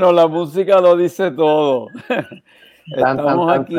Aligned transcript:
Bueno, 0.00 0.14
la 0.14 0.28
música 0.28 0.80
lo 0.80 0.96
dice 0.96 1.30
todo. 1.30 1.88
Estamos 2.86 3.52
aquí, 3.52 3.76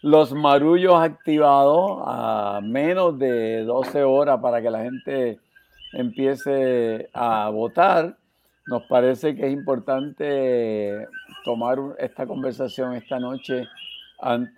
los 0.00 0.32
marullos 0.32 0.94
activados 0.94 2.00
a 2.06 2.60
menos 2.62 3.18
de 3.18 3.64
12 3.64 4.04
horas 4.04 4.38
para 4.40 4.62
que 4.62 4.70
la 4.70 4.84
gente 4.84 5.40
empiece 5.92 7.10
a 7.12 7.50
votar. 7.50 8.16
Nos 8.68 8.84
parece 8.84 9.34
que 9.34 9.44
es 9.44 9.52
importante 9.52 11.04
tomar 11.44 11.76
esta 11.98 12.24
conversación 12.24 12.94
esta 12.94 13.18
noche 13.18 13.66
antes 14.20 14.56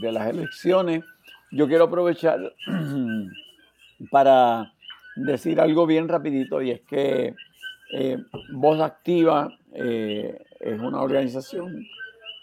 de 0.00 0.12
las 0.12 0.30
elecciones. 0.30 1.04
Yo 1.50 1.68
quiero 1.68 1.84
aprovechar 1.84 2.40
para 4.10 4.72
decir 5.14 5.60
algo 5.60 5.84
bien 5.84 6.08
rapidito 6.08 6.62
y 6.62 6.70
es 6.70 6.80
que 6.80 7.34
eh, 7.92 8.18
Voz 8.52 8.80
Activa 8.80 9.50
eh, 9.72 10.38
es 10.60 10.80
una 10.80 11.00
organización 11.00 11.86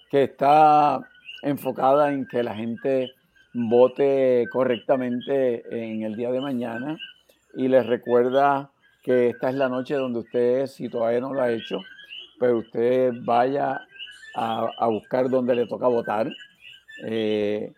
que 0.09 0.23
está 0.23 0.99
enfocada 1.43 2.11
en 2.11 2.27
que 2.27 2.43
la 2.43 2.55
gente 2.55 3.11
vote 3.53 4.45
correctamente 4.51 5.63
en 5.69 6.03
el 6.03 6.15
día 6.15 6.31
de 6.31 6.41
mañana 6.41 6.97
y 7.55 7.67
les 7.67 7.85
recuerda 7.85 8.69
que 9.03 9.29
esta 9.29 9.49
es 9.49 9.55
la 9.55 9.69
noche 9.69 9.95
donde 9.95 10.19
usted, 10.19 10.65
si 10.65 10.89
todavía 10.89 11.21
no 11.21 11.33
lo 11.33 11.41
ha 11.41 11.51
hecho, 11.51 11.79
pues 12.39 12.53
usted 12.53 13.13
vaya 13.23 13.81
a, 14.35 14.87
buscar 14.87 15.29
donde 15.29 15.55
le 15.55 15.67
toca 15.67 15.87
votar. 15.87 16.29
Eh, 17.05 17.71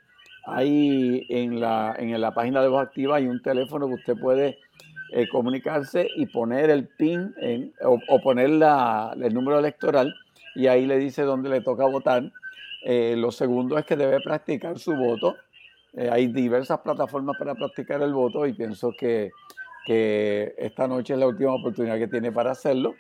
ahí 0.45 1.25
en 1.29 1.59
la, 1.59 1.95
en 1.99 2.19
la 2.19 2.33
página 2.33 2.61
de 2.61 2.69
Voz 2.69 2.81
Activa 2.81 3.17
hay 3.17 3.27
un 3.27 3.41
teléfono 3.41 3.87
que 3.87 3.95
usted 3.95 4.17
puede 4.17 4.57
eh, 5.11 5.27
comunicarse 5.29 6.07
y 6.15 6.25
poner 6.25 6.69
el 6.69 6.87
PIN 6.87 7.33
o, 7.83 8.19
poner 8.21 8.49
el 8.49 9.33
número 9.33 9.59
electoral 9.59 10.13
y 10.55 10.67
ahí 10.67 10.85
le 10.85 10.97
dice 10.97 11.23
dónde 11.23 11.49
le 11.49 11.61
toca 11.61 11.85
votar. 11.85 12.31
Eh, 12.83 13.15
lo 13.17 13.31
segundo 13.31 13.77
es 13.77 13.85
que 13.85 13.95
debe 13.95 14.19
practicar 14.21 14.79
su 14.79 14.95
voto. 14.95 15.35
Eh, 15.93 16.09
hay 16.11 16.27
diversas 16.27 16.79
plataformas 16.79 17.37
para 17.37 17.55
practicar 17.55 18.01
el 18.01 18.13
voto 18.13 18.45
y 18.45 18.53
pienso 18.53 18.91
que, 18.97 19.31
que 19.85 20.53
esta 20.57 20.87
noche 20.87 21.13
es 21.13 21.19
la 21.19 21.27
última 21.27 21.53
oportunidad 21.53 21.97
que 21.97 22.07
tiene 22.07 22.31
para 22.31 22.51
hacerlo 22.51 22.95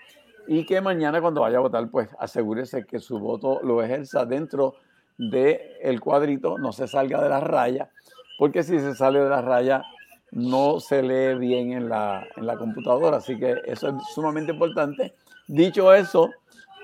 y 0.47 0.65
que 0.65 0.79
mañana 0.81 1.19
cuando 1.19 1.41
vaya 1.41 1.57
a 1.57 1.61
votar, 1.61 1.89
pues 1.89 2.09
asegúrese 2.19 2.85
que 2.85 2.99
su 2.99 3.19
voto 3.19 3.59
lo 3.63 3.83
ejerza 3.83 4.25
dentro 4.25 4.75
del 5.17 5.59
el 5.81 5.99
cuadrito, 5.99 6.57
no 6.57 6.71
se 6.71 6.87
salga 6.87 7.21
de 7.21 7.29
la 7.29 7.39
raya, 7.41 7.89
porque 8.37 8.63
si 8.63 8.79
se 8.79 8.95
sale 8.95 9.19
de 9.19 9.29
la 9.29 9.41
raya 9.41 9.83
no 10.31 10.79
se 10.79 11.01
lee 11.01 11.37
bien 11.37 11.71
en 11.73 11.89
la, 11.89 12.27
en 12.35 12.45
la 12.45 12.57
computadora, 12.57 13.17
así 13.17 13.37
que 13.37 13.55
eso 13.65 13.89
es 13.89 13.95
sumamente 14.13 14.51
importante. 14.51 15.13
Dicho 15.47 15.93
eso, 15.93 16.29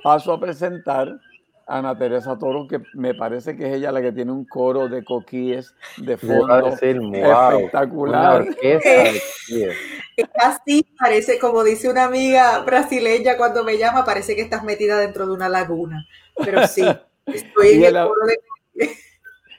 paso 0.04 0.34
a 0.34 0.40
presentar 0.40 1.20
a 1.66 1.78
Ana 1.78 1.98
Teresa 1.98 2.38
Toro, 2.38 2.68
que 2.68 2.82
me 2.94 3.14
parece 3.14 3.56
que 3.56 3.68
es 3.68 3.76
ella 3.76 3.92
la 3.92 4.02
que 4.02 4.12
tiene 4.12 4.32
un 4.32 4.46
coro 4.46 4.88
de 4.90 5.04
coquíes 5.04 5.74
de 5.98 6.18
fondo 6.18 6.68
espectacular. 6.68 8.46
Así 10.36 10.86
parece, 11.00 11.40
como 11.40 11.64
dice 11.64 11.90
una 11.90 12.04
amiga 12.06 12.60
brasileña 12.60 13.38
cuando 13.38 13.64
me 13.64 13.78
llama, 13.78 14.06
parece 14.06 14.36
que 14.36 14.42
estás 14.42 14.64
metida 14.64 15.00
dentro 15.00 15.26
de 15.26 15.34
una 15.34 15.50
laguna. 15.50 16.06
Pero 16.44 16.68
sí, 16.68 16.84
estoy 17.26 17.72
en 17.74 17.84
el 17.84 17.94
coro 17.94 18.26
de 18.28 18.38
coquíes 18.38 19.13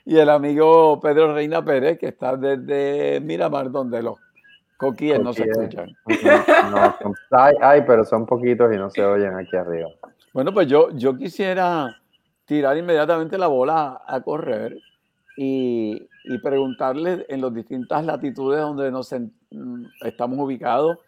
y 0.05 0.17
el 0.17 0.29
amigo 0.29 0.99
Pedro 0.99 1.33
Reina 1.33 1.65
Pérez, 1.65 1.97
que 1.97 2.07
está 2.07 2.37
desde 2.37 3.19
Miramar, 3.21 3.71
donde 3.71 4.03
los 4.03 4.19
coquíes 4.77 5.19
no 5.19 5.33
se 5.33 5.43
escuchan. 5.43 5.89
No, 7.31 7.43
hay, 7.61 7.81
pero 7.81 8.05
son 8.05 8.25
poquitos 8.25 8.73
y 8.73 8.77
no 8.77 8.89
se 8.89 9.03
oyen 9.03 9.35
aquí 9.35 9.55
arriba. 9.55 9.89
Bueno, 10.33 10.53
pues 10.53 10.67
yo, 10.67 10.89
yo 10.91 11.17
quisiera 11.17 11.97
tirar 12.45 12.77
inmediatamente 12.77 13.37
la 13.37 13.47
bola 13.47 14.01
a, 14.05 14.21
correr 14.21 14.77
y, 15.37 16.07
y, 16.23 16.37
preguntarle 16.39 17.25
en 17.29 17.41
las 17.41 17.53
distintas 17.53 18.05
latitudes 18.05 18.59
donde 18.59 18.91
nos 18.91 19.11
mm, 19.11 19.85
estamos 20.01 20.37
ubicados, 20.39 20.99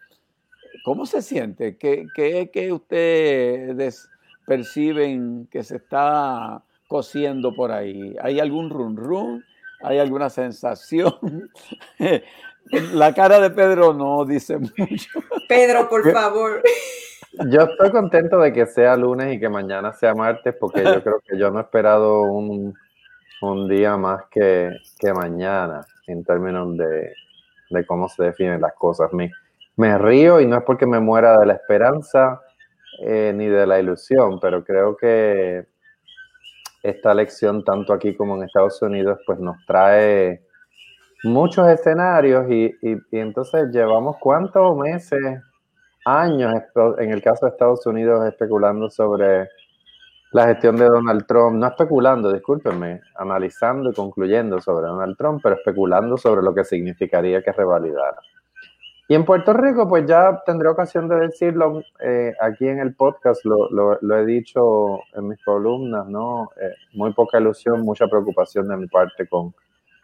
¿cómo 0.84 1.06
se 1.06 1.22
siente? 1.22 1.76
¿Qué, 1.76 2.06
qué, 2.14 2.50
qué 2.52 2.72
ustedes 2.72 4.08
perciben 4.46 5.46
que 5.50 5.62
se 5.62 5.76
está 5.76 6.62
cosiendo 6.88 7.54
por 7.54 7.70
ahí? 7.70 8.16
¿Hay 8.20 8.40
algún 8.40 8.70
run 8.70 8.96
run? 8.96 9.44
¿Hay 9.82 9.98
alguna 9.98 10.30
sensación? 10.30 11.12
La 12.92 13.14
cara 13.14 13.40
de 13.40 13.50
Pedro 13.50 13.94
no 13.94 14.24
dice 14.24 14.58
mucho. 14.58 15.20
Pedro, 15.48 15.88
por 15.88 16.10
favor. 16.12 16.62
Yo 17.50 17.62
estoy 17.62 17.90
contento 17.90 18.38
de 18.40 18.52
que 18.52 18.66
sea 18.66 18.96
lunes 18.96 19.34
y 19.34 19.38
que 19.38 19.48
mañana 19.48 19.92
sea 19.92 20.14
martes, 20.14 20.54
porque 20.58 20.82
yo 20.82 21.02
creo 21.02 21.20
que 21.26 21.38
yo 21.38 21.50
no 21.50 21.60
he 21.60 21.62
esperado 21.62 22.22
un, 22.22 22.74
día 23.68 23.96
más 23.96 24.24
que, 24.30 24.70
que, 24.98 25.12
mañana 25.12 25.86
en 26.08 26.24
términos 26.24 26.76
de, 26.76 27.12
de, 27.70 27.86
cómo 27.86 28.08
se 28.08 28.24
definen 28.24 28.60
las 28.60 28.74
cosas. 28.74 29.12
Me, 29.12 29.30
me 29.76 29.96
río 29.96 30.40
y 30.40 30.46
no 30.46 30.56
es 30.56 30.64
porque 30.64 30.86
me 30.86 30.98
muera 31.00 31.38
de 31.38 31.46
la 31.46 31.52
esperanza 31.54 32.40
eh, 33.00 33.32
ni 33.34 33.46
de 33.46 33.66
la 33.66 33.78
ilusión, 33.78 34.40
pero 34.40 34.64
creo 34.64 34.96
que 34.96 35.66
esta 36.88 37.12
elección, 37.12 37.64
tanto 37.64 37.92
aquí 37.92 38.16
como 38.16 38.36
en 38.36 38.44
Estados 38.44 38.80
Unidos, 38.82 39.18
pues 39.26 39.38
nos 39.38 39.56
trae 39.66 40.42
muchos 41.24 41.68
escenarios 41.68 42.50
y, 42.50 42.74
entonces 43.12 43.70
llevamos 43.72 44.16
cuántos 44.20 44.76
meses, 44.76 45.42
años, 46.04 46.54
en 46.98 47.10
el 47.10 47.22
caso 47.22 47.46
de 47.46 47.52
Estados 47.52 47.84
Unidos, 47.86 48.26
especulando 48.26 48.88
sobre 48.88 49.48
la 50.32 50.46
gestión 50.46 50.76
de 50.76 50.86
Donald 50.86 51.26
Trump, 51.26 51.56
no 51.56 51.66
especulando, 51.66 52.32
discúlpenme, 52.32 53.00
analizando 53.16 53.90
y 53.90 53.94
concluyendo 53.94 54.60
sobre 54.60 54.86
Donald 54.86 55.16
Trump, 55.16 55.40
pero 55.42 55.56
especulando 55.56 56.16
sobre 56.16 56.42
lo 56.42 56.54
que 56.54 56.64
significaría 56.64 57.42
que 57.42 57.52
revalidara. 57.52 58.18
Y 59.10 59.14
en 59.14 59.24
Puerto 59.24 59.54
Rico, 59.54 59.88
pues 59.88 60.04
ya 60.06 60.42
tendré 60.44 60.68
ocasión 60.68 61.08
de 61.08 61.16
decirlo 61.16 61.82
eh, 61.98 62.34
aquí 62.42 62.68
en 62.68 62.78
el 62.78 62.94
podcast, 62.94 63.42
lo, 63.42 64.18
he 64.18 64.26
dicho 64.26 65.00
en 65.14 65.28
mis 65.28 65.42
columnas, 65.42 66.06
¿no? 66.06 66.50
Eh, 66.60 66.74
muy 66.92 67.14
poca 67.14 67.40
ilusión, 67.40 67.80
mucha 67.80 68.06
preocupación 68.06 68.68
de 68.68 68.76
mi 68.76 68.86
parte 68.86 69.26
con 69.26 69.54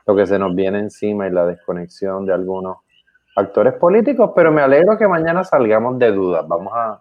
lo 0.06 0.16
que 0.16 0.26
se 0.26 0.38
nos 0.38 0.54
viene 0.54 0.78
encima 0.78 1.26
y 1.26 1.32
la 1.32 1.44
desconexión 1.44 2.24
de 2.24 2.32
algunos 2.32 2.78
actores 3.36 3.74
políticos, 3.74 4.30
pero 4.34 4.50
me 4.50 4.62
alegro 4.62 4.96
que 4.96 5.06
mañana 5.06 5.44
salgamos 5.44 5.98
de 5.98 6.10
dudas. 6.10 6.48
Vamos 6.48 6.72
a, 6.74 6.98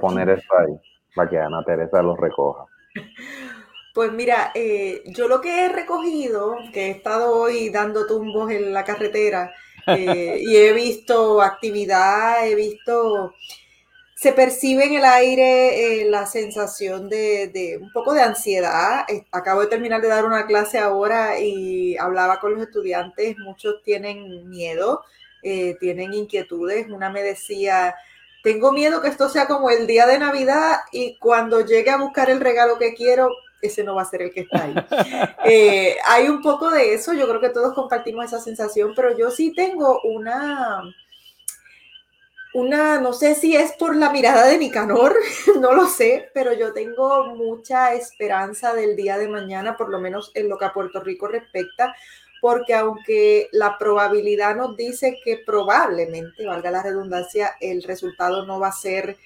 poner 0.00 0.28
eso 0.30 0.56
ahí 0.56 0.78
para 1.14 1.28
que 1.28 1.38
Ana 1.38 1.64
Teresa 1.64 2.02
lo 2.02 2.14
recoja. 2.14 2.66
Pues 3.92 4.12
mira, 4.12 4.52
eh, 4.54 5.02
yo 5.06 5.26
lo 5.26 5.40
que 5.40 5.64
he 5.64 5.68
recogido, 5.70 6.54
que 6.72 6.86
he 6.86 6.90
estado 6.90 7.34
hoy 7.34 7.70
dando 7.70 8.06
tumbos 8.06 8.50
en 8.50 8.72
la 8.72 8.84
carretera, 8.84 9.50
eh, 9.86 10.40
y 10.40 10.56
he 10.56 10.72
visto 10.72 11.40
actividad, 11.42 12.46
he 12.46 12.54
visto, 12.54 13.34
se 14.14 14.32
percibe 14.32 14.84
en 14.84 14.94
el 14.94 15.04
aire 15.04 16.02
eh, 16.02 16.10
la 16.10 16.26
sensación 16.26 17.08
de, 17.08 17.78
un 17.80 17.92
poco 17.92 18.12
de 18.14 18.22
ansiedad. 18.22 19.04
Acabo 19.30 19.60
de 19.60 19.68
terminar 19.68 20.00
de 20.00 20.08
dar 20.08 20.24
una 20.24 20.46
clase 20.46 20.78
ahora 20.78 21.38
y 21.38 21.96
hablaba 21.96 22.40
con 22.40 22.54
los 22.54 22.62
estudiantes, 22.62 23.36
muchos 23.38 23.82
tienen 23.84 24.48
miedo, 24.48 25.02
eh, 25.42 25.76
tienen 25.78 26.14
inquietudes. 26.14 26.88
Una 26.88 27.10
me 27.10 27.22
decía, 27.22 27.94
tengo 28.42 28.72
miedo 28.72 29.00
que 29.00 29.08
esto 29.08 29.28
sea 29.28 29.46
como 29.46 29.70
el 29.70 29.86
día 29.86 30.06
de 30.06 30.18
Navidad 30.18 30.78
y 30.92 31.16
cuando 31.18 31.60
llegue 31.60 31.90
a 31.90 31.98
buscar 31.98 32.30
el 32.30 32.40
regalo 32.40 32.78
que 32.78 32.94
quiero, 32.94 33.30
ese 33.62 33.84
no 33.84 33.94
va 33.94 34.02
a 34.02 34.06
ser 34.06 34.22
el 34.22 34.32
que 34.32 34.40
está 34.40 34.64
ahí. 34.64 34.74
Eh, 35.48 35.96
hay 36.04 36.28
un 36.28 36.42
poco 36.42 36.70
de 36.70 36.94
eso, 36.94 37.12
yo 37.12 37.28
creo 37.28 37.40
que 37.40 37.50
todos 37.50 37.72
compartimos 37.72 38.24
esa 38.24 38.40
sensación, 38.40 38.94
pero 38.96 39.16
yo 39.16 39.30
sí 39.30 39.52
tengo 39.54 40.00
una, 40.02 40.82
una, 42.52 43.00
no 43.00 43.12
sé 43.12 43.36
si 43.36 43.54
es 43.54 43.72
por 43.74 43.94
la 43.94 44.10
mirada 44.10 44.46
de 44.46 44.58
Nicanor, 44.58 45.14
no 45.60 45.72
lo 45.72 45.86
sé, 45.86 46.30
pero 46.34 46.52
yo 46.52 46.72
tengo 46.72 47.36
mucha 47.36 47.94
esperanza 47.94 48.74
del 48.74 48.96
día 48.96 49.18
de 49.18 49.28
mañana, 49.28 49.76
por 49.76 49.88
lo 49.88 50.00
menos 50.00 50.32
en 50.34 50.48
lo 50.48 50.58
que 50.58 50.64
a 50.64 50.72
Puerto 50.72 50.98
Rico 50.98 51.28
respecta, 51.28 51.94
porque 52.40 52.74
aunque 52.74 53.48
la 53.52 53.78
probabilidad 53.78 54.56
nos 54.56 54.76
dice 54.76 55.20
que 55.24 55.38
probablemente, 55.46 56.44
valga 56.44 56.72
la 56.72 56.82
redundancia, 56.82 57.54
el 57.60 57.84
resultado 57.84 58.44
no 58.46 58.58
va 58.58 58.68
a 58.68 58.72
ser 58.72 59.16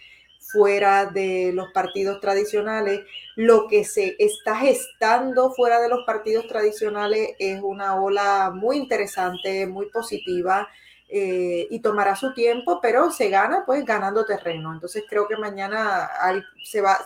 fuera 0.53 1.07
de 1.07 1.53
los 1.53 1.71
partidos 1.73 2.21
tradicionales. 2.21 3.01
Lo 3.37 3.69
que 3.69 3.85
se 3.85 4.17
está 4.19 4.57
gestando 4.57 5.53
fuera 5.53 5.81
de 5.81 5.89
los 5.89 6.05
partidos 6.05 6.47
tradicionales 6.47 7.31
es 7.39 7.61
una 7.63 8.01
ola 8.01 8.51
muy 8.55 8.77
interesante, 8.77 9.67
muy 9.67 9.87
positiva. 9.87 10.69
Eh, 11.13 11.67
y 11.71 11.81
tomará 11.81 12.15
su 12.15 12.33
tiempo, 12.35 12.79
pero 12.81 13.11
se 13.11 13.31
gana 13.31 13.65
pues 13.67 13.85
ganando 13.85 14.25
terreno. 14.25 14.73
Entonces 14.73 15.03
creo 15.09 15.27
que 15.27 15.37
mañana 15.37 16.09
se, 16.63 16.81
va, 16.81 16.99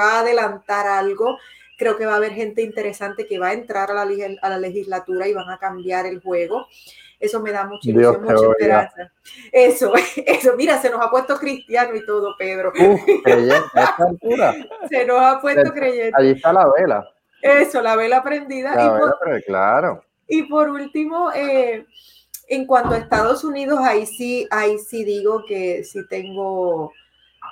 a 0.00 0.18
adelantar 0.18 0.88
algo 0.88 1.38
Creo 1.78 1.96
que 1.96 2.06
va 2.06 2.12
a 2.12 2.16
haber 2.16 2.32
gente 2.32 2.62
interesante 2.62 3.26
que 3.26 3.40
va 3.40 3.48
a 3.48 3.52
entrar 3.54 3.90
a 3.90 3.94
la, 3.94 4.06
a 4.42 4.48
la 4.50 4.58
legislatura 4.58 5.26
y 5.26 5.32
van 5.32 5.50
a 5.50 5.58
cambiar 5.58 6.06
el 6.06 6.20
juego. 6.20 6.68
Eso 7.22 7.40
me 7.40 7.52
da 7.52 7.64
mucha 7.64 7.88
ilusión, 7.88 8.20
mucha 8.20 8.50
esperanza. 8.50 9.12
Eso, 9.52 9.92
eso, 10.26 10.56
mira, 10.56 10.82
se 10.82 10.90
nos 10.90 11.00
ha 11.00 11.08
puesto 11.08 11.36
cristiano 11.36 11.94
y 11.94 12.04
todo, 12.04 12.34
Pedro. 12.36 12.72
se 14.90 15.06
nos 15.06 15.22
ha 15.22 15.40
puesto 15.40 15.72
creyente. 15.72 16.18
Allí 16.18 16.32
está 16.32 16.52
la 16.52 16.68
vela. 16.76 17.08
Eso, 17.40 17.80
la 17.80 17.94
vela 17.94 18.24
prendida. 18.24 18.72
y 18.72 18.88
por, 18.98 19.42
claro. 19.44 20.04
Y 20.26 20.42
por 20.42 20.68
último, 20.68 21.30
eh, 21.32 21.86
en 22.48 22.66
cuanto 22.66 22.94
a 22.94 22.98
Estados 22.98 23.44
Unidos, 23.44 23.78
ahí 23.82 24.04
sí, 24.04 24.48
ahí 24.50 24.78
sí 24.78 25.04
digo 25.04 25.44
que 25.46 25.84
sí 25.84 26.00
tengo, 26.08 26.92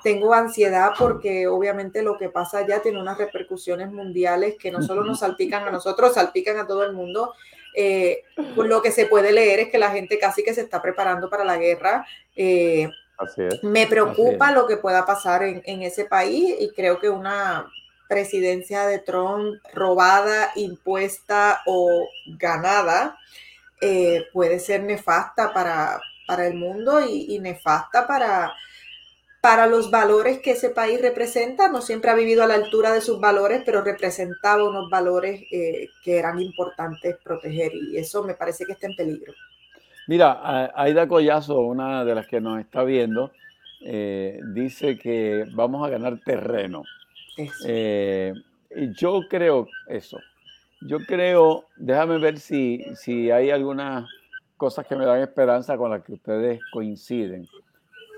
tengo 0.02 0.34
ansiedad 0.34 0.94
porque 0.98 1.46
obviamente 1.46 2.02
lo 2.02 2.18
que 2.18 2.28
pasa 2.28 2.58
allá 2.58 2.82
tiene 2.82 3.00
unas 3.00 3.18
repercusiones 3.18 3.92
mundiales 3.92 4.56
que 4.58 4.72
no 4.72 4.82
solo 4.82 5.04
nos 5.04 5.20
salpican 5.20 5.62
a 5.68 5.70
nosotros, 5.70 6.14
salpican 6.14 6.58
a 6.58 6.66
todo 6.66 6.82
el 6.82 6.92
mundo. 6.92 7.34
Eh, 7.74 8.22
lo 8.56 8.82
que 8.82 8.90
se 8.90 9.06
puede 9.06 9.32
leer 9.32 9.60
es 9.60 9.68
que 9.70 9.78
la 9.78 9.90
gente 9.90 10.18
casi 10.18 10.42
que 10.42 10.54
se 10.54 10.62
está 10.62 10.82
preparando 10.82 11.30
para 11.30 11.44
la 11.44 11.56
guerra. 11.56 12.06
Eh, 12.36 12.88
me 13.62 13.86
preocupa 13.86 14.50
lo 14.50 14.66
que 14.66 14.78
pueda 14.78 15.04
pasar 15.04 15.42
en, 15.42 15.62
en, 15.66 15.82
ese 15.82 16.06
país 16.06 16.54
y 16.58 16.70
creo 16.70 16.98
que 16.98 17.10
una 17.10 17.70
presidencia 18.08 18.86
de 18.86 18.98
Trump 18.98 19.60
robada, 19.72 20.50
impuesta 20.56 21.60
o 21.64 22.08
ganada 22.26 23.16
eh, 23.80 24.26
puede 24.32 24.58
ser 24.58 24.82
nefasta 24.82 25.54
para, 25.54 26.00
para 26.26 26.46
el 26.46 26.54
mundo 26.54 27.00
y, 27.00 27.38
nefasta 27.38 28.06
para, 28.06 28.52
para 29.40 29.66
los 29.66 29.90
valores 29.90 30.40
que 30.40 30.52
ese 30.52 30.70
país 30.70 31.00
representa. 31.00 31.68
No 31.68 31.80
siempre 31.80 32.10
ha 32.10 32.14
vivido 32.14 32.42
a 32.42 32.46
la 32.46 32.54
altura 32.54 32.92
de 32.92 33.00
sus 33.00 33.20
valores, 33.20 33.62
pero 33.64 33.82
representaba 33.82 34.68
unos 34.68 34.90
valores 34.90 35.42
eh, 35.50 35.88
que 36.04 36.18
eran 36.18 36.40
importantes 36.40 37.16
proteger 37.22 37.72
y 37.74 37.96
eso 37.96 38.22
me 38.22 38.34
parece 38.34 38.64
que 38.64 38.72
está 38.72 38.86
en 38.86 38.96
peligro. 38.96 39.32
Mira, 40.06 40.72
Aida 40.74 41.06
Collazo, 41.06 41.60
una 41.60 42.04
de 42.04 42.14
las 42.14 42.26
que 42.26 42.40
nos 42.40 42.60
está 42.60 42.82
viendo, 42.82 43.30
eh, 43.82 44.40
dice 44.54 44.98
que 44.98 45.44
vamos 45.52 45.86
a 45.86 45.90
ganar 45.90 46.18
terreno. 46.24 46.82
y 47.38 48.92
yo 48.94 49.20
creo 49.28 49.68
eso. 49.86 50.18
Yo 50.82 50.98
creo, 51.06 51.66
déjame 51.76 52.18
ver 52.18 52.38
si, 52.38 52.84
si 52.94 53.30
hay 53.30 53.50
algunas 53.50 54.08
cosas 54.56 54.86
que 54.86 54.96
me 54.96 55.06
dan 55.06 55.20
esperanza 55.20 55.76
con 55.76 55.90
las 55.90 56.02
que 56.02 56.14
ustedes 56.14 56.60
coinciden. 56.72 57.46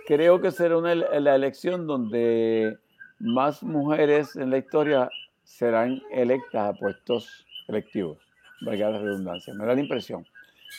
Creo 0.06 0.40
que 0.40 0.50
será 0.50 0.78
una, 0.78 0.94
la 0.94 1.34
elección 1.34 1.87
donde 1.87 2.78
más 3.19 3.62
mujeres 3.62 4.37
en 4.37 4.50
la 4.50 4.58
historia 4.58 5.10
serán 5.44 6.02
electas 6.10 6.75
a 6.75 6.78
puestos 6.78 7.46
electivos, 7.69 8.19
valga 8.62 8.90
la 8.90 8.99
redundancia. 8.99 9.54
Me 9.54 9.64
da 9.64 9.75
la 9.75 9.81
impresión 9.81 10.26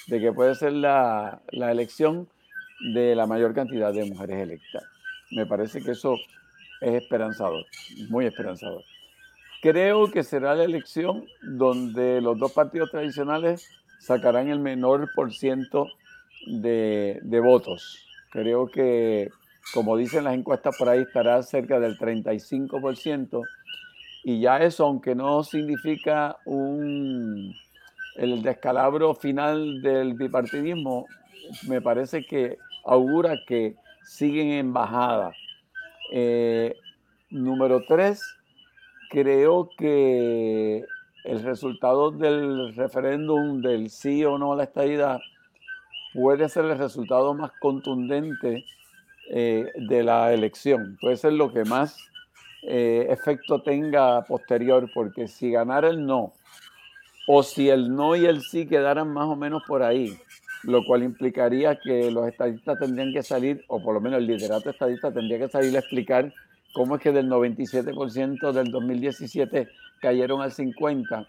de 0.07 0.19
que 0.19 0.33
puede 0.33 0.55
ser 0.55 0.73
la, 0.73 1.41
la 1.51 1.71
elección 1.71 2.27
de 2.93 3.15
la 3.15 3.25
mayor 3.27 3.53
cantidad 3.53 3.93
de 3.93 4.05
mujeres 4.05 4.41
electas. 4.41 4.83
Me 5.31 5.45
parece 5.45 5.81
que 5.81 5.91
eso 5.91 6.15
es 6.81 7.01
esperanzador, 7.01 7.65
muy 8.09 8.25
esperanzador. 8.25 8.83
Creo 9.61 10.11
que 10.11 10.23
será 10.23 10.55
la 10.55 10.65
elección 10.65 11.25
donde 11.41 12.19
los 12.19 12.37
dos 12.37 12.51
partidos 12.51 12.91
tradicionales 12.91 13.69
sacarán 13.99 14.49
el 14.49 14.59
menor 14.59 15.09
por 15.15 15.33
ciento 15.33 15.87
de, 16.45 17.39
votos. 17.41 18.05
Creo 18.33 18.65
que, 18.65 19.29
como 19.75 19.95
dicen 19.95 20.23
las 20.23 20.33
encuestas 20.33 20.75
por 20.75 20.89
ahí, 20.89 21.01
estará 21.01 21.43
cerca 21.43 21.79
del 21.79 21.99
35%. 21.99 23.43
Y 24.23 24.41
ya 24.41 24.57
eso, 24.57 24.87
aunque 24.87 25.13
no 25.13 25.43
significa 25.43 26.37
un, 26.45 27.53
el 28.15 28.41
descalabro 28.41 29.13
final 29.13 29.83
del 29.83 30.15
bipartidismo, 30.15 31.05
me 31.67 31.79
parece 31.79 32.25
que 32.25 32.57
augura 32.85 33.35
que 33.45 33.75
siguen 34.03 34.53
en 34.53 34.73
bajada. 34.73 35.31
Eh, 36.11 36.75
número 37.29 37.83
tres, 37.87 38.19
creo 39.11 39.69
que 39.77 40.83
el 41.23 41.43
resultado 41.43 42.09
del 42.09 42.73
referéndum 42.73 43.61
del 43.61 43.91
sí 43.91 44.25
o 44.25 44.39
no 44.39 44.53
a 44.53 44.55
la 44.55 44.63
estadidad 44.63 45.19
puede 46.13 46.49
ser 46.49 46.65
el 46.65 46.77
resultado 46.77 47.33
más 47.33 47.51
contundente 47.59 48.65
eh, 49.29 49.71
de 49.75 50.03
la 50.03 50.33
elección. 50.33 50.97
Puede 51.01 51.17
ser 51.17 51.33
lo 51.33 51.51
que 51.51 51.63
más 51.63 51.97
eh, 52.63 53.07
efecto 53.09 53.61
tenga 53.61 54.23
posterior, 54.25 54.89
porque 54.93 55.27
si 55.27 55.51
ganara 55.51 55.89
el 55.89 56.05
no, 56.05 56.33
o 57.27 57.43
si 57.43 57.69
el 57.69 57.93
no 57.95 58.15
y 58.15 58.25
el 58.25 58.41
sí 58.41 58.67
quedaran 58.67 59.11
más 59.11 59.25
o 59.25 59.35
menos 59.35 59.63
por 59.67 59.83
ahí, 59.83 60.17
lo 60.63 60.85
cual 60.85 61.03
implicaría 61.03 61.77
que 61.79 62.11
los 62.11 62.27
estadistas 62.27 62.79
tendrían 62.79 63.13
que 63.13 63.23
salir, 63.23 63.63
o 63.67 63.81
por 63.81 63.93
lo 63.93 64.01
menos 64.01 64.19
el 64.19 64.27
liderato 64.27 64.69
estadista 64.69 65.11
tendría 65.11 65.39
que 65.39 65.49
salir 65.49 65.75
a 65.75 65.79
explicar 65.79 66.33
cómo 66.73 66.95
es 66.95 67.01
que 67.01 67.11
del 67.11 67.29
97% 67.29 68.51
del 68.51 68.71
2017 68.71 69.69
cayeron 70.01 70.41
al 70.41 70.51
50%. 70.51 71.27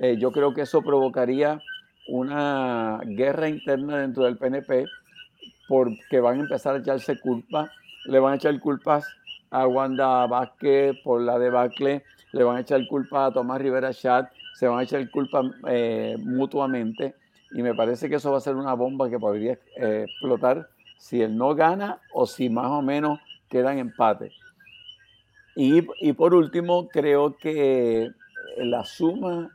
Eh, 0.00 0.16
yo 0.18 0.32
creo 0.32 0.54
que 0.54 0.62
eso 0.62 0.82
provocaría 0.82 1.60
una 2.08 3.00
guerra 3.04 3.48
interna 3.48 3.98
dentro 3.98 4.24
del 4.24 4.36
PNP 4.36 4.86
porque 5.68 6.20
van 6.20 6.38
a 6.38 6.40
empezar 6.40 6.74
a 6.74 6.78
echarse 6.78 7.20
culpa, 7.20 7.70
le 8.06 8.18
van 8.18 8.32
a 8.32 8.36
echar 8.36 8.58
culpas 8.60 9.06
a 9.50 9.66
Wanda 9.66 10.26
Vázquez 10.26 10.96
por 11.04 11.20
la 11.20 11.38
debacle, 11.38 12.02
le 12.32 12.44
van 12.44 12.56
a 12.56 12.60
echar 12.60 12.86
culpa 12.88 13.26
a 13.26 13.32
Tomás 13.32 13.60
Rivera 13.60 13.92
Chat, 13.92 14.30
se 14.54 14.66
van 14.66 14.80
a 14.80 14.82
echar 14.82 15.08
culpa 15.10 15.42
eh, 15.68 16.16
mutuamente 16.18 17.14
y 17.52 17.62
me 17.62 17.74
parece 17.74 18.08
que 18.08 18.16
eso 18.16 18.30
va 18.30 18.38
a 18.38 18.40
ser 18.40 18.56
una 18.56 18.74
bomba 18.74 19.08
que 19.10 19.18
podría 19.18 19.58
eh, 19.76 20.06
explotar 20.08 20.68
si 20.98 21.22
él 21.22 21.36
no 21.36 21.54
gana 21.54 22.00
o 22.12 22.26
si 22.26 22.48
más 22.48 22.66
o 22.66 22.82
menos 22.82 23.20
queda 23.48 23.72
en 23.72 23.78
empate. 23.78 24.32
Y, 25.56 25.82
por 26.12 26.32
último, 26.32 26.88
creo 26.88 27.36
que 27.36 28.10
la 28.58 28.84
suma 28.84 29.50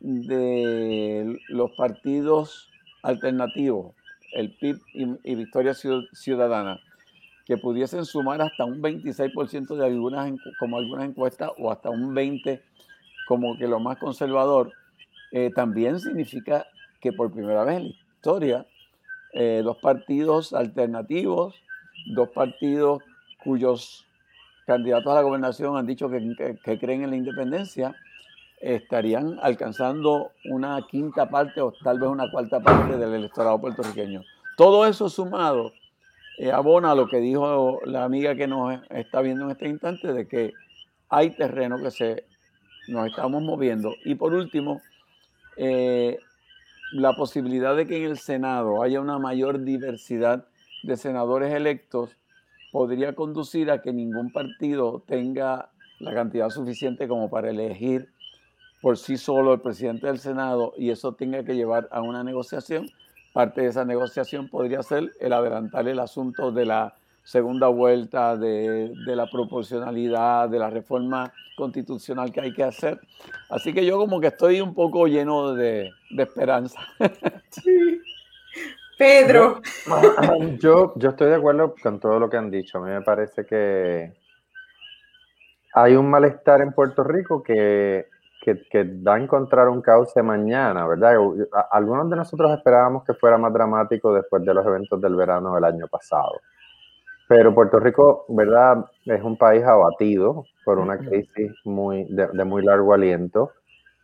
de 0.00 1.38
los 1.48 1.70
partidos 1.72 2.70
alternativos, 3.02 3.94
el 4.32 4.54
PIB 4.54 4.80
y, 5.24 5.34
Victoria 5.34 5.74
Ciudadana, 5.74 6.80
que 7.46 7.56
pudiesen 7.56 8.04
sumar 8.04 8.42
hasta 8.42 8.64
un 8.64 8.82
26% 8.82 9.76
de 9.76 9.86
algunas, 9.86 10.32
como 10.58 10.78
algunas 10.78 11.08
encuestas 11.08 11.50
o 11.58 11.70
hasta 11.70 11.90
un 11.90 12.14
20% 12.14 12.60
como 13.26 13.58
que 13.58 13.66
lo 13.66 13.80
más 13.80 13.98
conservador, 13.98 14.72
eh, 15.32 15.50
también 15.54 15.98
significa 16.00 16.64
que 17.00 17.12
por 17.12 17.32
primera 17.32 17.64
vez 17.64 17.76
en 17.78 17.82
la 17.82 17.88
historia, 17.90 18.66
eh, 19.32 19.60
dos 19.62 19.78
partidos 19.78 20.54
alternativos, 20.54 21.54
dos 22.14 22.30
partidos 22.30 23.02
cuyos 23.42 24.06
candidatos 24.66 25.12
a 25.12 25.16
la 25.16 25.22
gobernación 25.22 25.76
han 25.76 25.86
dicho 25.86 26.08
que, 26.08 26.78
creen 26.78 27.02
en 27.02 27.10
la 27.10 27.16
independencia, 27.16 27.94
estarían 28.60 29.38
alcanzando 29.42 30.32
una 30.50 30.80
quinta 30.90 31.28
parte 31.28 31.60
o 31.60 31.72
tal 31.72 31.98
vez 31.98 32.08
una 32.08 32.30
cuarta 32.30 32.60
parte 32.60 32.96
del 32.96 33.14
electorado 33.14 33.60
puertorriqueño. 33.60 34.22
Todo 34.56 34.86
eso 34.86 35.08
sumado 35.08 35.72
eh, 36.38 36.50
abona 36.50 36.92
a 36.92 36.94
lo 36.94 37.08
que 37.08 37.18
dijo 37.18 37.80
la 37.84 38.04
amiga 38.04 38.34
que 38.34 38.46
nos 38.46 38.80
está 38.90 39.20
viendo 39.20 39.44
en 39.44 39.50
este 39.52 39.68
instante, 39.68 40.12
de 40.12 40.26
que 40.26 40.52
hay 41.08 41.30
terreno 41.30 41.78
que 41.78 41.90
se 41.90 42.24
nos 42.88 43.06
estamos 43.06 43.42
moviendo. 43.42 43.94
Y 44.04 44.14
por 44.14 44.34
último, 44.34 44.80
eh, 45.56 46.18
la 46.92 47.14
posibilidad 47.14 47.76
de 47.76 47.86
que 47.86 47.98
en 47.98 48.10
el 48.10 48.18
Senado 48.18 48.82
haya 48.82 49.00
una 49.00 49.18
mayor 49.18 49.64
diversidad 49.64 50.46
de 50.82 50.96
senadores 50.96 51.52
electos 51.52 52.16
podría 52.70 53.14
conducir 53.14 53.70
a 53.70 53.82
que 53.82 53.92
ningún 53.92 54.30
partido 54.32 55.02
tenga 55.06 55.70
la 55.98 56.14
cantidad 56.14 56.50
suficiente 56.50 57.08
como 57.08 57.30
para 57.30 57.50
elegir 57.50 58.10
por 58.86 58.98
sí 58.98 59.16
solo 59.16 59.52
el 59.52 59.60
presidente 59.60 60.06
del 60.06 60.20
Senado 60.20 60.72
y 60.76 60.90
eso 60.90 61.10
tenga 61.10 61.42
que 61.42 61.56
llevar 61.56 61.88
a 61.90 62.02
una 62.02 62.22
negociación. 62.22 62.88
Parte 63.32 63.62
de 63.62 63.66
esa 63.66 63.84
negociación 63.84 64.48
podría 64.48 64.80
ser 64.84 65.10
el 65.18 65.32
adelantar 65.32 65.88
el 65.88 65.98
asunto 65.98 66.52
de 66.52 66.66
la 66.66 66.94
segunda 67.24 67.66
vuelta, 67.66 68.36
de, 68.36 68.92
la 69.04 69.28
proporcionalidad, 69.28 70.48
de 70.48 70.60
la 70.60 70.70
reforma 70.70 71.32
constitucional 71.56 72.30
que 72.30 72.42
hay 72.42 72.52
que 72.52 72.62
hacer. 72.62 73.00
Así 73.50 73.72
que 73.72 73.84
yo 73.84 73.98
como 73.98 74.20
que 74.20 74.28
estoy 74.28 74.60
un 74.60 74.72
poco 74.72 75.08
lleno 75.08 75.52
de, 75.54 75.90
de 76.10 76.22
esperanza. 76.22 76.78
Sí. 77.50 78.00
Pedro. 78.96 79.62
Yo, 80.60 80.92
yo 80.94 81.10
estoy 81.10 81.30
de 81.30 81.34
acuerdo 81.34 81.74
con 81.82 81.98
todo 81.98 82.20
lo 82.20 82.30
que 82.30 82.36
han 82.36 82.52
dicho. 82.52 82.78
A 82.78 82.82
mí 82.82 82.90
me 82.92 83.02
parece 83.02 83.44
que 83.44 84.14
hay 85.74 85.96
un 85.96 86.08
malestar 86.08 86.60
en 86.60 86.72
Puerto 86.72 87.02
Rico 87.02 87.42
que, 87.42 88.06
que, 88.54 88.84
va 89.06 89.16
a 89.16 89.20
encontrar 89.20 89.68
un 89.68 89.82
cauce 89.82 90.22
mañana, 90.22 90.86
¿verdad? 90.86 91.16
Algunos 91.72 92.08
de 92.08 92.16
nosotros 92.16 92.52
esperábamos 92.52 93.04
que 93.04 93.14
fuera 93.14 93.36
más 93.38 93.52
dramático 93.52 94.14
después 94.14 94.44
de 94.44 94.54
los 94.54 94.64
eventos 94.64 95.00
del 95.00 95.16
verano 95.16 95.54
del 95.54 95.64
año 95.64 95.88
pasado. 95.88 96.40
Pero 97.28 97.52
Puerto 97.52 97.80
Rico, 97.80 98.24
¿verdad? 98.28 98.84
Es 99.04 99.22
un 99.22 99.36
país 99.36 99.64
abatido 99.64 100.44
por 100.64 100.78
una 100.78 100.96
crisis 100.96 101.52
muy, 101.64 102.06
de, 102.08 102.44
muy 102.44 102.64
largo 102.64 102.94
aliento 102.94 103.50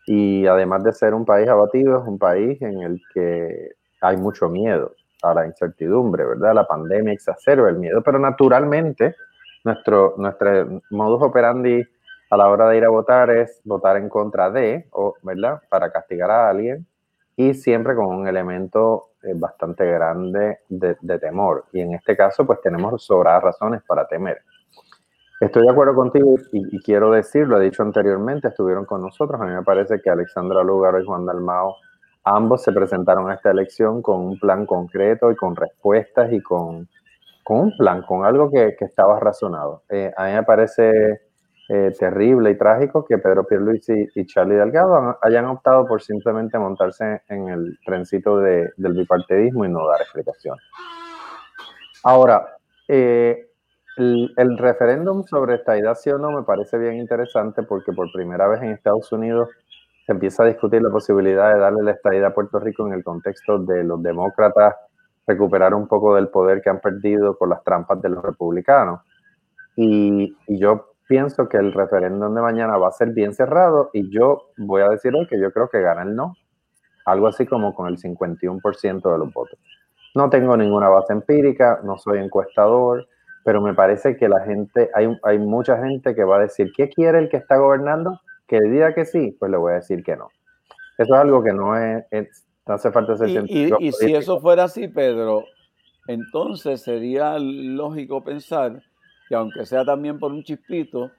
y 0.07 0.45
además 0.47 0.83
de 0.83 0.93
ser 0.93 1.15
un 1.15 1.25
país 1.25 1.49
abatido, 1.49 2.01
es 2.01 2.09
un 2.09 2.19
país 2.19 2.61
en 2.63 2.83
el 2.83 3.01
que 3.15 3.71
hay 4.01 4.17
mucho 4.17 4.49
miedo 4.49 4.93
a 5.23 5.35
la 5.35 5.47
incertidumbre, 5.47 6.25
¿verdad? 6.25 6.53
La 6.53 6.67
pandemia 6.67 7.13
exacerba 7.13 7.69
el 7.69 7.79
miedo, 7.79 8.03
pero 8.03 8.19
naturalmente 8.19 9.15
nuestro, 9.63 10.15
nuestro 10.17 10.83
modus 10.91 11.23
operandi 11.23 11.87
a 12.33 12.37
la 12.39 12.49
hora 12.49 12.67
de 12.71 12.79
ir 12.79 12.85
a 12.87 12.89
votar 12.89 13.29
es 13.29 13.61
votar 13.63 13.99
en 13.99 14.09
contra 14.09 14.51
de, 14.51 14.89
o, 14.93 15.15
¿verdad? 15.23 15.61
Para 15.69 15.93
castigar 15.93 16.31
a 16.31 16.49
alguien 16.49 16.87
y 17.37 17.53
siempre 17.53 17.95
con 17.95 18.07
un 18.07 18.27
elemento 18.27 19.11
eh, 19.23 19.35
bastante 19.35 19.85
grande 19.85 20.61
de, 20.67 21.19
temor. 21.19 21.67
Y 21.75 21.83
en 21.83 21.93
este 21.93 22.17
caso, 22.17 22.47
pues 22.47 22.63
tenemos 22.63 23.05
sobradas 23.05 23.43
razones 23.43 23.83
para 23.87 24.07
temer. 24.07 24.41
Estoy 25.43 25.65
de 25.65 25.73
acuerdo 25.73 25.95
contigo 25.95 26.37
y, 26.53 26.83
quiero 26.83 27.11
decirlo, 27.11 27.61
he 27.61 27.65
dicho 27.65 27.83
anteriormente, 27.83 28.49
estuvieron 28.49 28.87
con 28.87 29.03
nosotros. 29.03 29.39
A 29.39 29.45
mí 29.45 29.53
me 29.53 29.63
parece 29.63 30.01
que 30.01 30.09
Alexandra 30.09 30.63
Lugaro 30.63 31.03
y 31.03 31.05
Juan 31.05 31.27
Dalmao, 31.27 31.77
ambos 32.25 32.63
se 32.63 32.73
presentaron 32.73 33.31
a 33.31 33.35
esta 33.35 33.51
elección 33.51 34.01
con 34.01 34.23
un 34.23 34.39
plan 34.39 34.65
concreto 34.65 35.31
y 35.31 35.37
con 35.37 35.55
respuestas 35.55 36.33
y 36.33 36.41
con, 36.41 36.89
con 37.45 37.61
un 37.61 37.77
plan, 37.77 38.01
con 38.01 38.25
algo 38.25 38.51
que, 38.51 38.75
que 38.79 38.87
estaba 38.87 39.21
razonado. 39.21 39.83
Eh, 39.91 40.11
a 40.17 40.29
mí 40.29 40.33
me 40.33 40.45
parece 40.45 41.32
eh, 41.69 41.93
terrible 41.99 42.51
y 42.51 42.59
trágico 42.59 43.05
que 43.05 43.19
Pedro 43.19 43.45
Pierluisi 43.45 44.09
y 44.15 44.27
Charlie 44.27 44.57
Delgado 44.57 45.17
hayan 45.23 45.47
optado 45.47 45.87
por 45.87 46.03
simplemente 46.03 46.59
montarse 46.59 47.23
en 47.29 47.49
el 47.49 47.79
trencito 47.87 48.39
del 48.39 48.73
bipartidismo 48.77 49.65
y 49.65 49.69
no 49.69 49.87
dar 49.87 50.01
explicación. 50.01 50.59
Ahora, 52.03 52.57
eh, 52.89 53.47
el, 53.97 54.59
referéndum 54.59 55.25
sobre 55.25 55.55
esta 55.55 55.79
idea 55.79 55.95
sí 55.95 56.11
o 56.11 56.19
no 56.19 56.33
me 56.33 56.43
parece 56.43 56.79
bien 56.79 56.97
interesante 56.97 57.63
porque 57.63 57.93
por 57.93 58.11
primera 58.13 58.49
vez 58.49 58.61
en 58.63 58.71
Estados 58.71 59.13
Unidos 59.13 59.49
se 60.05 60.13
empieza 60.13 60.43
a 60.43 60.47
discutir 60.47 60.83
la 60.83 60.91
posibilidad 60.91 61.55
de 61.55 61.61
darle 61.61 61.85
la 61.85 61.93
estadía 61.93 62.27
a 62.27 62.35
Puerto 62.35 62.59
Rico 62.59 62.87
en 62.87 62.95
el 62.95 63.05
contexto 63.05 63.59
de 63.59 63.85
los 63.85 64.03
demócratas 64.03 64.75
recuperar 65.27 65.75
un 65.75 65.87
poco 65.87 66.17
del 66.17 66.29
poder 66.29 66.61
que 66.61 66.71
han 66.71 66.81
perdido 66.81 67.39
con 67.39 67.51
las 67.51 67.63
trampas 67.63 68.03
de 68.03 68.09
los 68.09 68.23
republicanos. 68.25 69.01
Y, 69.77 70.37
y 70.49 70.59
yo 70.59 70.92
pienso 71.13 71.47
que 71.47 71.59
el 71.59 71.75
referéndum 71.75 72.35
de 72.35 72.41
mañana 72.41 72.79
va 72.79 72.89
a 72.89 72.93
ser 72.93 73.11
bien 73.11 73.35
cerrado 73.35 73.91
y 73.93 74.11
yo 74.11 74.49
voy 74.57 74.81
a 74.81 74.89
decir 74.89 75.15
hoy 75.15 75.27
que 75.27 75.39
yo 75.39 75.53
creo 75.53 75.69
que 75.69 75.83
gana 75.83 76.05
el 76.05 76.17
no, 76.17 76.39
algo 77.05 77.27
así 77.27 77.45
como 77.45 77.75
con 77.75 77.87
el 77.87 77.99
51% 77.99 79.13
de 79.13 79.19
los 79.19 79.31
votos. 79.35 79.59
No 80.15 80.31
tengo 80.31 80.57
ninguna 80.57 80.89
base 80.89 81.13
empírica, 81.13 81.81
no 81.85 81.99
soy 81.99 82.19
encuestador, 82.19 83.07
pero 83.45 83.61
me 83.61 83.75
parece 83.75 84.17
que 84.17 84.27
la 84.27 84.41
gente, 84.41 84.89
hay, 84.95 85.15
hay 85.23 85.39
mucha 85.39 85.77
gente 85.85 86.15
que 86.15 86.25
va 86.25 86.37
a 86.37 86.41
decir, 86.41 86.73
¿qué 86.75 86.89
quiere 86.89 87.19
el 87.19 87.29
que 87.29 87.37
está 87.37 87.59
gobernando? 87.59 88.19
Que 88.49 88.63
diga 88.63 88.95
que 88.95 89.05
sí, 89.05 89.37
pues 89.39 89.51
le 89.51 89.59
voy 89.59 89.73
a 89.73 89.77
decir 89.77 90.03
que 90.03 90.17
no. 90.17 90.31
Eso 90.97 91.15
es 91.15 91.21
algo 91.21 91.43
que 91.43 91.53
no 91.53 91.77
es, 91.77 92.07
no 92.67 92.73
hace 92.75 92.91
falta 92.91 93.19
ser 93.19 93.29
y, 93.29 93.67
y, 93.69 93.75
y 93.81 93.93
si 93.93 94.15
eso 94.15 94.41
fuera 94.41 94.65
así, 94.65 94.89
Pedro, 94.89 95.45
entonces 96.07 96.81
sería 96.81 97.39
lógico 97.39 98.25
pensar 98.25 98.83
que 99.29 99.35
aunque 99.35 99.67
sea 99.67 99.85
también 99.85 100.19
por 100.19 100.33
un 100.33 100.43
chispito, 100.43 101.11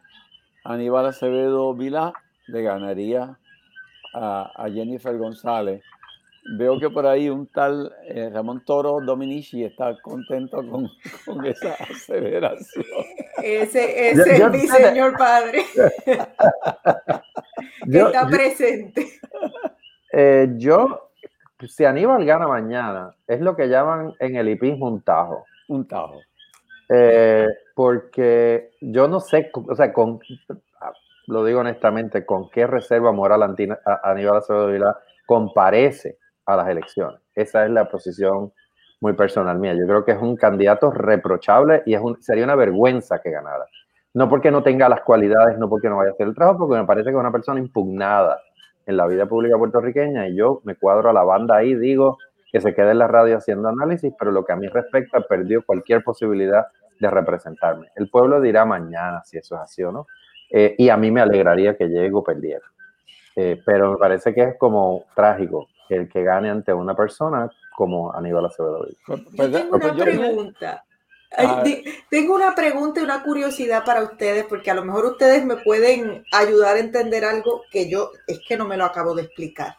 Aníbal 0.63 1.07
Acevedo 1.07 1.73
Vilá 1.73 2.13
le 2.47 2.61
ganaría 2.61 3.37
a, 4.13 4.67
Jennifer 4.71 5.17
González. 5.17 5.83
Veo 6.57 6.77
que 6.77 6.89
por 6.89 7.05
ahí 7.05 7.29
un 7.29 7.47
tal 7.47 7.93
eh, 8.05 8.29
Ramón 8.31 8.65
Toro 8.65 8.99
Dominici 8.99 9.63
está 9.63 9.97
contento 10.01 10.57
con, 10.57 10.89
esa 11.45 11.73
aseveración. 11.75 12.85
Ese, 13.41 14.09
ese 14.09 14.35
es 14.35 14.51
mi 14.51 14.67
señor 14.67 15.17
padre. 15.17 15.63
que 17.89 17.97
está 17.97 18.27
presente. 18.27 19.07
Eh, 20.11 20.47
yo, 20.57 21.09
si 21.67 21.85
Aníbal 21.85 22.25
gana 22.25 22.47
mañana, 22.47 23.15
es 23.25 23.39
lo 23.39 23.55
que 23.55 23.67
llaman 23.67 24.13
en 24.19 24.35
el 24.35 24.49
hipismo 24.49 24.87
un 24.89 25.01
tajo. 25.01 25.45
Un 25.69 25.87
tajo. 25.87 26.19
Eh, 26.89 27.47
porque 27.75 28.71
yo 28.81 29.07
no 29.07 29.19
sé, 29.19 29.49
o 29.53 29.75
sea, 29.75 29.91
con, 29.93 30.19
lo 31.27 31.45
digo 31.45 31.61
honestamente, 31.61 32.25
con 32.25 32.49
qué 32.49 32.67
reserva 32.67 33.11
moral 33.11 33.43
Aníbal 33.43 34.37
Acevedo 34.37 34.67
Vila 34.67 34.97
comparece 35.25 36.17
a 36.45 36.57
las 36.57 36.67
elecciones. 36.67 37.19
Esa 37.33 37.65
es 37.65 37.71
la 37.71 37.89
posición 37.89 38.51
muy 38.99 39.13
personal 39.13 39.59
mía. 39.59 39.73
Yo 39.73 39.85
creo 39.85 40.05
que 40.05 40.11
es 40.11 40.21
un 40.21 40.35
candidato 40.35 40.91
reprochable 40.91 41.83
y 41.85 41.93
es 41.93 42.01
un, 42.01 42.21
sería 42.21 42.43
una 42.43 42.55
vergüenza 42.55 43.21
que 43.21 43.31
ganara. 43.31 43.65
No 44.13 44.29
porque 44.29 44.51
no 44.51 44.61
tenga 44.61 44.87
las 44.89 45.01
cualidades, 45.01 45.57
no 45.57 45.69
porque 45.69 45.89
no 45.89 45.97
vaya 45.97 46.11
a 46.11 46.13
hacer 46.13 46.27
el 46.27 46.35
trabajo, 46.35 46.67
porque 46.67 46.81
me 46.81 46.87
parece 46.87 47.05
que 47.05 47.15
es 47.15 47.19
una 47.19 47.31
persona 47.31 47.59
impugnada 47.59 48.39
en 48.85 48.97
la 48.97 49.07
vida 49.07 49.25
pública 49.25 49.57
puertorriqueña 49.57 50.27
y 50.27 50.35
yo 50.35 50.61
me 50.65 50.75
cuadro 50.75 51.09
a 51.09 51.13
la 51.13 51.23
banda 51.23 51.57
ahí, 51.57 51.73
digo 51.73 52.17
que 52.53 52.61
se 52.61 52.75
quede 52.75 52.91
en 52.91 52.99
la 52.99 53.07
radio 53.07 53.37
haciendo 53.37 53.67
análisis, 53.67 54.13
pero 54.17 54.31
lo 54.31 54.45
que 54.45 54.53
a 54.53 54.55
mí 54.55 54.67
respecta 54.67 55.19
perdió 55.21 55.65
cualquier 55.65 56.03
posibilidad 56.03 56.67
de 56.99 57.09
representarme. 57.09 57.87
El 57.95 58.11
pueblo 58.11 58.39
dirá 58.39 58.63
mañana 58.63 59.23
si 59.25 59.39
eso 59.39 59.55
es 59.55 59.61
así 59.61 59.81
o 59.81 59.91
no. 59.91 60.05
Eh, 60.51 60.75
y 60.77 60.89
a 60.89 60.95
mí 60.95 61.09
me 61.09 61.21
alegraría 61.21 61.75
que 61.75 61.87
llegue 61.87 62.13
o 62.13 62.23
perdiera. 62.23 62.65
Eh, 63.35 63.59
pero 63.65 63.93
me 63.93 63.97
parece 63.97 64.35
que 64.35 64.43
es 64.43 64.55
como 64.59 65.05
trágico 65.15 65.67
que 65.87 65.95
el 65.95 66.07
que 66.07 66.21
gane 66.21 66.51
ante 66.51 66.71
una 66.71 66.95
persona 66.95 67.49
como 67.75 68.13
Aníbal 68.13 68.45
Acevedo. 68.45 68.87
tengo 69.35 69.75
una 69.75 69.95
pregunta. 69.95 70.83
Tengo 72.11 72.35
una 72.35 72.53
pregunta 72.53 73.01
y 73.01 73.03
una 73.03 73.23
curiosidad 73.23 73.83
para 73.83 74.03
ustedes, 74.03 74.45
porque 74.45 74.69
a 74.69 74.75
lo 74.75 74.85
mejor 74.85 75.05
ustedes 75.05 75.43
me 75.43 75.57
pueden 75.57 76.23
ayudar 76.31 76.75
a 76.75 76.79
entender 76.79 77.25
algo 77.25 77.63
que 77.71 77.89
yo 77.89 78.11
es 78.27 78.39
que 78.47 78.55
no 78.55 78.67
me 78.67 78.77
lo 78.77 78.85
acabo 78.85 79.15
de 79.15 79.23
explicar. 79.23 79.75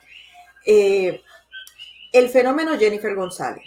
Eh, 0.67 1.23
el 2.15 2.31
fenómeno 2.31 2.79
Jennifer 2.79 3.15
González 3.15 3.65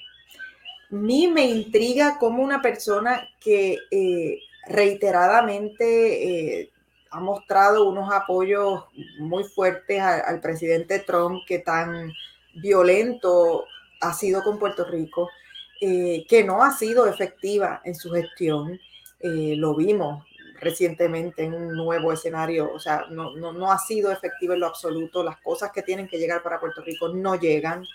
mí 0.90 1.28
me 1.28 1.46
intriga 1.46 2.18
como 2.18 2.44
una 2.44 2.62
persona 2.62 3.30
que 3.40 3.78
eh, 3.92 4.40
reiteradamente 4.68 6.62
eh, 6.62 6.72
ha 7.12 7.20
mostrado 7.20 7.88
unos 7.88 8.12
apoyos 8.14 8.86
muy 9.20 9.44
fuertes 9.44 10.02
al 10.02 10.40
presidente 10.42 11.00
Trump, 11.00 11.42
que 11.48 11.60
tan 11.60 12.12
violento 12.56 13.66
ha 14.02 14.14
sido 14.14 14.44
con 14.44 14.60
Puerto 14.60 14.86
Rico, 14.86 15.30
eh, 15.82 16.26
que 16.28 16.44
no 16.44 16.64
ha 16.64 16.72
sido 16.72 17.08
efectiva 17.08 17.82
en 17.84 17.96
su 17.96 18.12
gestión. 18.12 18.80
lo 19.22 19.76
vimos 19.76 20.24
recientemente 20.60 21.44
en 21.44 21.54
un 21.54 21.76
nuevo 21.76 22.12
escenario, 22.12 22.72
o 22.74 22.80
sea, 22.80 23.06
no, 23.10 23.36
no, 23.36 23.72
ha 23.72 23.78
sido 23.78 24.12
efectiva 24.12 24.54
en 24.54 24.62
lo 24.62 24.68
absoluto. 24.68 25.24
Las 25.24 25.40
cosas 25.42 25.72
que 25.72 25.84
tienen 25.84 26.08
que 26.08 26.18
llegar 26.18 26.44
para 26.44 26.60
Puerto 26.60 26.82
Rico 26.82 27.10
no 27.10 27.36
llegan. 27.36 27.86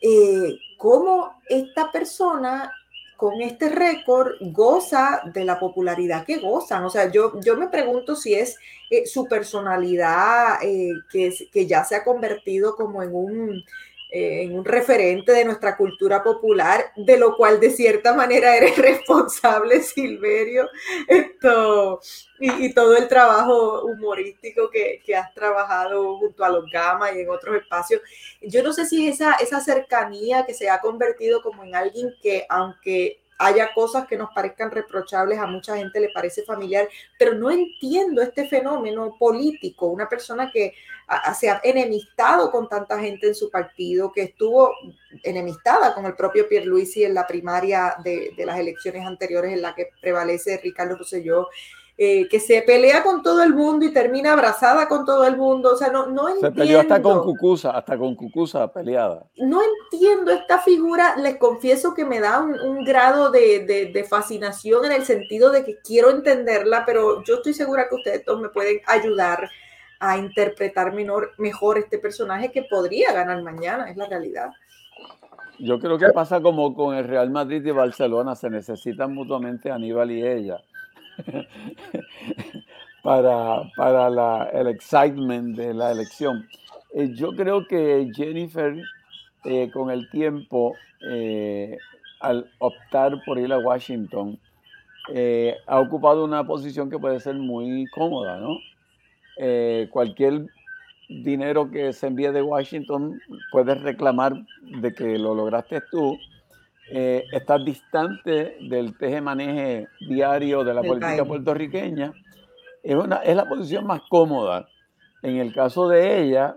Eh, 0.00 0.58
cómo 0.76 1.40
esta 1.48 1.90
persona 1.90 2.72
con 3.16 3.40
este 3.40 3.70
récord 3.70 4.34
goza 4.40 5.22
de 5.32 5.44
la 5.44 5.58
popularidad 5.58 6.24
que 6.24 6.38
gozan. 6.38 6.84
O 6.84 6.90
sea, 6.90 7.10
yo, 7.10 7.40
yo 7.40 7.56
me 7.56 7.68
pregunto 7.68 8.14
si 8.14 8.34
es 8.34 8.58
eh, 8.90 9.06
su 9.06 9.26
personalidad 9.26 10.62
eh, 10.62 10.90
que, 11.10 11.32
que 11.50 11.66
ya 11.66 11.84
se 11.84 11.96
ha 11.96 12.04
convertido 12.04 12.76
como 12.76 13.02
en 13.02 13.14
un 13.14 13.64
en 14.08 14.56
un 14.56 14.64
referente 14.64 15.32
de 15.32 15.44
nuestra 15.44 15.76
cultura 15.76 16.22
popular, 16.22 16.92
de 16.96 17.18
lo 17.18 17.36
cual 17.36 17.58
de 17.58 17.70
cierta 17.70 18.14
manera 18.14 18.56
eres 18.56 18.76
responsable, 18.78 19.82
Silverio, 19.82 20.68
esto, 21.08 22.00
y, 22.38 22.72
todo 22.72 22.96
el 22.96 23.08
trabajo 23.08 23.82
humorístico 23.82 24.70
que, 24.70 25.02
has 25.14 25.32
trabajado 25.34 26.18
junto 26.18 26.44
a 26.44 26.50
los 26.50 26.70
Gama 26.70 27.12
y 27.12 27.20
en 27.20 27.30
otros 27.30 27.56
espacios. 27.56 28.00
Yo 28.42 28.62
no 28.62 28.72
sé 28.72 28.86
si 28.86 29.08
esa, 29.08 29.34
esa 29.34 29.60
cercanía 29.60 30.44
que 30.46 30.54
se 30.54 30.68
ha 30.68 30.80
convertido 30.80 31.42
como 31.42 31.64
en 31.64 31.74
alguien 31.74 32.14
que, 32.22 32.46
aunque 32.48 33.20
haya 33.38 33.72
cosas 33.74 34.06
que 34.06 34.16
nos 34.16 34.30
parezcan 34.34 34.70
reprochables, 34.70 35.38
a 35.38 35.46
mucha 35.46 35.76
gente 35.76 36.00
le 36.00 36.08
parece 36.10 36.42
familiar, 36.42 36.88
pero 37.18 37.34
no 37.34 37.50
entiendo 37.50 38.22
este 38.22 38.48
fenómeno 38.48 39.16
político, 39.18 39.86
una 39.86 40.08
persona 40.08 40.50
que 40.52 40.74
se 41.38 41.50
ha 41.50 41.60
enemistado 41.62 42.50
con 42.50 42.68
tanta 42.68 42.98
gente 42.98 43.28
en 43.28 43.34
su 43.34 43.50
partido, 43.50 44.10
que 44.12 44.22
estuvo 44.22 44.72
enemistada 45.22 45.94
con 45.94 46.06
el 46.06 46.16
propio 46.16 46.48
Pierluisi 46.48 47.04
en 47.04 47.14
la 47.14 47.26
primaria 47.26 47.96
de, 48.02 48.32
de 48.36 48.46
las 48.46 48.58
elecciones 48.58 49.06
anteriores 49.06 49.52
en 49.52 49.62
la 49.62 49.74
que 49.74 49.90
prevalece 50.00 50.58
Ricardo 50.62 50.96
Rosselló, 50.96 51.48
eh, 51.98 52.28
que 52.28 52.40
se 52.40 52.60
pelea 52.60 53.02
con 53.02 53.22
todo 53.22 53.42
el 53.42 53.54
mundo 53.54 53.86
y 53.86 53.90
termina 53.90 54.34
abrazada 54.34 54.86
con 54.86 55.06
todo 55.06 55.26
el 55.26 55.38
mundo. 55.38 55.72
O 55.72 55.76
sea, 55.78 55.88
no, 55.88 56.06
no 56.06 56.28
entiendo. 56.28 56.50
Se 56.50 56.54
peleó 56.54 56.80
hasta 56.80 57.00
con 57.00 57.22
Cucusa, 57.22 57.70
hasta 57.70 57.96
con 57.96 58.14
Cucusa 58.14 58.70
peleada. 58.70 59.24
No 59.38 59.60
entiendo 59.62 60.30
esta 60.30 60.58
figura, 60.58 61.16
les 61.16 61.38
confieso 61.38 61.94
que 61.94 62.04
me 62.04 62.20
da 62.20 62.40
un, 62.42 62.84
grado 62.84 63.30
de, 63.30 63.90
de, 63.90 64.04
fascinación 64.04 64.84
en 64.84 64.92
el 64.92 65.06
sentido 65.06 65.50
de 65.50 65.64
que 65.64 65.78
quiero 65.78 66.10
entenderla, 66.10 66.84
pero 66.84 67.24
yo 67.24 67.36
estoy 67.36 67.54
segura 67.54 67.88
que 67.88 67.94
ustedes 67.94 68.24
todos 68.26 68.42
me 68.42 68.50
pueden 68.50 68.80
ayudar 68.86 69.48
a 69.98 70.18
interpretar 70.18 70.92
menor, 70.92 71.32
mejor 71.38 71.78
este 71.78 71.98
personaje 71.98 72.52
que 72.52 72.62
podría 72.64 73.14
ganar 73.14 73.42
mañana, 73.42 73.90
es 73.90 73.96
la 73.96 74.06
realidad. 74.06 74.50
Yo 75.58 75.78
creo 75.78 75.96
que 75.96 76.10
pasa 76.10 76.42
como 76.42 76.74
con 76.74 76.94
el 76.94 77.08
Real 77.08 77.30
Madrid 77.30 77.64
y 77.64 77.70
Barcelona, 77.70 78.34
se 78.34 78.50
necesitan 78.50 79.14
mutuamente 79.14 79.70
Aníbal 79.70 80.10
y 80.10 80.22
ella 80.22 80.60
para, 83.02 83.70
para 83.76 84.50
el 84.50 84.66
excitement 84.68 85.56
de 85.56 85.74
la 85.74 85.92
elección. 85.92 86.46
Eh, 86.94 87.12
yo 87.14 87.34
creo 87.36 87.66
que 87.66 88.10
Jennifer, 88.14 88.74
eh, 89.44 89.70
con 89.70 89.90
el 89.90 90.08
tiempo, 90.10 90.74
eh, 91.08 91.76
al 92.20 92.50
optar 92.58 93.22
por 93.24 93.38
ir 93.38 93.52
a 93.52 93.58
Washington, 93.58 94.38
ha 95.68 95.78
ocupado 95.78 96.24
una 96.24 96.44
posición 96.44 96.90
que 96.90 96.98
puede 96.98 97.20
ser 97.20 97.36
muy 97.36 97.86
cómoda, 97.94 98.38
¿no? 98.38 98.58
cualquier 99.90 100.46
dinero 101.08 101.70
que 101.70 101.92
se 101.92 102.08
envíe 102.08 102.32
de 102.32 102.42
Washington, 102.42 103.20
puedes 103.52 103.80
reclamar 103.82 104.34
de 104.62 104.92
que 104.92 105.18
lo 105.18 105.34
lograste 105.34 105.80
tú. 105.90 106.18
Eh, 106.88 107.24
estás 107.32 107.64
distante 107.64 108.56
del 108.60 108.96
teje-maneje 108.96 109.88
diario 110.08 110.62
de 110.62 110.74
la 110.74 110.82
política 110.82 111.24
puertorriqueña. 111.24 112.12
Es, 112.82 112.94
una, 112.94 113.16
es 113.16 113.34
la 113.34 113.48
posición 113.48 113.86
más 113.86 114.02
cómoda. 114.08 114.68
En 115.22 115.36
el 115.36 115.52
caso 115.52 115.88
de 115.88 116.22
ella, 116.22 116.56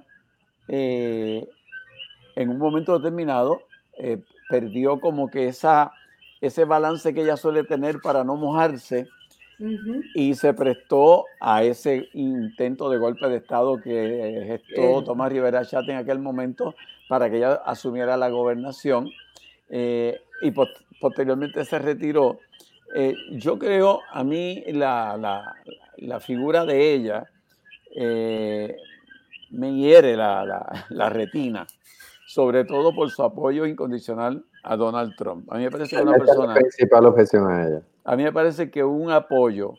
eh, 0.67 1.47
en 2.35 2.49
un 2.49 2.59
momento 2.59 2.97
determinado, 2.99 3.61
eh, 3.97 4.21
perdió 4.49 4.99
como 4.99 5.29
que 5.29 5.47
esa, 5.47 5.91
ese 6.41 6.65
balance 6.65 7.13
que 7.13 7.21
ella 7.21 7.37
suele 7.37 7.63
tener 7.63 7.99
para 7.99 8.23
no 8.23 8.35
mojarse 8.35 9.07
y 10.15 10.35
se 10.35 10.53
prestó 10.53 11.25
a 11.41 11.63
ese 11.63 12.07
intento 12.13 12.89
de 12.89 12.97
golpe 12.97 13.27
de 13.27 13.37
Estado 13.37 13.81
que 13.81 14.45
gestó 14.47 15.03
Tomás 15.03 15.33
Rivera 15.33 15.65
Chat 15.65 15.89
en 15.89 15.97
aquel 15.97 16.19
momento 16.19 16.75
para 17.09 17.29
que 17.29 17.37
ella 17.37 17.55
asumiera 17.65 18.15
la 18.15 18.29
gobernación 18.29 19.09
eh, 19.69 20.19
y 20.41 20.51
posteriormente 20.99 21.65
se 21.65 21.79
retiró. 21.79 22.39
Eh, 22.95 23.15
yo 23.33 23.59
creo, 23.59 24.01
a 24.11 24.23
mí 24.23 24.63
la, 24.67 25.55
figura 26.21 26.65
de 26.65 26.93
ella 26.93 27.29
eh, 27.95 28.75
me 29.51 29.75
hiere 29.75 30.15
la, 30.15 31.09
retina, 31.09 31.67
sobre 32.25 32.65
todo 32.65 32.93
por 32.93 33.09
su 33.11 33.23
apoyo 33.23 33.65
incondicional 33.65 34.43
a 34.63 34.75
Donald 34.75 35.15
Trump. 35.15 35.51
A 35.51 35.57
mí 35.57 35.63
me 35.63 35.71
parece 35.71 35.95
que 35.95 36.01
una 36.01 36.17
persona... 36.17 36.53
principal 36.53 37.05
objeción 37.05 37.51
a 37.51 37.67
ella 37.67 37.81
a 38.09 38.15
mí 38.15 38.23
me 38.23 38.31
parece 38.31 38.71
que 38.71 38.83
un 38.83 39.11
apoyo 39.11 39.75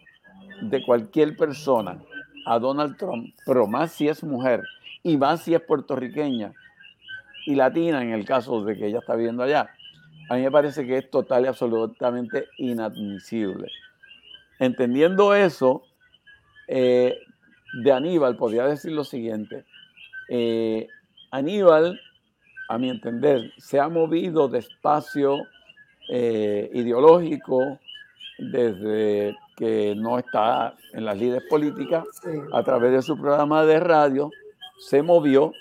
de 0.62 0.84
cualquier 0.84 1.36
persona 1.36 2.00
a 2.46 2.60
Donald 2.60 2.96
Trump, 2.96 3.34
pero 3.44 3.66
más 3.66 3.90
si 3.90 4.06
es 4.06 4.22
mujer 4.22 4.62
y 5.02 5.16
más 5.16 5.42
si 5.42 5.52
es 5.52 5.60
puertorriqueña 5.60 6.52
y 7.44 7.56
latina 7.56 8.04
en 8.04 8.10
el 8.10 8.24
caso 8.24 8.62
de 8.62 8.76
que 8.76 8.86
ella 8.86 9.00
está 9.00 9.16
viviendo 9.16 9.42
allá, 9.42 9.70
a 10.30 10.36
mí 10.36 10.42
me 10.42 10.50
parece 10.52 10.86
que 10.86 10.96
es 10.96 11.10
total 11.10 11.44
y 11.44 11.48
absolutamente 11.48 12.46
inadmisible. 12.56 13.66
Entendiendo 14.60 15.34
eso, 15.34 15.82
eh, 16.68 17.18
de 17.82 17.92
Aníbal 17.92 18.36
podría 18.36 18.64
decir 18.64 18.92
lo 18.92 19.02
siguiente. 19.02 19.64
Eh, 20.28 20.86
Aníbal, 21.32 22.00
a 22.68 22.78
mi 22.78 22.90
entender, 22.90 23.52
se 23.58 23.80
ha 23.80 23.88
movido 23.88 24.46
de 24.46 24.60
espacio 24.60 25.36
eh, 26.08 26.70
ideológico, 26.74 27.80
desde 28.38 29.36
que 29.56 29.96
no 29.96 30.16
está 30.16 30.76
en 30.92 31.06
las 31.06 31.18
líderes 31.18 31.42
políticas, 31.50 32.04
a 32.52 32.62
través 32.62 32.92
de 32.92 33.02
su 33.02 33.20
programa 33.20 33.64
de 33.66 33.80
radio, 33.80 34.30
se 34.78 35.02
movió 35.02 35.52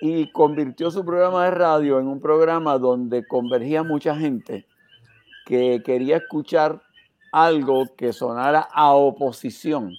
y 0.00 0.30
convirtió 0.30 0.90
su 0.90 1.04
programa 1.04 1.44
de 1.44 1.50
radio 1.52 1.98
en 1.98 2.06
un 2.06 2.20
programa 2.20 2.78
donde 2.78 3.26
convergía 3.26 3.82
mucha 3.82 4.16
gente 4.16 4.66
que 5.46 5.82
quería 5.84 6.18
escuchar 6.18 6.80
algo 7.32 7.86
que 7.96 8.12
sonara 8.12 8.68
a 8.72 8.92
oposición 8.92 9.92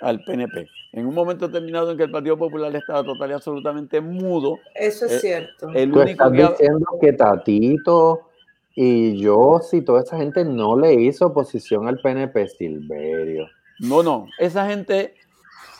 al 0.00 0.22
PNP. 0.24 0.68
En 0.92 1.06
un 1.06 1.14
momento 1.14 1.46
determinado 1.46 1.90
en 1.90 1.96
que 1.96 2.04
el 2.04 2.10
Partido 2.10 2.36
Popular 2.36 2.74
estaba 2.74 3.04
total 3.04 3.30
y 3.30 3.32
absolutamente 3.34 4.00
mudo. 4.00 4.58
Eso 4.74 5.06
es 5.06 5.12
eh, 5.12 5.18
cierto. 5.20 5.70
El 5.70 5.92
único 5.92 6.24
estás 6.24 6.32
diciendo 6.32 6.86
que 7.00 7.12
Tatito 7.12 8.30
y 8.74 9.20
yo, 9.20 9.60
si 9.62 9.82
toda 9.82 10.00
esa 10.00 10.16
gente 10.16 10.44
no 10.44 10.78
le 10.78 10.94
hizo 10.94 11.26
oposición 11.26 11.86
al 11.86 11.98
PNP, 11.98 12.48
Silverio. 12.48 13.48
No, 13.78 14.02
no, 14.02 14.26
esa 14.38 14.66
gente 14.66 15.14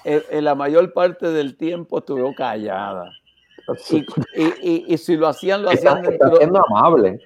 en, 0.04 0.22
eh, 0.30 0.42
la 0.42 0.54
mayor 0.54 0.92
parte 0.92 1.28
del 1.28 1.56
tiempo 1.56 1.98
estuvo 1.98 2.34
callada. 2.34 3.12
Y, 4.62 4.96
si 4.98 5.16
lo 5.16 5.28
hacían, 5.28 5.62
lo 5.62 5.70
hacían 5.70 6.02
dentro. 6.02 6.36
siendo 6.36 6.62
amable. 6.66 7.20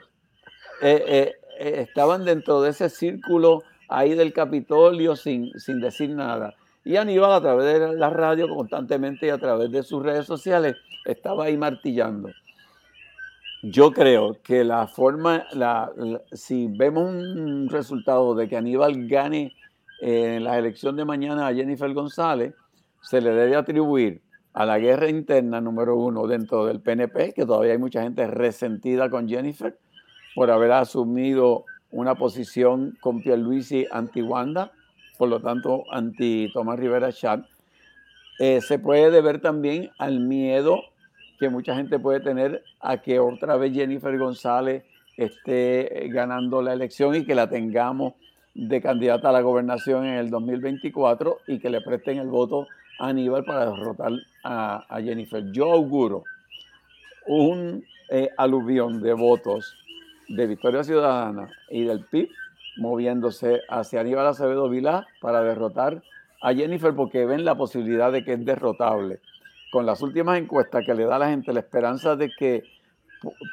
Eh, 0.83 1.33
eh, 1.59 1.81
estaban 1.81 2.25
dentro 2.25 2.61
de 2.62 2.70
ese 2.70 2.88
círculo 2.88 3.62
ahí 3.88 4.14
del 4.14 4.33
Capitolio 4.33 5.16
sin, 5.16 5.53
sin 5.59 5.81
decir 5.81 6.11
nada. 6.11 6.55
Y 6.85 6.97
Aníbal, 6.97 7.33
a 7.33 7.40
través 7.40 7.81
de 7.81 7.97
la 7.97 8.11
radio, 8.11 8.49
constantemente 8.49 9.27
y 9.27 9.31
a 9.31 9.38
través 9.38 9.70
de 9.70 9.83
sus 9.83 10.03
redes 10.03 10.27
sociales, 10.27 10.77
estaba 11.05 11.44
ahí 11.44 11.57
martillando. 11.57 12.31
Yo 13.62 13.92
creo 13.92 14.37
que 14.42 14.62
la 14.62 14.87
forma, 14.87 15.47
la, 15.53 15.90
si 16.33 16.68
vemos 16.68 17.05
un 17.05 17.70
resultado 17.70 18.35
de 18.35 18.47
que 18.47 18.59
Aníbal 18.59 19.09
gane 19.09 19.55
eh, 20.03 20.37
en 20.37 20.44
la 20.44 20.59
elección 20.59 20.97
de 20.97 21.07
mañana 21.07 21.47
a 21.47 21.55
Jennifer 21.55 21.90
González, 21.94 22.55
se 23.01 23.23
le 23.23 23.31
debe 23.31 23.57
atribuir 23.57 24.20
a 24.55 24.64
la 24.64 24.79
guerra 24.79 25.09
interna 25.09 25.61
número 25.61 25.97
uno 25.97 26.27
dentro 26.29 26.64
del 26.64 26.81
PNP, 26.81 27.33
que 27.35 27.45
todavía 27.45 27.73
hay 27.73 27.79
mucha 27.79 28.03
gente 28.03 28.27
resentida 28.29 29.11
con 29.11 29.29
Jennifer 29.29 29.77
por 30.35 30.51
haber 30.51 30.73
asumido 30.73 31.64
una 31.90 32.14
posición 32.14 32.97
con 33.01 33.21
Pierluisi 33.21 33.87
anti-Wanda, 33.90 34.71
por 35.19 35.29
lo 35.29 35.40
tanto 35.40 35.85
anti-Tomás 35.90 36.79
Rivera 36.79 37.12
Chat. 37.12 37.45
Eh, 38.38 38.61
se 38.61 38.79
puede 38.79 39.11
deber 39.11 39.40
también 39.40 39.90
al 39.99 40.21
miedo 40.21 40.81
que 41.38 41.49
mucha 41.49 41.75
gente 41.75 41.99
puede 41.99 42.21
tener 42.21 42.62
a 42.81 42.99
que 42.99 43.19
otra 43.19 43.57
vez 43.57 43.73
Jennifer 43.73 44.17
González 44.17 44.85
esté 45.17 46.09
ganando 46.11 46.62
la 46.62 46.73
elección 46.73 47.14
y 47.17 47.25
que 47.25 47.35
la 47.35 47.49
tengamos 47.49 48.14
de 48.55 48.81
candidata 48.81 49.31
a 49.31 49.33
la 49.33 49.40
gobernación 49.40 50.07
en 50.07 50.14
el 50.14 50.31
2024 50.31 51.38
y 51.49 51.59
que 51.59 51.71
le 51.71 51.81
presten 51.81 52.19
el 52.19 52.29
voto 52.29 52.69
a 52.99 53.09
Aníbal 53.09 53.45
para 53.45 53.71
derrotar 53.71 54.13
a, 54.43 55.01
Jennifer. 55.03 55.45
Yo 55.53 55.73
auguro 55.73 56.25
un 57.27 57.85
eh, 58.11 58.31
aluvión 58.37 59.01
de 59.03 59.13
votos 59.15 59.75
de 60.29 60.47
Victoria 60.47 60.85
Ciudadana 60.85 61.51
y 61.71 61.85
del 61.85 62.05
PIB 62.05 62.29
moviéndose 62.77 63.61
hacia 63.69 64.01
Aníbal 64.01 64.27
Acevedo 64.27 64.69
Vilá 64.69 65.07
para 65.21 65.43
derrotar 65.43 66.03
a 66.43 66.53
Jennifer 66.53 66.95
porque 66.95 67.25
ven 67.25 67.45
la 67.45 67.57
posibilidad 67.57 68.13
de 68.13 68.25
que 68.25 68.35
es 68.35 68.45
derrotable 68.45 69.21
con 69.75 69.87
las 69.87 70.03
últimas 70.03 70.39
encuestas 70.39 70.85
que 70.85 70.95
le 70.95 71.05
da 71.05 71.17
a 71.17 71.19
la 71.19 71.31
gente 71.31 71.53
la 71.53 71.61
esperanza 71.61 72.17
de 72.17 72.31
que 72.31 72.63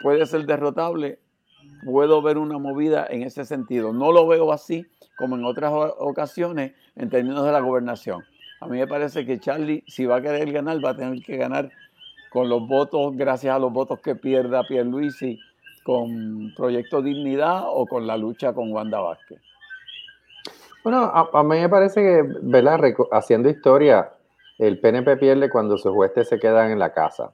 puede 0.04 0.26
ser 0.26 0.46
derrotable, 0.46 1.20
puedo 1.84 2.22
ver 2.22 2.38
una 2.38 2.58
movida 2.60 3.08
en 3.10 3.24
ese 3.24 3.46
sentido. 3.46 3.92
No 3.92 4.12
lo 4.12 4.28
veo 4.28 4.52
así 4.52 4.86
como 5.18 5.36
en 5.36 5.46
otras 5.46 5.72
ocasiones 5.98 6.74
en 6.96 7.10
términos 7.10 7.44
de 7.44 7.52
la 7.52 7.60
gobernación. 7.60 8.24
A 8.62 8.68
mí 8.68 8.78
me 8.78 8.88
parece 8.88 9.26
que 9.26 9.40
Charlie, 9.40 9.84
si 9.88 10.06
va 10.06 10.18
a 10.18 10.22
querer 10.22 10.52
ganar, 10.52 10.84
va 10.84 10.92
a 10.92 10.96
tener 10.96 11.22
que 11.24 11.36
ganar 11.36 11.70
con 12.30 12.48
los 12.48 12.68
votos, 12.68 13.18
gracias 13.18 13.56
a 13.56 13.60
los 13.60 13.74
votos 13.74 14.00
que 14.00 14.16
pierda 14.16 14.64
Pierluisi 14.64 15.40
con 15.84 16.54
Proyecto 16.56 17.02
Dignidad 17.02 17.64
o 17.66 17.88
con 17.88 18.06
la 18.06 18.16
lucha 18.18 18.54
con 18.54 18.72
Wanda 18.72 19.00
Vázquez. 19.00 19.42
Bueno, 20.84 21.00
a, 21.00 21.30
a 21.34 21.44
mí 21.44 21.60
me 21.60 21.70
parece 21.70 22.02
que, 22.02 22.24
¿verdad? 22.44 22.80
Haciendo 23.12 23.50
historia, 23.50 24.12
el 24.60 24.80
PNP 24.80 25.18
pierde 25.18 25.50
cuando 25.50 25.78
sus 25.78 25.92
huestes 25.92 26.30
se 26.30 26.40
quedan 26.40 26.72
en 26.72 26.78
la 26.78 26.94
casa. 26.94 27.32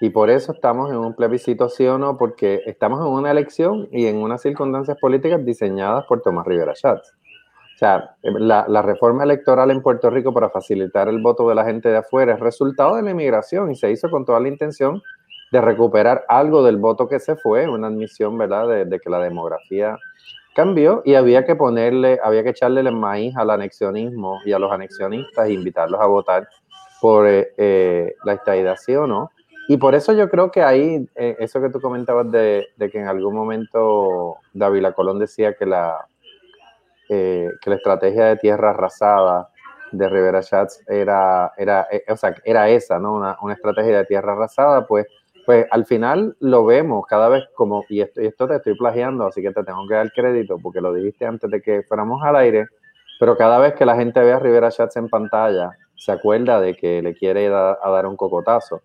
Y 0.00 0.10
por 0.10 0.30
eso 0.30 0.52
estamos 0.52 0.90
en 0.90 0.98
un 0.98 1.14
plebiscito 1.14 1.68
sí 1.68 1.86
o 1.86 1.98
no, 1.98 2.16
porque 2.18 2.62
estamos 2.66 3.00
en 3.00 3.12
una 3.12 3.32
elección 3.32 3.88
y 3.90 4.06
en 4.06 4.18
unas 4.18 4.42
circunstancias 4.42 4.96
políticas 5.00 5.44
diseñadas 5.44 6.04
por 6.06 6.22
Tomás 6.22 6.46
Rivera 6.46 6.74
Schatz. 6.74 7.14
O 7.76 7.78
sea, 7.78 8.16
la, 8.22 8.82
reforma 8.82 9.24
electoral 9.24 9.70
en 9.70 9.82
Puerto 9.82 10.08
Rico 10.08 10.32
para 10.32 10.48
facilitar 10.48 11.08
el 11.08 11.20
voto 11.20 11.46
de 11.48 11.54
la 11.54 11.64
gente 11.64 11.90
de 11.90 11.98
afuera 11.98 12.32
es 12.32 12.40
resultado 12.40 12.96
de 12.96 13.02
la 13.02 13.10
inmigración 13.10 13.70
y 13.70 13.76
se 13.76 13.90
hizo 13.90 14.10
con 14.10 14.24
toda 14.24 14.40
la 14.40 14.48
intención 14.48 15.02
de 15.52 15.60
recuperar 15.60 16.24
algo 16.28 16.64
del 16.64 16.78
voto 16.78 17.06
que 17.06 17.20
se 17.20 17.36
fue, 17.36 17.68
una 17.68 17.88
admisión, 17.88 18.38
¿verdad?, 18.38 18.66
de, 18.66 18.84
de 18.86 18.98
que 18.98 19.10
la 19.10 19.20
demografía 19.20 19.98
cambió 20.56 21.02
y 21.04 21.14
había 21.14 21.44
que 21.44 21.54
ponerle, 21.54 22.18
había 22.24 22.42
que 22.42 22.48
echarle 22.48 22.80
el 22.80 22.90
maíz 22.92 23.36
al 23.36 23.50
anexionismo 23.50 24.40
y 24.46 24.52
a 24.52 24.58
los 24.58 24.72
anexionistas 24.72 25.46
e 25.46 25.52
invitarlos 25.52 26.00
a 26.00 26.06
votar 26.06 26.48
por 27.00 27.26
eh, 27.28 27.52
eh, 27.58 28.14
la 28.24 28.32
estadidad, 28.32 28.76
sí 28.76 28.96
o 28.96 29.06
no. 29.06 29.30
Y 29.68 29.76
por 29.76 29.94
eso 29.94 30.14
yo 30.14 30.30
creo 30.30 30.50
que 30.50 30.62
ahí, 30.62 31.06
eh, 31.14 31.36
eso 31.40 31.60
que 31.60 31.68
tú 31.68 31.80
comentabas 31.80 32.30
de, 32.30 32.68
que 32.78 32.98
en 32.98 33.06
algún 33.06 33.34
momento 33.34 34.36
David 34.54 34.86
Colón 34.94 35.18
decía 35.18 35.54
que 35.54 35.66
la, 35.66 36.06
que 37.08 37.70
la 37.70 37.76
estrategia 37.76 38.24
de 38.26 38.36
tierra 38.36 38.70
arrasada 38.70 39.48
de 39.92 40.08
Rivera 40.08 40.42
Schatz 40.42 40.80
era, 40.88 41.52
era, 41.56 41.86
o 42.08 42.16
sea, 42.16 42.34
era 42.44 42.68
esa, 42.68 42.98
¿no? 42.98 43.14
Una, 43.14 43.36
una 43.40 43.54
estrategia 43.54 43.98
de 43.98 44.04
tierra 44.04 44.32
arrasada, 44.32 44.86
pues 44.86 45.06
pues 45.46 45.64
al 45.70 45.86
final 45.86 46.36
lo 46.40 46.66
vemos 46.66 47.06
cada 47.06 47.28
vez 47.28 47.44
como, 47.54 47.84
y 47.88 48.00
esto, 48.00 48.20
y 48.20 48.26
esto 48.26 48.48
te 48.48 48.56
estoy 48.56 48.76
plagiando, 48.76 49.26
así 49.26 49.40
que 49.40 49.52
te 49.52 49.62
tengo 49.62 49.86
que 49.86 49.94
dar 49.94 50.10
crédito 50.12 50.58
porque 50.60 50.80
lo 50.80 50.92
dijiste 50.92 51.24
antes 51.24 51.48
de 51.48 51.62
que 51.62 51.84
fuéramos 51.84 52.20
al 52.24 52.34
aire, 52.34 52.66
pero 53.20 53.36
cada 53.36 53.60
vez 53.60 53.74
que 53.74 53.86
la 53.86 53.94
gente 53.94 54.20
ve 54.20 54.32
a 54.32 54.40
Rivera 54.40 54.72
Chats 54.72 54.96
en 54.96 55.08
pantalla, 55.08 55.70
se 55.94 56.10
acuerda 56.10 56.60
de 56.60 56.76
que 56.76 57.00
le 57.00 57.14
quiere 57.14 57.44
ir 57.44 57.52
a, 57.52 57.78
dar 57.80 58.06
un 58.06 58.16
cocotazo. 58.16 58.82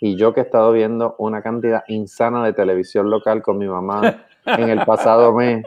Y 0.00 0.16
yo 0.16 0.32
que 0.32 0.40
he 0.40 0.44
estado 0.44 0.72
viendo 0.72 1.16
una 1.18 1.42
cantidad 1.42 1.82
insana 1.88 2.44
de 2.44 2.52
televisión 2.52 3.10
local 3.10 3.42
con 3.42 3.58
mi 3.58 3.66
mamá 3.66 4.24
en 4.46 4.68
el 4.68 4.84
pasado 4.84 5.32
mes, 5.32 5.64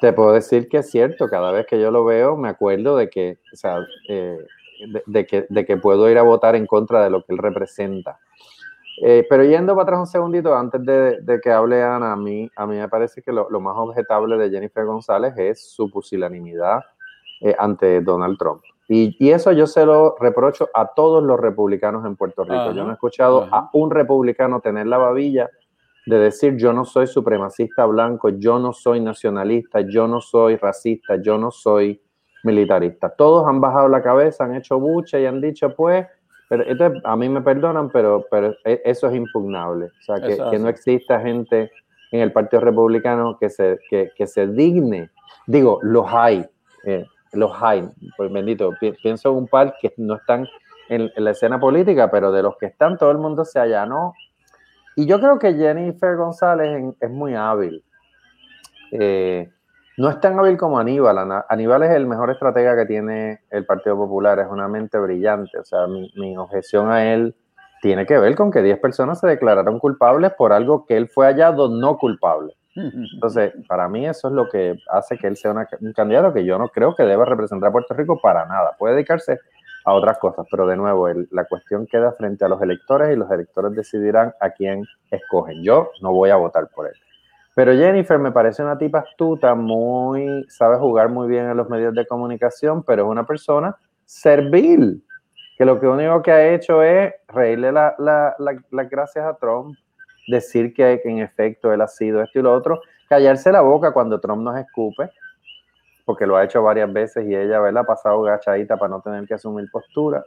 te 0.00 0.12
puedo 0.12 0.32
decir 0.32 0.68
que 0.68 0.78
es 0.78 0.90
cierto, 0.90 1.28
cada 1.28 1.52
vez 1.52 1.66
que 1.66 1.80
yo 1.80 1.90
lo 1.90 2.04
veo 2.04 2.36
me 2.36 2.48
acuerdo 2.48 2.96
de 2.96 3.08
que, 3.08 3.38
o 3.52 3.56
sea, 3.56 3.78
eh, 4.08 4.38
de, 5.06 5.26
que, 5.26 5.46
de 5.48 5.64
que 5.64 5.76
puedo 5.76 6.10
ir 6.10 6.18
a 6.18 6.22
votar 6.22 6.54
en 6.54 6.66
contra 6.66 7.02
de 7.04 7.10
lo 7.10 7.22
que 7.22 7.32
él 7.32 7.38
representa. 7.38 8.18
Eh, 9.02 9.26
pero 9.28 9.44
yendo 9.44 9.74
para 9.74 9.82
atrás 9.82 10.00
un 10.00 10.06
segundito, 10.06 10.54
antes 10.56 10.84
de, 10.84 11.20
de, 11.20 11.40
que 11.40 11.50
hable 11.50 11.82
Ana, 11.82 12.12
a 12.12 12.16
mí, 12.16 12.50
a 12.56 12.66
mí 12.66 12.76
me 12.76 12.88
parece 12.88 13.20
que 13.20 13.30
lo, 13.30 13.50
lo, 13.50 13.60
más 13.60 13.74
objetable 13.76 14.38
de 14.38 14.50
Jennifer 14.50 14.86
González 14.86 15.34
es 15.36 15.70
su 15.70 15.90
pusilanimidad 15.90 16.80
eh, 17.42 17.54
ante 17.58 18.00
Donald 18.00 18.38
Trump. 18.38 18.62
Y, 18.88 19.14
y, 19.18 19.30
eso 19.32 19.52
yo 19.52 19.66
se 19.66 19.84
lo 19.84 20.16
reprocho 20.18 20.70
a 20.72 20.86
todos 20.86 21.22
los 21.22 21.38
republicanos 21.38 22.06
en 22.06 22.16
Puerto 22.16 22.44
Rico. 22.44 22.72
yo 22.72 22.84
no 22.84 22.90
he 22.90 22.94
escuchado 22.94 23.48
a 23.50 23.68
un 23.72 23.90
republicano 23.90 24.60
tener 24.60 24.86
la 24.86 24.96
babilla 24.96 25.50
de 26.06 26.18
decir 26.18 26.56
yo 26.56 26.72
no 26.72 26.84
soy 26.84 27.06
supremacista 27.06 27.84
blanco, 27.84 28.28
yo 28.30 28.58
no 28.58 28.72
soy 28.72 29.00
nacionalista, 29.00 29.80
yo 29.80 30.06
no 30.06 30.20
soy 30.20 30.56
racista, 30.56 31.16
yo 31.20 31.36
no 31.36 31.50
soy 31.50 32.00
militarista. 32.44 33.08
Todos 33.08 33.46
han 33.48 33.60
bajado 33.60 33.88
la 33.88 34.02
cabeza, 34.02 34.44
han 34.44 34.54
hecho 34.54 34.78
bucha 34.78 35.18
y 35.18 35.26
han 35.26 35.40
dicho, 35.40 35.74
pues, 35.74 36.06
pero 36.48 36.64
a 37.04 37.16
mí 37.16 37.28
me 37.28 37.42
perdonan, 37.42 37.90
pero, 37.90 38.24
pero 38.30 38.54
e, 38.64 38.80
eso 38.84 39.08
es 39.08 39.16
impugnable. 39.16 39.86
O 39.86 40.02
sea, 40.02 40.20
que, 40.20 40.38
que 40.50 40.58
no 40.58 40.68
exista 40.68 41.20
gente 41.20 41.70
en 42.12 42.20
el 42.20 42.32
Partido 42.32 42.60
Republicano 42.60 43.36
que 43.38 43.50
se, 43.50 43.78
que, 43.90 44.10
que 44.16 44.26
se 44.26 44.46
digne. 44.46 45.10
Digo, 45.46 45.80
los 45.82 46.06
hay, 46.08 46.46
eh, 46.84 47.04
los 47.32 47.52
hay, 47.60 47.88
pues 48.16 48.32
bendito, 48.32 48.72
pienso 49.02 49.30
en 49.30 49.36
un 49.36 49.48
par 49.48 49.74
que 49.80 49.92
no 49.96 50.14
están 50.14 50.46
en, 50.88 51.10
la 51.16 51.32
escena 51.32 51.58
política, 51.58 52.10
pero 52.10 52.32
de 52.32 52.42
los 52.42 52.56
que 52.58 52.66
están, 52.66 52.96
todo 52.96 53.10
el 53.10 53.18
mundo 53.18 53.44
se 53.44 53.58
allanó. 53.58 54.14
Y 54.96 55.06
yo 55.06 55.20
creo 55.20 55.38
que 55.38 55.52
Jennifer 55.52 56.16
González 56.16 56.94
es 56.98 57.10
muy 57.10 57.34
hábil. 57.34 57.84
Eh, 58.90 59.50
no 59.98 60.08
es 60.08 60.18
tan 60.20 60.38
hábil 60.38 60.56
como 60.56 60.78
Aníbal. 60.78 61.44
Aníbal 61.50 61.82
es 61.82 61.90
el 61.90 62.06
mejor 62.06 62.30
estratega 62.30 62.74
que 62.74 62.86
tiene 62.86 63.40
el 63.50 63.66
Partido 63.66 63.96
Popular, 63.96 64.38
es 64.38 64.46
una 64.50 64.68
mente 64.68 64.98
brillante. 64.98 65.58
O 65.58 65.64
sea, 65.64 65.86
mi, 65.86 66.36
objeción 66.38 66.90
a 66.90 67.12
él 67.12 67.34
tiene 67.82 68.06
que 68.06 68.18
ver 68.18 68.34
con 68.34 68.50
que 68.50 68.62
10 68.62 68.78
personas 68.78 69.20
se 69.20 69.26
declararon 69.26 69.78
culpables 69.78 70.32
por 70.32 70.54
algo 70.54 70.86
que 70.86 70.96
él 70.96 71.08
fue 71.08 71.26
hallado 71.26 71.68
no 71.68 71.98
culpable. 71.98 72.56
Entonces, 72.74 73.54
para 73.68 73.88
mí 73.88 74.06
eso 74.06 74.28
es 74.28 74.34
lo 74.34 74.50
que 74.50 74.76
hace 74.90 75.16
que 75.16 75.26
él 75.26 75.36
sea 75.36 75.52
un 75.52 75.92
candidato 75.94 76.34
que 76.34 76.44
yo 76.44 76.58
no 76.58 76.68
creo 76.68 76.94
que 76.94 77.04
deba 77.04 77.24
representar 77.24 77.70
a 77.70 77.72
Puerto 77.72 77.94
Rico 77.94 78.18
para 78.20 78.44
nada. 78.44 78.76
Puede 78.78 78.94
dedicarse 78.94 79.40
a 79.86 79.92
otras 79.92 80.18
cosas, 80.18 80.44
pero 80.50 80.66
de 80.66 80.76
nuevo, 80.76 81.08
la 81.30 81.44
cuestión 81.44 81.86
queda 81.86 82.10
frente 82.12 82.44
a 82.44 82.48
los 82.48 82.60
electores 82.60 83.14
y 83.14 83.16
los 83.16 83.30
electores 83.30 83.72
decidirán 83.72 84.34
a 84.40 84.50
quién 84.50 84.84
escogen. 85.12 85.62
Yo 85.62 85.92
no 86.02 86.12
voy 86.12 86.30
a 86.30 86.36
votar 86.36 86.68
por 86.74 86.88
él. 86.88 86.94
Pero 87.54 87.72
Jennifer 87.72 88.18
me 88.18 88.32
parece 88.32 88.64
una 88.64 88.76
tipa 88.76 88.98
astuta, 88.98 89.54
muy, 89.54 90.44
sabe 90.48 90.76
jugar 90.76 91.08
muy 91.08 91.28
bien 91.28 91.48
en 91.48 91.56
los 91.56 91.70
medios 91.70 91.94
de 91.94 92.04
comunicación, 92.04 92.82
pero 92.82 93.04
es 93.04 93.08
una 93.08 93.24
persona 93.24 93.76
servil, 94.04 95.04
que 95.56 95.64
lo 95.64 95.78
que 95.78 95.86
único 95.86 96.20
que 96.20 96.32
ha 96.32 96.52
hecho 96.52 96.82
es 96.82 97.14
reírle 97.28 97.70
las 97.70 97.94
la, 98.00 98.34
la, 98.38 98.84
gracias 98.84 99.24
a 99.24 99.34
Trump, 99.34 99.78
decir 100.26 100.74
que, 100.74 101.00
que, 101.00 101.08
en 101.08 101.20
efecto 101.20 101.72
él 101.72 101.80
ha 101.80 101.86
sido 101.86 102.22
esto 102.22 102.40
y 102.40 102.42
lo 102.42 102.52
otro, 102.52 102.80
callarse 103.08 103.52
la 103.52 103.60
boca 103.60 103.92
cuando 103.92 104.18
Trump 104.18 104.42
nos 104.42 104.58
escupe, 104.58 105.10
porque 106.06 106.26
lo 106.26 106.36
ha 106.36 106.44
hecho 106.44 106.62
varias 106.62 106.90
veces 106.90 107.26
y 107.26 107.34
ella, 107.34 107.60
¿verdad? 107.60 107.82
Ha 107.82 107.86
pasado 107.86 108.22
gachadita 108.22 108.78
para 108.78 108.90
no 108.90 109.02
tener 109.02 109.26
que 109.26 109.34
asumir 109.34 109.68
postura. 109.70 110.24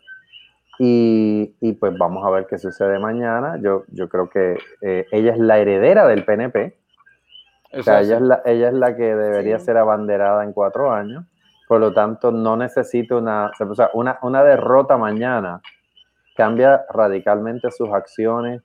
Y, 0.77 1.55
y, 1.59 1.73
pues 1.73 1.97
vamos 1.97 2.25
a 2.25 2.29
ver 2.29 2.45
qué 2.47 2.57
sucede 2.57 2.99
mañana. 2.99 3.57
Yo, 3.61 3.83
yo 3.87 4.07
creo 4.07 4.29
que 4.29 4.57
eh, 4.81 5.07
ella 5.11 5.33
es 5.33 5.39
la 5.39 5.57
heredera 5.57 6.05
del 6.05 6.23
PNP, 6.23 6.77
o 7.71 7.83
sea, 7.83 8.01
ella 8.01 8.15
es, 8.15 8.21
la, 8.21 8.41
ella 8.45 8.67
es 8.69 8.73
la 8.73 8.95
que 8.95 9.15
debería 9.15 9.59
ser 9.59 9.77
abanderada 9.77 10.43
en 10.43 10.53
cuatro 10.53 10.91
años, 10.91 11.25
por 11.67 11.79
lo 11.79 11.93
tanto 11.93 12.31
no 12.31 12.57
necesita 12.57 13.15
una, 13.15 13.51
o 13.59 13.75
sea, 13.75 13.89
una, 13.93 14.17
una 14.23 14.43
derrota 14.43 14.97
mañana, 14.97 15.61
cambia 16.35 16.85
radicalmente 16.89 17.69
sus 17.69 17.89
acciones 17.89 18.61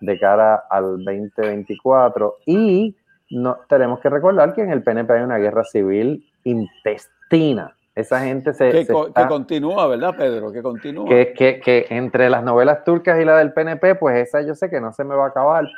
de 0.00 0.18
cara 0.18 0.64
al 0.70 1.04
2024 1.04 2.38
y 2.46 2.96
no, 3.30 3.58
tenemos 3.68 4.00
que 4.00 4.08
recordar 4.08 4.54
que 4.54 4.62
en 4.62 4.70
el 4.70 4.82
PNP 4.82 5.12
hay 5.12 5.22
una 5.22 5.38
guerra 5.38 5.62
civil 5.64 6.24
intestina. 6.44 7.74
Esa 7.94 8.20
gente 8.20 8.54
se... 8.54 8.70
Que, 8.70 8.86
continúa, 9.28 9.88
¿verdad, 9.88 10.14
Pedro? 10.16 10.52
Que 10.52 10.62
continúa. 10.62 11.08
Que, 11.08 11.32
que, 11.32 11.58
que, 11.58 11.86
entre 11.90 12.30
las 12.30 12.44
novelas 12.44 12.84
turcas 12.84 13.20
y 13.20 13.24
la 13.24 13.36
del 13.38 13.52
PNP, 13.52 13.96
pues 13.96 14.28
esa 14.28 14.40
yo 14.42 14.54
sé 14.54 14.70
que 14.70 14.80
no 14.80 14.92
se 14.92 15.02
me 15.02 15.16
va 15.16 15.24
a 15.24 15.28
acabar. 15.28 15.68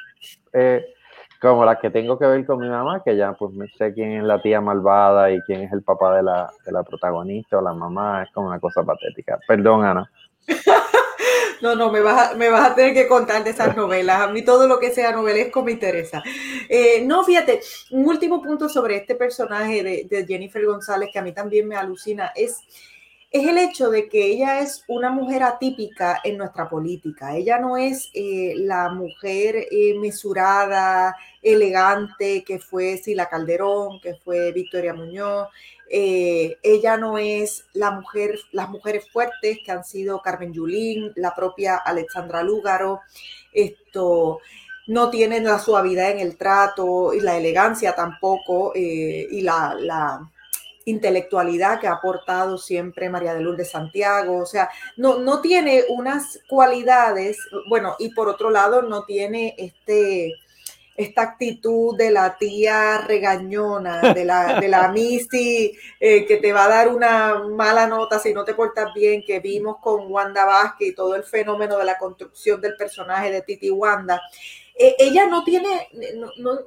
Eh, 0.52 0.84
como 1.40 1.64
las 1.64 1.78
que 1.78 1.88
tengo 1.88 2.18
que 2.18 2.26
ver 2.26 2.44
con 2.44 2.60
mi 2.60 2.68
mamá, 2.68 3.02
que 3.02 3.16
ya 3.16 3.32
pues 3.32 3.52
sé 3.78 3.94
quién 3.94 4.12
es 4.12 4.24
la 4.24 4.42
tía 4.42 4.60
malvada 4.60 5.30
y 5.30 5.40
quién 5.42 5.62
es 5.62 5.72
el 5.72 5.82
papá 5.82 6.14
de 6.16 6.22
la, 6.22 6.50
de 6.66 6.72
la 6.72 6.82
protagonista 6.82 7.56
o 7.56 7.62
la 7.62 7.72
mamá, 7.72 8.22
es 8.22 8.30
como 8.32 8.48
una 8.48 8.60
cosa 8.60 8.82
patética. 8.84 9.38
Perdón, 9.48 9.84
Ana. 9.84 10.10
No, 11.60 11.74
no, 11.74 11.90
me 11.90 12.00
vas, 12.00 12.32
a, 12.32 12.34
me 12.34 12.48
vas 12.48 12.70
a 12.70 12.74
tener 12.74 12.94
que 12.94 13.06
contar 13.06 13.44
de 13.44 13.50
esas 13.50 13.76
novelas. 13.76 14.20
A 14.20 14.28
mí 14.28 14.42
todo 14.42 14.66
lo 14.66 14.78
que 14.78 14.92
sea 14.92 15.12
novelesco 15.12 15.62
me 15.62 15.72
interesa. 15.72 16.22
Eh, 16.68 17.02
no, 17.04 17.24
fíjate, 17.24 17.60
un 17.90 18.06
último 18.06 18.42
punto 18.42 18.68
sobre 18.68 18.96
este 18.96 19.14
personaje 19.14 19.82
de, 19.82 20.26
Jennifer 20.26 20.64
González 20.64 21.10
que 21.12 21.18
a 21.18 21.22
mí 21.22 21.32
también 21.32 21.66
me 21.66 21.76
alucina 21.76 22.32
es 22.34 22.58
es 23.30 23.46
el 23.46 23.58
hecho 23.58 23.90
de 23.90 24.08
que 24.08 24.26
ella 24.26 24.58
es 24.58 24.84
una 24.88 25.10
mujer 25.10 25.44
atípica 25.44 26.20
en 26.24 26.36
nuestra 26.36 26.68
política. 26.68 27.36
Ella 27.36 27.58
no 27.60 27.76
es 27.76 28.10
eh, 28.12 28.54
la 28.56 28.88
mujer 28.88 29.68
eh, 29.70 29.96
mesurada, 30.00 31.14
elegante 31.40 32.42
que 32.42 32.58
fue 32.58 32.96
Sila 32.98 33.28
Calderón, 33.28 34.00
que 34.00 34.14
fue 34.14 34.50
Victoria 34.50 34.94
Muñoz. 34.94 35.48
Eh, 35.92 36.56
ella 36.62 36.96
no 36.96 37.18
es 37.18 37.66
la 37.72 37.90
mujer, 37.90 38.38
las 38.52 38.70
mujeres 38.70 39.10
fuertes 39.10 39.58
que 39.64 39.72
han 39.72 39.84
sido 39.84 40.22
Carmen 40.22 40.52
Yulín, 40.52 41.12
la 41.16 41.34
propia 41.34 41.76
Alexandra 41.76 42.42
Lúgaro. 42.42 43.00
Esto 43.52 44.38
no 44.86 45.10
tiene 45.10 45.40
la 45.40 45.58
suavidad 45.58 46.12
en 46.12 46.20
el 46.20 46.36
trato 46.36 47.12
y 47.12 47.20
la 47.20 47.36
elegancia 47.36 47.94
tampoco 47.94 48.72
y 48.74 49.40
la 49.42 50.20
intelectualidad 50.84 51.80
que 51.80 51.86
ha 51.86 51.92
aportado 51.92 52.58
siempre 52.58 53.08
María 53.08 53.34
de 53.34 53.40
Lourdes 53.40 53.70
Santiago, 53.70 54.38
o 54.38 54.46
sea, 54.46 54.70
no, 54.96 55.18
no 55.18 55.40
tiene 55.40 55.84
unas 55.88 56.40
cualidades, 56.48 57.38
bueno, 57.68 57.96
y 57.98 58.10
por 58.10 58.28
otro 58.28 58.50
lado 58.50 58.82
no 58.82 59.04
tiene 59.04 59.54
este, 59.58 60.34
esta 61.00 61.22
actitud 61.22 61.96
de 61.96 62.10
la 62.10 62.36
tía 62.36 62.98
regañona, 62.98 64.12
de 64.12 64.24
la, 64.24 64.60
de 64.60 64.68
la 64.68 64.88
Missy, 64.92 65.72
eh, 65.98 66.26
que 66.26 66.36
te 66.36 66.52
va 66.52 66.64
a 66.64 66.68
dar 66.68 66.88
una 66.88 67.42
mala 67.48 67.86
nota 67.86 68.18
si 68.18 68.34
no 68.34 68.44
te 68.44 68.54
portas 68.54 68.92
bien, 68.94 69.24
que 69.24 69.40
vimos 69.40 69.78
con 69.80 70.12
Wanda 70.12 70.44
Vázquez 70.44 70.88
y 70.88 70.94
todo 70.94 71.14
el 71.14 71.24
fenómeno 71.24 71.78
de 71.78 71.84
la 71.84 71.96
construcción 71.96 72.60
del 72.60 72.76
personaje 72.76 73.30
de 73.30 73.40
Titi 73.42 73.70
Wanda. 73.70 74.20
E, 74.82 74.96
ella 74.98 75.26
no 75.26 75.44
tiene, 75.44 75.88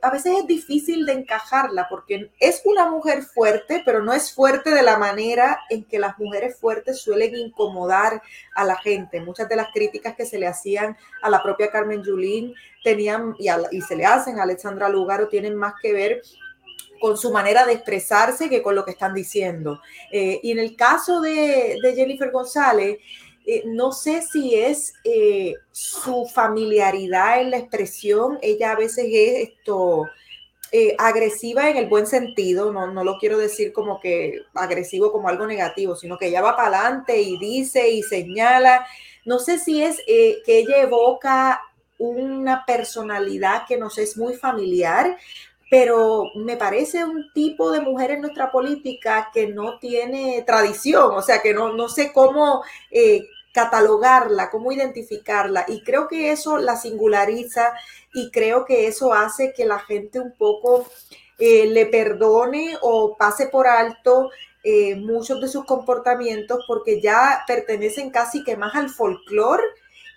a 0.03 0.11
veces 0.11 0.37
es 0.37 0.45
difícil 0.45 1.03
de 1.07 1.13
encajarla 1.13 1.87
porque 1.89 2.29
es 2.39 2.61
una 2.63 2.87
mujer 2.87 3.23
fuerte, 3.23 3.81
pero 3.83 4.03
no 4.03 4.13
es 4.13 4.31
fuerte 4.31 4.69
de 4.69 4.83
la 4.83 4.99
manera 4.99 5.61
en 5.71 5.83
que 5.83 5.97
las 5.97 6.19
mujeres 6.19 6.55
fuertes 6.59 7.01
suelen 7.01 7.33
incomodar 7.33 8.21
a 8.53 8.65
la 8.65 8.75
gente. 8.75 9.19
Muchas 9.19 9.49
de 9.49 9.55
las 9.55 9.69
críticas 9.73 10.15
que 10.15 10.27
se 10.27 10.37
le 10.37 10.45
hacían 10.45 10.95
a 11.23 11.29
la 11.31 11.41
propia 11.41 11.71
Carmen 11.71 12.03
Yulín 12.03 12.53
tenían, 12.83 13.35
y, 13.39 13.81
se 13.81 13.95
le 13.95 14.05
hacen 14.05 14.37
a 14.37 14.43
Alexandra 14.43 14.89
Lugaro, 14.89 15.27
tienen 15.27 15.55
más 15.55 15.73
que 15.81 15.91
ver 15.91 16.21
con 17.01 17.17
su 17.17 17.31
manera 17.31 17.65
de 17.65 17.73
expresarse 17.73 18.47
que 18.47 18.61
con 18.61 18.75
lo 18.75 18.85
que 18.85 18.91
están 18.91 19.15
diciendo. 19.15 19.81
Eh, 20.11 20.39
y 20.43 20.51
en 20.51 20.59
el 20.59 20.75
caso 20.75 21.19
de, 21.19 21.79
de 21.81 21.95
Jennifer 21.95 22.29
González, 22.29 22.99
eh, 23.45 23.63
no 23.65 23.91
sé 23.91 24.21
si 24.21 24.55
es 24.55 24.93
eh, 25.03 25.55
su 25.71 26.25
familiaridad 26.25 27.41
en 27.41 27.51
la 27.51 27.57
expresión, 27.57 28.39
ella 28.41 28.71
a 28.71 28.75
veces 28.75 29.05
es 29.11 29.49
esto 29.49 30.05
eh, 30.71 30.95
agresiva 30.97 31.69
en 31.69 31.77
el 31.77 31.87
buen 31.87 32.07
sentido, 32.07 32.71
no, 32.71 32.91
no 32.91 33.03
lo 33.03 33.17
quiero 33.17 33.37
decir 33.37 33.73
como 33.73 33.99
que 33.99 34.39
agresivo 34.53 35.11
como 35.11 35.27
algo 35.29 35.45
negativo, 35.45 35.95
sino 35.95 36.17
que 36.17 36.27
ella 36.27 36.41
va 36.41 36.55
para 36.55 36.79
adelante 36.79 37.21
y 37.21 37.37
dice 37.37 37.89
y 37.89 38.01
señala. 38.01 38.85
No 39.25 39.39
sé 39.39 39.59
si 39.59 39.83
es 39.83 40.01
que 40.05 40.41
ella 40.45 40.81
evoca 40.81 41.61
una 41.97 42.65
personalidad 42.65 43.65
que 43.67 43.77
nos 43.77 43.97
es 43.97 44.17
muy 44.17 44.33
familiar, 44.33 45.17
pero 45.73 46.29
me 46.35 46.55
parece 46.55 47.03
un 47.03 47.33
tipo 47.33 47.71
de 47.71 47.81
mujer 47.81 48.11
en 48.11 48.21
nuestra 48.21 48.51
política 48.51 49.31
que 49.33 49.47
no 49.47 49.79
tiene 49.79 50.43
tradición, 50.45 51.15
o 51.15 51.23
sea, 51.23 51.41
que 51.41 51.51
no, 51.51 51.73
no 51.73 51.89
sé 51.89 52.13
cómo 52.13 52.61
catalogarla, 53.53 54.49
cómo 54.49 54.71
identificarla. 54.71 55.65
Y 55.67 55.81
creo 55.81 56.07
que 56.07 56.31
eso 56.31 56.57
la 56.57 56.75
singulariza 56.75 57.73
y 58.13 58.29
creo 58.31 58.65
que 58.65 58.87
eso 58.87 59.13
hace 59.13 59.53
que 59.53 59.65
la 59.65 59.79
gente 59.79 60.19
un 60.19 60.35
poco 60.35 60.85
eh, 61.39 61.67
le 61.67 61.85
perdone 61.85 62.77
o 62.81 63.15
pase 63.17 63.47
por 63.47 63.67
alto 63.67 64.29
eh, 64.63 64.95
muchos 64.95 65.41
de 65.41 65.47
sus 65.47 65.65
comportamientos 65.65 66.63
porque 66.67 67.01
ya 67.01 67.43
pertenecen 67.47 68.11
casi 68.11 68.43
que 68.43 68.57
más 68.57 68.75
al 68.75 68.89
folclore 68.89 69.63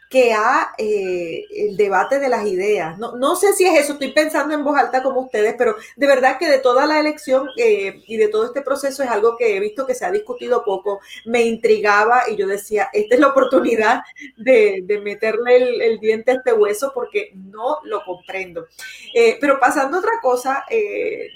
que 0.09 0.33
a 0.33 0.73
eh, 0.79 1.47
el 1.51 1.77
debate 1.77 2.21
de 2.21 2.29
las 2.29 2.47
ideas. 2.47 2.97
No, 2.99 3.17
no, 3.17 3.35
sé 3.35 3.53
si 3.55 3.65
es 3.67 3.81
eso, 3.81 3.95
estoy 3.95 4.13
pensando 4.13 4.55
en 4.55 4.63
voz 4.63 4.79
alta 4.79 5.03
como 5.03 5.23
ustedes, 5.23 5.55
pero 5.59 5.77
de 5.97 6.07
verdad 6.07 6.39
que 6.39 6.49
de 6.49 6.59
toda 6.59 6.87
la 6.87 7.01
elección 7.01 7.49
eh, 7.57 8.03
y 8.07 8.17
de 8.17 8.29
todo 8.29 8.47
este 8.47 8.63
proceso 8.63 9.03
es 9.03 9.11
algo 9.11 9.37
que 9.37 9.57
he 9.57 9.61
visto 9.61 9.87
que 9.87 9.95
se 9.95 10.05
ha 10.05 10.13
discutido 10.13 10.65
poco, 10.65 11.01
me 11.25 11.43
intrigaba 11.43 12.23
y 12.31 12.37
yo 12.37 12.47
decía, 12.47 12.89
esta 12.93 13.17
es 13.17 13.21
la 13.21 13.29
oportunidad 13.29 14.03
de, 14.37 14.85
meterle 15.03 15.87
el, 15.87 15.99
diente 15.99 16.31
a 16.31 16.35
este 16.35 16.53
hueso 16.53 16.93
porque 16.95 17.33
no 17.35 17.79
lo 17.85 18.05
comprendo. 18.05 18.67
Eh, 19.13 19.39
pero 19.41 19.59
pasando 19.59 19.97
a 19.97 20.01
otra 20.01 20.21
cosa, 20.23 20.65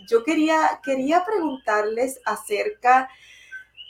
yo 0.08 0.22
quería, 0.22 0.80
quería 0.82 1.24
preguntarles 1.24 2.20
acerca 2.24 3.08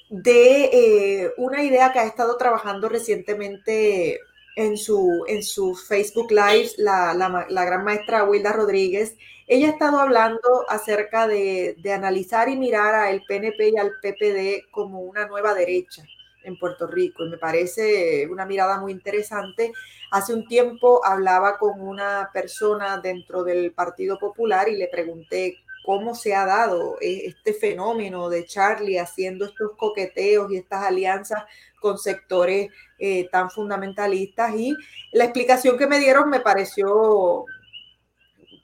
de 0.08 1.32
una 1.36 1.62
idea 1.62 1.92
que 1.92 2.00
ha 2.00 2.04
estado 2.04 2.36
trabajando 2.36 2.88
recientemente 2.88 4.18
en 4.60 4.76
su, 4.76 5.24
en 5.26 5.42
su 5.42 5.74
Facebook 5.74 6.30
Live, 6.30 6.72
la, 6.76 7.14
la, 7.14 7.64
gran 7.64 7.82
maestra 7.82 8.24
Wilda 8.24 8.52
Rodríguez, 8.52 9.16
ella 9.46 9.68
ha 9.68 9.70
estado 9.70 9.98
hablando 9.98 10.66
acerca 10.68 11.26
de, 11.26 11.76
de 11.78 11.92
analizar 11.94 12.50
y 12.50 12.58
mirar 12.58 12.94
al 12.94 13.22
PNP 13.26 13.70
y 13.70 13.78
al 13.78 13.92
PPD 14.02 14.70
como 14.70 15.00
una 15.00 15.26
nueva 15.26 15.54
derecha 15.54 16.04
en 16.44 16.58
Puerto 16.58 16.86
Rico 16.86 17.24
y 17.24 17.30
me 17.30 17.38
parece 17.38 18.28
una 18.30 18.44
mirada 18.44 18.78
muy 18.78 18.92
interesante. 18.92 19.72
Hace 20.10 20.34
un 20.34 20.46
tiempo 20.46 21.00
hablaba 21.06 21.56
con 21.56 21.80
una 21.80 22.28
persona 22.30 22.98
dentro 22.98 23.44
del 23.44 23.72
Partido 23.72 24.18
Popular 24.18 24.68
y 24.68 24.76
le 24.76 24.88
pregunté 24.88 25.56
cómo 25.84 26.14
se 26.14 26.34
ha 26.34 26.44
dado 26.46 26.96
e, 27.00 27.26
este 27.26 27.54
fenómeno 27.54 28.28
de 28.28 28.44
Charlie 28.44 28.98
haciendo 28.98 29.46
estos 29.46 29.72
coqueteos 29.76 30.50
y 30.52 30.56
estas 30.56 30.84
alianzas 30.84 31.44
con 31.80 31.98
sectores 31.98 32.70
eh, 32.98 33.28
tan 33.30 33.50
fundamentalistas 33.50 34.54
y 34.54 34.76
la 35.12 35.24
explicación 35.24 35.78
que 35.78 35.86
me 35.86 35.98
dieron 35.98 36.28
me 36.28 36.40
pareció 36.40 37.44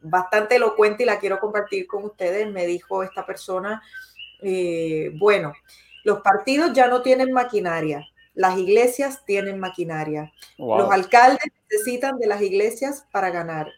bastante 0.02 0.56
elocuente 0.56 1.02
y 1.02 1.06
la 1.06 1.18
quiero 1.18 1.40
compartir 1.40 1.86
con 1.86 2.04
ustedes. 2.04 2.50
Me 2.50 2.66
dijo 2.66 3.02
esta 3.02 3.26
persona, 3.26 3.82
eh, 4.42 5.10
bueno, 5.14 5.52
los 6.04 6.20
partidos 6.20 6.72
ya 6.72 6.86
no 6.86 7.02
tienen 7.02 7.32
maquinaria, 7.32 8.06
las 8.34 8.58
iglesias 8.58 9.24
tienen 9.24 9.58
maquinaria. 9.58 10.32
Los 10.58 10.90
alcaldes 10.90 11.46
necesitan 11.70 12.18
de 12.18 12.26
las 12.26 12.42
iglesias 12.42 13.06
para 13.10 13.30
ganar. 13.30 13.68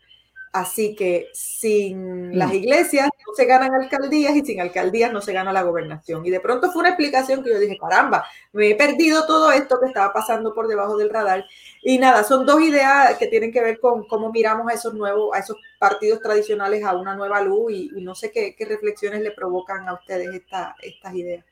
Así 0.52 0.94
que 0.94 1.28
sin 1.32 2.38
las 2.38 2.50
mm. 2.50 2.56
iglesias 2.56 3.10
no 3.26 3.34
se 3.34 3.44
ganan 3.44 3.74
alcaldías 3.74 4.34
y 4.34 4.44
sin 4.44 4.60
alcaldías 4.60 5.12
no 5.12 5.20
se 5.20 5.32
gana 5.32 5.52
la 5.52 5.62
gobernación. 5.62 6.24
Y 6.24 6.30
de 6.30 6.40
pronto 6.40 6.70
fue 6.72 6.80
una 6.80 6.90
explicación 6.90 7.44
que 7.44 7.50
yo 7.50 7.58
dije, 7.58 7.76
caramba, 7.78 8.24
me 8.52 8.70
he 8.70 8.74
perdido 8.74 9.26
todo 9.26 9.52
esto 9.52 9.78
que 9.80 9.86
estaba 9.86 10.12
pasando 10.12 10.54
por 10.54 10.66
debajo 10.66 10.96
del 10.96 11.10
radar. 11.10 11.44
Y 11.82 11.98
nada, 11.98 12.24
son 12.24 12.46
dos 12.46 12.60
ideas 12.62 13.16
que 13.18 13.26
tienen 13.26 13.52
que 13.52 13.62
ver 13.62 13.78
con 13.78 14.06
cómo 14.08 14.32
miramos 14.32 14.70
a 14.70 14.74
esos 14.74 14.94
nuevos, 14.94 15.34
a 15.34 15.40
esos 15.40 15.56
partidos 15.78 16.20
tradicionales 16.20 16.84
a 16.84 16.96
una 16.96 17.14
nueva 17.14 17.42
luz 17.42 17.72
y, 17.72 17.90
no 18.00 18.14
sé 18.14 18.30
qué, 18.30 18.54
reflexiones 18.66 19.20
le 19.22 19.32
provocan 19.32 19.88
a 19.88 19.94
ustedes 19.94 20.34
estas 20.34 21.14
ideas. 21.14 21.44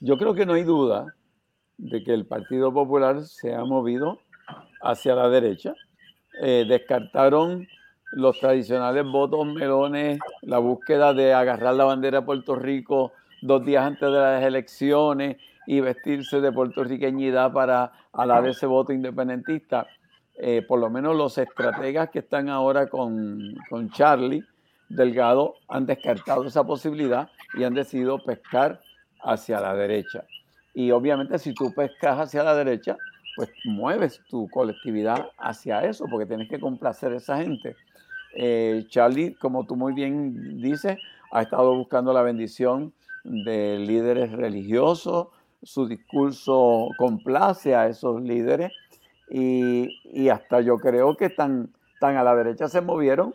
Yo 0.00 0.18
creo 0.18 0.34
que 0.34 0.44
no 0.44 0.54
hay 0.54 0.64
duda 0.64 1.14
de 1.78 2.02
que 2.02 2.12
el 2.12 2.26
Partido 2.26 2.72
Popular 2.72 3.22
se 3.22 3.54
ha 3.54 3.64
movido 3.64 4.18
hacia 4.82 5.14
la 5.14 5.28
derecha. 5.28 5.74
Eh, 6.40 6.64
descartaron 6.68 7.68
los 8.12 8.38
tradicionales 8.38 9.04
votos 9.04 9.46
melones, 9.46 10.18
la 10.42 10.58
búsqueda 10.58 11.14
de 11.14 11.34
agarrar 11.34 11.74
la 11.74 11.84
bandera 11.84 12.20
de 12.20 12.26
Puerto 12.26 12.56
Rico 12.56 13.12
dos 13.40 13.64
días 13.64 13.84
antes 13.84 14.10
de 14.10 14.18
las 14.18 14.42
elecciones 14.42 15.36
y 15.66 15.80
vestirse 15.80 16.40
de 16.40 16.52
puertorriqueñidad 16.52 17.52
para 17.52 17.92
alar 18.12 18.46
ese 18.46 18.66
voto 18.66 18.92
independentista. 18.92 19.86
Eh, 20.36 20.62
por 20.66 20.80
lo 20.80 20.88
menos 20.90 21.16
los 21.16 21.36
estrategas 21.38 22.10
que 22.10 22.20
están 22.20 22.48
ahora 22.48 22.88
con, 22.88 23.54
con 23.68 23.90
Charlie 23.90 24.42
Delgado 24.88 25.54
han 25.68 25.86
descartado 25.86 26.44
esa 26.44 26.64
posibilidad 26.64 27.28
y 27.54 27.64
han 27.64 27.74
decidido 27.74 28.18
pescar 28.18 28.80
hacia 29.22 29.60
la 29.60 29.74
derecha. 29.74 30.24
Y 30.74 30.90
obviamente 30.90 31.38
si 31.38 31.54
tú 31.54 31.72
pescas 31.74 32.18
hacia 32.18 32.42
la 32.42 32.54
derecha, 32.54 32.96
pues 33.36 33.50
mueves 33.64 34.20
tu 34.28 34.48
colectividad 34.48 35.30
hacia 35.38 35.84
eso, 35.84 36.06
porque 36.10 36.26
tienes 36.26 36.48
que 36.48 36.60
complacer 36.60 37.12
a 37.12 37.16
esa 37.16 37.38
gente. 37.38 37.76
Eh, 38.34 38.84
Charlie, 38.88 39.34
como 39.34 39.64
tú 39.64 39.76
muy 39.76 39.92
bien 39.92 40.60
dices, 40.60 40.98
ha 41.30 41.42
estado 41.42 41.74
buscando 41.76 42.12
la 42.12 42.22
bendición 42.22 42.92
de 43.24 43.78
líderes 43.78 44.32
religiosos, 44.32 45.28
su 45.62 45.86
discurso 45.86 46.88
complace 46.98 47.74
a 47.74 47.86
esos 47.86 48.20
líderes 48.22 48.72
y, 49.30 50.28
hasta 50.28 50.60
yo 50.60 50.76
creo 50.76 51.16
que 51.16 51.30
tan, 51.30 51.70
tan 52.00 52.16
a 52.16 52.24
la 52.24 52.34
derecha 52.34 52.68
se 52.68 52.80
movieron 52.80 53.34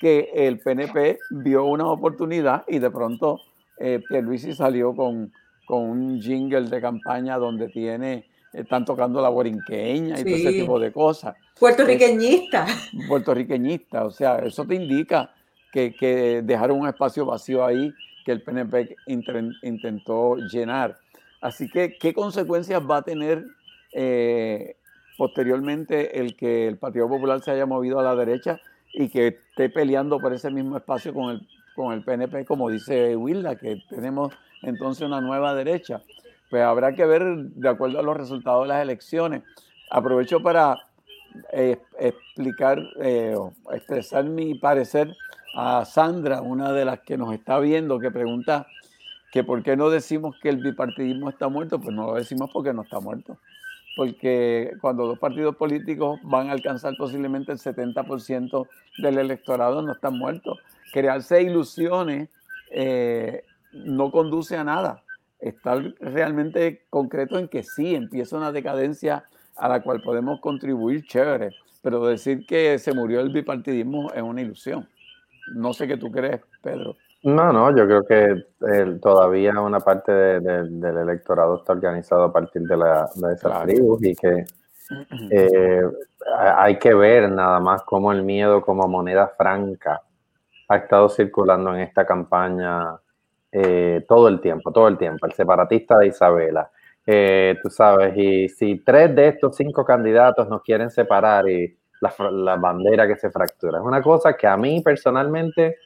que 0.00 0.30
el 0.34 0.58
PNP 0.58 1.18
vio 1.30 1.64
una 1.64 1.86
oportunidad 1.86 2.64
y 2.66 2.78
de 2.78 2.90
pronto 2.90 3.40
eh, 3.78 4.00
Pierluisi 4.08 4.54
salió 4.54 4.94
con, 4.94 5.32
con 5.66 5.82
un 5.82 6.20
jingle 6.20 6.68
de 6.68 6.80
campaña 6.80 7.38
donde 7.38 7.68
tiene 7.68 8.29
están 8.52 8.84
tocando 8.84 9.20
la 9.20 9.28
borinqueña 9.28 10.18
y 10.18 10.24
todo 10.24 10.34
ese 10.34 10.52
tipo 10.52 10.78
de 10.78 10.92
cosas. 10.92 11.36
Puertorriqueñista. 11.58 12.66
puertorriqueñista, 13.08 14.04
o 14.04 14.10
sea, 14.10 14.38
eso 14.38 14.64
te 14.64 14.74
indica 14.74 15.32
que, 15.72 15.94
que 15.94 16.42
dejaron 16.42 16.80
un 16.80 16.88
espacio 16.88 17.24
vacío 17.26 17.64
ahí 17.64 17.92
que 18.24 18.32
el 18.32 18.42
PNP 18.42 18.96
intentó 19.62 20.36
llenar. 20.36 20.98
Así 21.40 21.68
que, 21.70 21.96
¿qué 21.98 22.12
consecuencias 22.12 22.82
va 22.82 22.98
a 22.98 23.02
tener 23.02 23.44
eh, 23.92 24.76
posteriormente 25.16 26.20
el 26.20 26.36
que 26.36 26.66
el 26.66 26.76
Partido 26.76 27.08
Popular 27.08 27.40
se 27.40 27.50
haya 27.50 27.66
movido 27.66 27.98
a 27.98 28.02
la 28.02 28.14
derecha 28.14 28.60
y 28.92 29.08
que 29.08 29.28
esté 29.28 29.70
peleando 29.70 30.18
por 30.18 30.32
ese 30.32 30.50
mismo 30.50 30.76
espacio 30.76 31.14
con 31.14 31.30
el, 31.30 31.46
con 31.74 31.92
el 31.92 32.02
PNP, 32.02 32.44
como 32.44 32.68
dice 32.68 33.16
Wilda, 33.16 33.56
que 33.56 33.82
tenemos 33.88 34.34
entonces 34.62 35.06
una 35.06 35.20
nueva 35.20 35.54
derecha? 35.54 36.02
Pues 36.50 36.62
habrá 36.64 36.94
que 36.94 37.06
ver 37.06 37.22
de 37.36 37.68
acuerdo 37.68 38.00
a 38.00 38.02
los 38.02 38.16
resultados 38.16 38.64
de 38.64 38.68
las 38.68 38.82
elecciones. 38.82 39.44
Aprovecho 39.88 40.42
para 40.42 40.76
eh, 41.52 41.78
explicar, 41.98 42.82
eh, 43.00 43.36
expresar 43.72 44.24
mi 44.24 44.56
parecer 44.56 45.14
a 45.54 45.84
Sandra, 45.84 46.42
una 46.42 46.72
de 46.72 46.84
las 46.84 47.00
que 47.00 47.16
nos 47.16 47.32
está 47.32 47.60
viendo, 47.60 48.00
que 48.00 48.10
pregunta 48.10 48.66
que 49.30 49.44
por 49.44 49.62
qué 49.62 49.76
no 49.76 49.90
decimos 49.90 50.36
que 50.42 50.48
el 50.48 50.56
bipartidismo 50.56 51.30
está 51.30 51.48
muerto. 51.48 51.78
Pues 51.78 51.94
no 51.94 52.06
lo 52.06 52.14
decimos 52.14 52.50
porque 52.52 52.72
no 52.72 52.82
está 52.82 52.98
muerto. 52.98 53.38
Porque 53.96 54.72
cuando 54.80 55.06
dos 55.06 55.20
partidos 55.20 55.54
políticos 55.54 56.18
van 56.24 56.48
a 56.48 56.52
alcanzar 56.52 56.94
posiblemente 56.96 57.52
el 57.52 57.58
70% 57.58 58.66
del 58.98 59.18
electorado, 59.18 59.82
no 59.82 59.92
están 59.92 60.18
muertos. 60.18 60.58
Crearse 60.92 61.42
ilusiones 61.42 62.28
eh, 62.72 63.44
no 63.72 64.10
conduce 64.10 64.56
a 64.56 64.64
nada 64.64 65.04
estar 65.40 65.82
realmente 66.00 66.84
concreto 66.90 67.38
en 67.38 67.48
que 67.48 67.62
sí, 67.62 67.94
empieza 67.94 68.36
una 68.36 68.52
decadencia 68.52 69.24
a 69.56 69.68
la 69.68 69.82
cual 69.82 70.02
podemos 70.02 70.40
contribuir, 70.40 71.04
chévere, 71.06 71.50
pero 71.82 72.04
decir 72.06 72.46
que 72.46 72.78
se 72.78 72.92
murió 72.92 73.20
el 73.20 73.30
bipartidismo 73.30 74.12
es 74.12 74.22
una 74.22 74.42
ilusión. 74.42 74.88
No 75.54 75.72
sé 75.72 75.86
qué 75.86 75.96
tú 75.96 76.10
crees, 76.10 76.40
Pedro. 76.62 76.96
No, 77.22 77.52
no, 77.52 77.76
yo 77.76 77.86
creo 77.86 78.04
que 78.04 78.44
eh, 78.72 78.98
todavía 79.00 79.52
una 79.60 79.80
parte 79.80 80.12
del 80.12 80.96
electorado 80.96 81.56
está 81.56 81.74
organizado 81.74 82.24
a 82.24 82.32
partir 82.32 82.62
de, 82.62 82.76
la, 82.76 83.10
de 83.14 83.34
esas 83.34 83.62
tribus 83.64 84.02
y 84.02 84.14
que 84.14 84.44
eh, 85.30 85.82
hay 86.56 86.78
que 86.78 86.94
ver 86.94 87.30
nada 87.30 87.60
más 87.60 87.82
cómo 87.82 88.12
el 88.12 88.22
miedo 88.22 88.62
como 88.62 88.88
moneda 88.88 89.28
franca 89.36 90.00
ha 90.68 90.76
estado 90.76 91.08
circulando 91.08 91.74
en 91.74 91.80
esta 91.80 92.06
campaña 92.06 92.96
eh, 93.52 94.04
todo 94.08 94.28
el 94.28 94.40
tiempo, 94.40 94.70
todo 94.72 94.88
el 94.88 94.96
tiempo, 94.96 95.26
el 95.26 95.32
separatista 95.32 95.98
de 95.98 96.08
Isabela. 96.08 96.70
Eh, 97.04 97.56
tú 97.62 97.70
sabes, 97.70 98.16
y 98.16 98.48
si 98.48 98.78
tres 98.84 99.14
de 99.16 99.28
estos 99.28 99.56
cinco 99.56 99.84
candidatos 99.84 100.48
nos 100.48 100.62
quieren 100.62 100.90
separar 100.90 101.48
y 101.48 101.76
la, 102.00 102.56
bandera 102.56 103.08
que 103.08 103.16
se 103.16 103.30
fractura, 103.30 103.78
es 103.78 103.84
una 103.84 104.00
cosa 104.02 104.36
que 104.36 104.46
a 104.46 104.56
mí 104.56 104.80
personalmente 104.82 105.76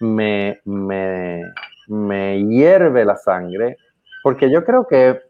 me, 0.00 0.60
me, 0.64 1.42
me 1.88 2.44
hierve 2.44 3.04
la 3.04 3.16
sangre, 3.16 3.78
porque 4.22 4.50
yo 4.50 4.64
creo 4.64 4.86
que, 4.86 5.20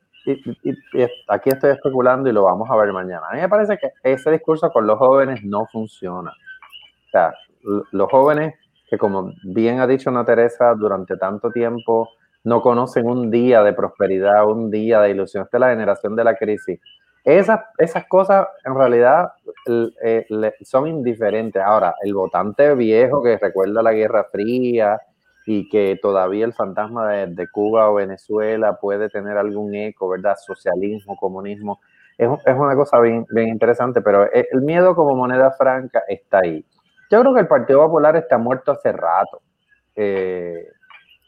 aquí 1.28 1.50
estoy 1.50 1.70
especulando 1.70 2.28
y 2.28 2.32
lo 2.32 2.42
vamos 2.42 2.68
a 2.68 2.76
ver 2.76 2.92
mañana, 2.92 3.28
a 3.30 3.34
mí 3.34 3.40
me 3.40 3.48
parece 3.48 3.78
que 3.78 3.92
ese 4.02 4.32
discurso 4.32 4.70
con 4.72 4.86
los 4.86 4.98
jóvenes 4.98 5.44
no 5.44 5.66
funciona. 5.66 6.30
O 6.30 7.10
sea, 7.10 7.32
los 7.92 8.10
jóvenes 8.10 8.54
que 8.86 8.98
como 8.98 9.32
bien 9.42 9.80
ha 9.80 9.86
dicho 9.86 10.10
Ana 10.10 10.24
Teresa, 10.24 10.74
durante 10.74 11.16
tanto 11.16 11.50
tiempo 11.50 12.08
no 12.44 12.62
conocen 12.62 13.06
un 13.06 13.30
día 13.30 13.62
de 13.64 13.72
prosperidad, 13.72 14.46
un 14.46 14.70
día 14.70 15.00
de 15.00 15.10
ilusión. 15.10 15.44
Esta 15.44 15.56
es 15.56 15.60
la 15.60 15.70
generación 15.70 16.14
de 16.14 16.22
la 16.24 16.36
crisis. 16.36 16.78
Esas, 17.24 17.60
esas 17.76 18.06
cosas 18.06 18.46
en 18.64 18.76
realidad 18.76 19.32
eh, 20.04 20.24
son 20.62 20.86
indiferentes. 20.86 21.60
Ahora, 21.60 21.96
el 22.04 22.14
votante 22.14 22.72
viejo 22.76 23.20
que 23.20 23.36
recuerda 23.36 23.82
la 23.82 23.92
Guerra 23.92 24.28
Fría 24.30 25.00
y 25.44 25.68
que 25.68 25.98
todavía 26.00 26.44
el 26.44 26.52
fantasma 26.52 27.08
de, 27.08 27.48
Cuba 27.50 27.90
o 27.90 27.94
Venezuela 27.94 28.78
puede 28.80 29.08
tener 29.08 29.36
algún 29.36 29.74
eco, 29.74 30.08
¿verdad? 30.08 30.36
Socialismo, 30.36 31.16
comunismo, 31.16 31.80
es, 32.16 32.28
es 32.46 32.56
una 32.56 32.76
cosa 32.76 33.00
bien, 33.00 33.26
bien 33.30 33.48
interesante, 33.48 34.00
pero 34.02 34.30
el 34.32 34.62
miedo 34.62 34.94
como 34.94 35.16
moneda 35.16 35.50
franca 35.50 36.04
está 36.08 36.38
ahí. 36.38 36.64
Yo 37.10 37.20
creo 37.20 37.34
que 37.34 37.40
el 37.40 37.48
Partido 37.48 37.84
Popular 37.86 38.16
está 38.16 38.38
muerto 38.38 38.72
hace 38.72 38.92
rato. 38.92 39.40
Eh, 39.94 40.68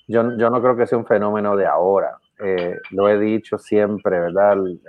yo, 0.07 0.37
yo, 0.37 0.51
no 0.51 0.61
creo 0.61 0.77
que 0.77 0.87
sea 0.87 0.99
un 0.99 1.07
fenómeno 1.07 1.57
de 1.57 1.67
ahora. 1.67 2.19
Eh, 2.41 2.77
lo 2.91 3.09
he 3.09 3.19
dicho 3.19 3.59
siempre, 3.59 4.21
¿verdad? 4.21 4.53
El, 4.53 4.81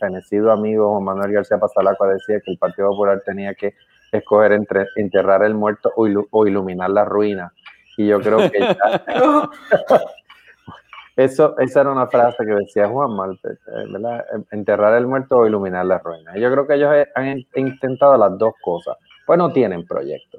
fenecido 0.00 0.50
amigo 0.50 0.90
Juan 0.90 1.04
Manuel 1.04 1.32
García 1.32 1.58
Pasalacua 1.58 2.08
decía 2.08 2.40
que 2.40 2.50
el 2.50 2.58
Partido 2.58 2.88
Popular 2.88 3.22
tenía 3.24 3.54
que 3.54 3.74
escoger 4.10 4.52
entre 4.52 4.86
enterrar 4.96 5.44
el 5.44 5.54
muerto 5.54 5.92
o, 5.96 6.46
iluminar 6.46 6.90
la 6.90 7.04
ruina. 7.04 7.52
Y 7.96 8.08
yo 8.08 8.20
creo 8.20 8.50
que 8.50 8.58
Eso, 11.14 11.58
esa 11.58 11.82
era 11.82 11.92
una 11.92 12.06
frase 12.06 12.42
que 12.44 12.54
decía 12.54 12.88
Juan 12.88 13.14
Malte, 13.14 13.50
¿verdad? 13.92 14.24
Enterrar 14.50 14.94
el 14.96 15.06
muerto 15.06 15.36
o 15.36 15.46
iluminar 15.46 15.84
la 15.84 15.98
ruina. 15.98 16.34
Yo 16.36 16.50
creo 16.50 16.66
que 16.66 16.74
ellos 16.74 16.90
han 17.14 17.44
intentado 17.54 18.16
las 18.16 18.38
dos 18.38 18.54
cosas 18.62 18.96
pues 19.32 19.38
no 19.38 19.50
tienen 19.50 19.86
proyecto. 19.86 20.38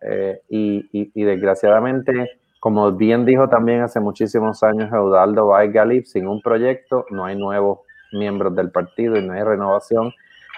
Eh, 0.00 0.40
y, 0.48 1.24
desgraciadamente, 1.24 2.38
como 2.58 2.90
bien 2.92 3.26
dijo 3.26 3.50
también 3.50 3.82
hace 3.82 4.00
muchísimos 4.00 4.62
años 4.62 4.90
Eudaldo 4.90 5.48
Galip, 5.48 6.06
sin 6.06 6.26
un 6.26 6.40
proyecto 6.40 7.04
no 7.10 7.26
hay 7.26 7.36
nuevos 7.36 7.80
miembros 8.12 8.56
del 8.56 8.70
partido 8.70 9.18
y 9.18 9.26
no 9.26 9.34
hay 9.34 9.42
renovación 9.42 10.10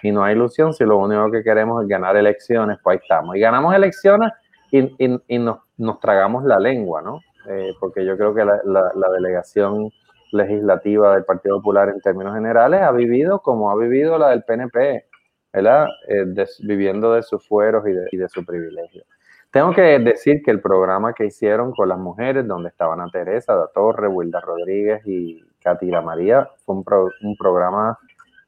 y 0.05 0.13
no 0.13 0.23
hay 0.23 0.37
ilusión. 0.37 0.75
Si 0.75 0.85
lo 0.85 0.97
único 0.99 1.29
que 1.33 1.43
queremos 1.43 1.83
es 1.83 1.89
ganar 1.89 2.17
elecciones, 2.17 2.79
pues 2.85 2.99
ahí 2.99 3.01
estamos. 3.03 3.35
Y 3.35 3.41
ganamos 3.41 3.75
elecciones 3.75 4.31
y, 4.71 4.95
y 5.27 5.39
nos, 5.41 5.59
nos, 5.77 5.99
tragamos 5.99 6.45
la 6.45 6.61
lengua, 6.61 7.03
¿no? 7.03 7.19
Eh, 7.49 7.75
porque 7.81 8.07
yo 8.07 8.17
creo 8.17 8.33
que 8.33 8.45
la, 8.45 8.61
la, 8.65 8.93
la 8.95 9.11
delegación 9.13 9.91
legislativa 10.31 11.15
del 11.15 11.25
Partido 11.25 11.57
Popular 11.57 11.89
en 11.89 12.01
términos 12.01 12.33
generales 12.33 12.81
ha 12.81 12.93
vivido 12.93 13.41
como 13.41 13.73
ha 13.73 13.77
vivido 13.77 14.19
la 14.19 14.29
del 14.29 14.45
PNP 14.45 15.07
¿verdad? 15.55 15.87
Eh, 16.09 16.25
viviendo 16.65 17.13
de 17.13 17.23
sus 17.23 17.47
fueros 17.47 17.85
y 17.87 18.17
de, 18.17 18.29
su 18.29 18.45
privilegio. 18.45 19.05
Tengo 19.53 19.73
que 19.73 20.01
decir 20.01 20.43
que 20.43 20.51
el 20.51 20.61
programa 20.61 21.13
que 21.13 21.27
hicieron 21.27 21.71
con 21.71 21.89
las 21.89 21.99
mujeres, 21.99 22.47
donde 22.47 22.71
estaban 22.71 23.01
a 23.01 23.09
Teresa, 23.09 23.55
Da 23.55 23.69
Torre, 23.69 24.09
Wilda 24.09 24.41
Rodríguez 24.41 25.03
y 25.07 25.45
Catira 25.63 26.03
María, 26.03 26.49
fue 26.67 26.75
un, 26.75 27.37
programa 27.39 27.97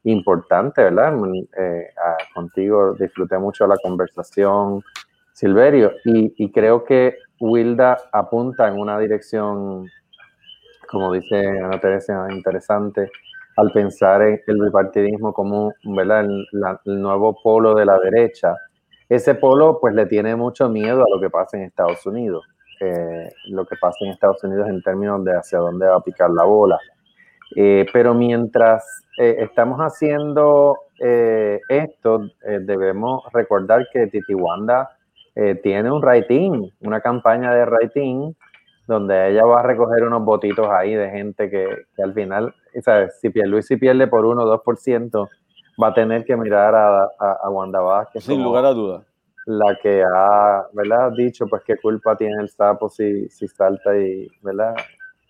importante, 0.02 0.82
¿verdad? 0.82 1.14
Eh, 1.56 1.90
contigo 2.34 2.94
disfruté 2.94 3.38
mucho 3.38 3.68
la 3.68 3.76
conversación, 3.80 4.82
Silverio, 5.32 5.92
y, 6.04 6.34
y, 6.36 6.50
creo 6.50 6.82
que 6.84 7.18
Wilda 7.38 7.98
apunta 8.10 8.66
en 8.66 8.80
una 8.80 8.98
dirección, 8.98 9.86
como 10.88 11.12
dice 11.12 11.46
Ana 11.46 11.78
Teresa, 11.78 12.26
interesante, 12.30 13.10
al 13.56 13.72
pensar 13.72 14.22
en 14.22 14.40
el 14.46 14.62
bipartidismo 14.62 15.32
como 15.32 15.72
El, 15.82 16.46
nuevo 16.84 17.36
polo 17.42 17.74
de 17.74 17.86
la 17.86 17.98
derecha, 17.98 18.54
ese 19.08 19.34
polo 19.34 19.78
pues 19.80 19.94
le 19.94 20.06
tiene 20.06 20.36
mucho 20.36 20.68
miedo 20.68 21.02
a 21.02 21.14
lo 21.14 21.20
que 21.20 21.30
pasa 21.30 21.56
en 21.56 21.64
Estados 21.64 22.04
Unidos, 22.06 22.44
eh, 22.80 23.30
lo 23.48 23.64
que 23.64 23.76
pasa 23.80 23.98
en 24.00 24.10
Estados 24.10 24.42
Unidos 24.44 24.68
en 24.68 24.82
términos 24.82 25.24
de 25.24 25.36
hacia 25.36 25.58
dónde 25.58 25.86
va 25.86 25.96
a 25.96 26.00
picar 26.00 26.30
la 26.30 26.44
bola. 26.44 26.78
Eh, 27.54 27.86
pero 27.92 28.12
mientras 28.12 28.84
eh, 29.18 29.36
estamos 29.38 29.78
haciendo 29.78 30.76
esto, 30.98 32.30
debemos 32.42 33.22
recordar 33.30 33.86
que 33.92 34.06
Titiwanda 34.06 34.96
tiene 35.62 35.90
un 35.90 36.02
writing, 36.02 36.70
una 36.80 37.02
campaña 37.02 37.52
de 37.52 37.66
writing 37.66 38.32
donde 38.86 39.30
ella 39.30 39.44
va 39.44 39.60
a 39.60 39.62
recoger 39.62 40.04
unos 40.04 40.24
votitos 40.24 40.68
ahí 40.68 40.94
de 40.94 41.10
gente 41.10 41.50
que, 41.50 41.66
que 41.94 42.02
al 42.02 42.14
final 42.14 42.54
¿sabes? 42.82 43.18
Si 43.20 43.30
Pierluisi 43.30 43.76
pierde 43.76 44.06
por 44.06 44.24
1 44.24 44.42
o 44.42 44.64
2%, 44.64 45.28
va 45.82 45.88
a 45.88 45.94
tener 45.94 46.24
que 46.24 46.36
mirar 46.36 46.74
a, 46.74 47.04
a, 47.04 47.32
a 47.42 47.50
Wanda 47.50 47.80
Vázquez. 47.80 48.24
Sin 48.24 48.42
lugar 48.42 48.64
a 48.64 48.72
duda. 48.72 49.02
La 49.46 49.76
que 49.80 50.02
ha, 50.02 50.66
¿verdad? 50.72 51.12
Dicho, 51.16 51.46
pues, 51.46 51.62
qué 51.64 51.76
culpa 51.76 52.16
tiene 52.16 52.40
el 52.40 52.48
sapo 52.48 52.88
si, 52.88 53.28
si 53.28 53.46
salta 53.46 53.96
y, 53.96 54.28
¿verdad? 54.42 54.74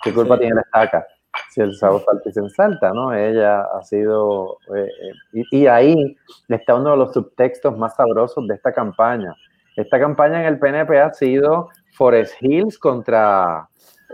¿Qué 0.03 0.13
culpa 0.13 0.39
tiene 0.39 0.57
la 0.57 0.63
estaca? 0.63 1.07
si 1.51 1.61
el 1.61 1.75
sapo 1.75 2.01
salta 2.01 2.31
y 2.31 2.33
se 2.33 2.49
salta, 2.49 2.93
¿no? 2.93 3.13
Ella 3.13 3.61
ha 3.61 3.83
sido... 3.83 4.57
Eh, 4.75 4.87
eh, 4.87 5.13
y, 5.35 5.59
y, 5.59 5.67
ahí 5.67 6.17
está 6.49 6.77
uno 6.77 6.93
de 6.93 6.97
los 6.97 7.13
subtextos 7.13 7.77
más 7.77 7.95
sabrosos 7.95 8.47
de 8.49 8.55
esta 8.55 8.73
campaña. 8.73 9.35
Esta 9.77 10.01
campaña 10.01 10.41
en 10.41 10.47
el 10.47 10.59
PNP 10.59 10.99
ha 10.99 11.13
sido 11.13 11.69
Forest 11.97 12.35
Hills 12.41 12.79
contra 12.79 13.69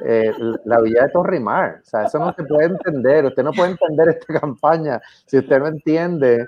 eh, 0.04 0.32
la 0.64 0.80
villa 0.80 1.02
de 1.04 1.08
Torrimar. 1.10 1.80
O 1.82 1.84
sea, 1.84 2.04
eso 2.04 2.18
no 2.18 2.32
se 2.32 2.44
puede 2.44 2.66
entender. 2.66 3.24
Usted 3.24 3.42
no 3.42 3.52
puede 3.52 3.72
entender 3.72 4.08
esta 4.08 4.40
campaña 4.40 5.00
si 5.26 5.38
usted 5.38 5.58
no 5.58 5.66
entiende 5.66 6.46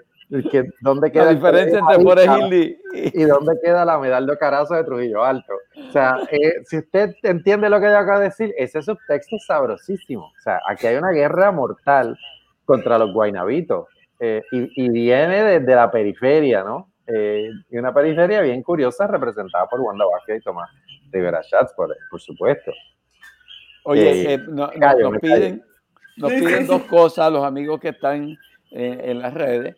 que, 0.50 0.64
dónde 0.80 1.12
queda 1.12 1.26
la 1.26 1.34
diferencia 1.34 1.78
entre 1.78 2.02
Forest 2.02 2.52
y... 2.52 2.78
y 2.94 3.24
dónde 3.24 3.58
queda 3.62 3.84
la 3.84 3.98
medalla 3.98 4.26
de 4.26 4.38
Carazo 4.38 4.74
de 4.74 4.84
Trujillo 4.84 5.22
Alto. 5.22 5.54
O 5.88 5.92
sea, 5.92 6.16
eh, 6.30 6.54
si 6.64 6.78
usted 6.78 7.14
entiende 7.22 7.68
lo 7.68 7.78
que 7.80 7.86
yo 7.86 7.98
acabo 7.98 8.20
de 8.20 8.26
decir, 8.26 8.54
ese 8.56 8.82
subtexto 8.82 9.36
es 9.36 9.46
sabrosísimo. 9.46 10.26
O 10.26 10.40
sea, 10.42 10.60
aquí 10.68 10.86
hay 10.86 10.96
una 10.96 11.10
guerra 11.10 11.52
mortal 11.52 12.16
contra 12.64 12.98
los 12.98 13.12
guainabitos 13.12 13.88
eh, 14.20 14.42
y, 14.50 14.88
viene 14.88 15.42
desde 15.42 15.74
la 15.74 15.90
periferia, 15.90 16.62
¿no? 16.62 16.88
Y 17.06 17.76
una 17.76 17.92
periferia 17.92 18.40
bien 18.40 18.62
curiosa 18.62 19.06
representada 19.06 19.66
por 19.66 19.80
Wanda 19.80 20.04
Vázquez 20.06 20.40
y 20.40 20.44
Tomás 20.44 20.70
Rivera 21.12 21.42
Schatz, 21.42 21.72
por, 21.74 21.96
por 22.10 22.20
supuesto. 22.20 22.72
Oye, 23.84 24.34
eh, 24.34 24.38
nos 24.38 24.70
piden, 25.20 25.62
nos 26.16 26.32
piden 26.32 26.66
dos 26.66 26.84
cosas 26.84 27.30
los 27.30 27.44
amigos 27.44 27.80
que 27.80 27.90
están 27.90 28.38
eh, 28.70 29.00
en 29.04 29.20
las 29.20 29.34
redes. 29.34 29.76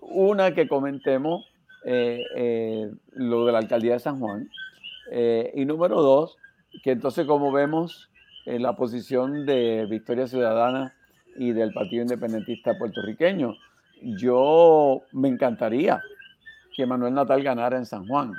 Una, 0.00 0.54
que 0.54 0.68
comentemos 0.68 1.44
eh, 1.84 2.90
lo 3.12 3.46
de 3.46 3.52
la 3.52 3.58
alcaldía 3.58 3.94
de 3.94 3.98
San 3.98 4.20
Juan. 4.20 4.48
y 5.10 5.64
número 5.64 6.00
dos, 6.00 6.36
que 6.84 6.92
entonces 6.92 7.26
como 7.26 7.50
vemos 7.50 8.08
la 8.46 8.76
posición 8.76 9.44
de 9.44 9.86
Victoria 9.90 10.28
Ciudadana 10.28 10.94
y 11.36 11.52
del 11.52 11.72
Partido 11.72 12.02
Independentista 12.02 12.78
puertorriqueño, 12.78 13.54
yo 14.02 15.02
me 15.12 15.28
encantaría 15.28 16.00
que 16.78 16.86
Manuel 16.86 17.12
Natal 17.12 17.42
ganara 17.42 17.76
en 17.76 17.84
San 17.84 18.06
Juan. 18.06 18.32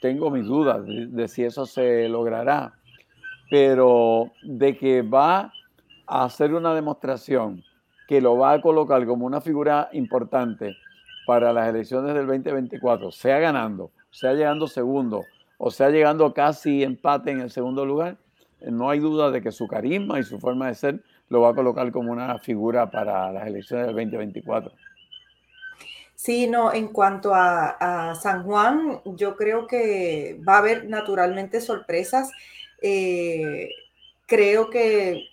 tengo 0.00 0.30
mis 0.30 0.46
dudas 0.46 0.86
de 0.86 1.26
si 1.26 1.42
eso 1.42 1.66
se 1.66 2.08
logrará 2.08 2.72
pero 3.50 4.30
de 4.42 4.76
que 4.76 5.02
va 5.02 5.52
a 6.06 6.24
hacer 6.24 6.54
una 6.54 6.72
demostración 6.72 7.64
que 8.06 8.20
lo 8.20 8.38
va 8.38 8.52
a 8.52 8.60
colocar 8.60 9.04
como 9.06 9.26
una 9.26 9.40
figura 9.40 9.88
importante 9.92 10.76
para 11.26 11.52
las 11.52 11.68
elecciones 11.68 12.14
del 12.14 12.26
2024, 12.26 13.10
sea 13.10 13.40
ganando, 13.40 13.90
sea 14.10 14.34
llegando 14.34 14.68
segundo 14.68 15.24
o 15.58 15.70
sea 15.70 15.90
llegando 15.90 16.32
casi 16.32 16.82
empate 16.82 17.30
en 17.30 17.40
el 17.40 17.50
segundo 17.50 17.84
lugar, 17.84 18.16
no 18.60 18.90
hay 18.90 19.00
duda 19.00 19.30
de 19.30 19.40
que 19.40 19.50
su 19.50 19.66
carisma 19.66 20.20
y 20.20 20.22
su 20.22 20.38
forma 20.38 20.68
de 20.68 20.74
ser 20.74 21.02
lo 21.28 21.40
va 21.40 21.50
a 21.50 21.54
colocar 21.54 21.90
como 21.90 22.12
una 22.12 22.38
figura 22.38 22.90
para 22.90 23.32
las 23.32 23.46
elecciones 23.46 23.86
del 23.86 23.96
2024. 23.96 24.72
Sí, 26.16 26.46
no, 26.46 26.72
en 26.72 26.88
cuanto 26.88 27.34
a, 27.34 28.14
San 28.20 28.44
Juan, 28.44 29.02
yo 29.04 29.36
creo 29.36 29.66
que 29.66 30.40
va 30.48 30.54
a 30.56 30.58
haber 30.58 30.86
naturalmente 30.86 31.60
sorpresas. 31.60 32.30
Eh, 32.82 33.68
creo 34.26 34.70
que 34.70 35.28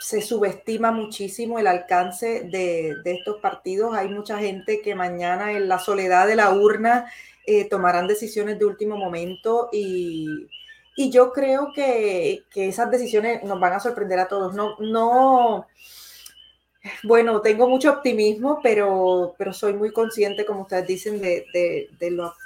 se 0.00 0.20
subestima 0.20 0.90
muchísimo 0.90 1.58
el 1.58 1.68
alcance 1.68 2.42
de, 2.50 2.96
estos 3.04 3.40
partidos. 3.40 3.94
Hay 3.94 4.08
mucha 4.08 4.38
gente 4.38 4.82
que 4.82 4.94
mañana 4.94 5.52
en 5.52 5.68
la 5.68 5.78
soledad 5.78 6.26
de 6.26 6.36
la 6.36 6.50
urna 6.52 7.06
eh, 7.46 7.68
tomarán 7.68 8.08
decisiones 8.08 8.58
de 8.58 8.64
último 8.64 8.96
momento 8.96 9.68
y, 9.72 10.48
yo 10.96 11.32
creo 11.32 11.72
que, 11.74 12.44
esas 12.54 12.90
decisiones 12.90 13.42
nos 13.44 13.60
van 13.60 13.74
a 13.74 13.80
sorprender 13.80 14.18
a 14.18 14.28
todos. 14.28 14.54
No, 14.54 14.76
no, 14.80 15.66
bueno, 17.02 17.40
tengo 17.40 17.68
mucho 17.68 17.90
optimismo, 17.90 18.60
pero, 18.62 19.34
pero 19.38 19.52
soy 19.52 19.72
muy 19.74 19.92
consciente, 19.92 20.44
como 20.44 20.62
ustedes 20.62 20.86
dicen, 20.86 21.20
de, 21.20 21.46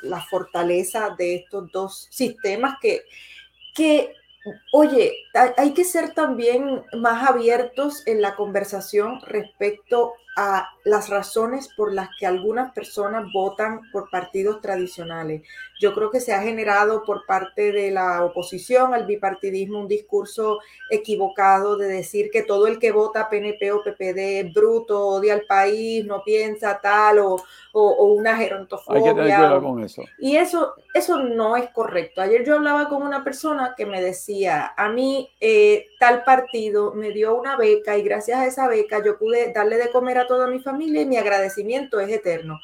la 0.03 0.21
fortaleza 0.23 1.15
de 1.19 1.37
estos 1.37 1.71
dos 1.73 2.09
sistemas 2.11 2.77
que, 2.81 3.03
que 3.75 4.15
Oye, 4.73 5.13
hay 5.57 5.75
que 5.75 5.85
ser 5.85 6.15
también 6.15 6.83
más 6.99 7.29
abiertos 7.29 8.03
en 8.07 8.23
la 8.23 8.37
conversación 8.37 9.21
respecto 9.27 10.15
a 10.37 10.69
las 10.85 11.09
razones 11.09 11.69
por 11.77 11.93
las 11.93 12.09
que 12.19 12.27
algunas 12.27 12.73
personas 12.73 13.27
votan 13.33 13.81
por 13.91 14.09
partidos 14.11 14.61
tradicionales. 14.61 15.43
Yo 15.79 15.95
creo 15.95 16.11
que 16.11 16.21
se 16.21 16.33
ha 16.33 16.43
generado 16.43 17.05
por 17.05 17.25
parte 17.27 17.73
de 17.73 17.91
la 17.91 18.25
oposición 18.25 18.95
al 18.95 19.07
bipartidismo 19.07 19.81
un 19.81 19.89
discurso 19.89 20.59
equivocado 20.91 21.77
de 21.77 21.87
decir 21.87 22.31
que 22.31 22.43
todo 22.43 22.67
el 22.67 22.79
que 22.79 22.93
vota 22.93 23.29
PNP 23.29 23.73
o 23.73 23.83
PPD 23.83 24.41
es 24.41 24.53
bruto, 24.53 25.07
odia 25.07 25.35
al 25.35 25.43
país, 25.43 26.05
no 26.05 26.23
piensa 26.25 26.81
tal 26.81 27.19
o, 27.21 27.37
o, 27.73 28.05
una 28.07 28.37
gerontofobia. 28.37 29.01
Hay 29.01 29.05
que 29.05 29.15
tener 29.15 29.37
cuidado 29.37 29.63
con 29.63 29.83
eso. 29.83 30.03
Y 30.19 30.37
eso, 30.37 30.75
eso 30.95 31.19
no 31.23 31.57
es 31.57 31.71
correcto. 31.71 32.21
Ayer 32.21 32.45
yo 32.45 32.57
hablaba 32.57 32.89
con 32.89 33.03
una 33.03 33.23
persona 33.23 33.75
que 33.77 33.87
me 33.87 34.01
decía, 34.03 34.73
a 34.77 34.89
mí 34.89 35.31
eh, 35.41 35.87
tal 35.99 36.25
partido 36.25 36.93
me 36.95 37.11
dio 37.11 37.37
una 37.37 37.57
beca 37.57 37.97
y 37.97 38.03
gracias 38.03 38.39
a 38.39 38.47
esa 38.47 38.69
beca 38.69 39.03
yo 39.05 39.19
pude 39.19 39.53
darle 39.53 39.77
de 39.77 39.91
comer 39.91 40.19
a 40.19 40.27
toda 40.27 40.47
mi 40.47 40.61
familia 40.61 41.03
y 41.03 41.07
mi 41.07 41.17
agradecimiento 41.17 42.01
es 42.01 42.11
eterno. 42.11 42.61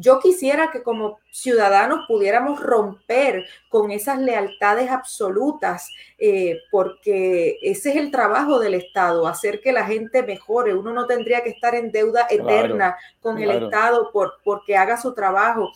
Yo 0.00 0.20
quisiera 0.20 0.70
que 0.70 0.84
como 0.84 1.18
ciudadanos 1.32 2.06
pudiéramos 2.06 2.60
romper 2.60 3.44
con 3.68 3.90
esas 3.90 4.20
lealtades 4.20 4.90
absolutas, 4.90 5.90
eh, 6.18 6.60
porque 6.70 7.58
ese 7.62 7.90
es 7.90 7.96
el 7.96 8.12
trabajo 8.12 8.60
del 8.60 8.74
Estado, 8.74 9.26
hacer 9.26 9.60
que 9.60 9.72
la 9.72 9.84
gente 9.84 10.22
mejore. 10.22 10.72
Uno 10.72 10.92
no 10.92 11.06
tendría 11.06 11.42
que 11.42 11.50
estar 11.50 11.74
en 11.74 11.90
deuda 11.90 12.28
eterna 12.30 12.96
con 13.20 13.38
el 13.38 13.50
Estado 13.50 14.12
por, 14.12 14.34
porque 14.44 14.76
haga 14.76 15.00
su 15.00 15.14
trabajo 15.14 15.72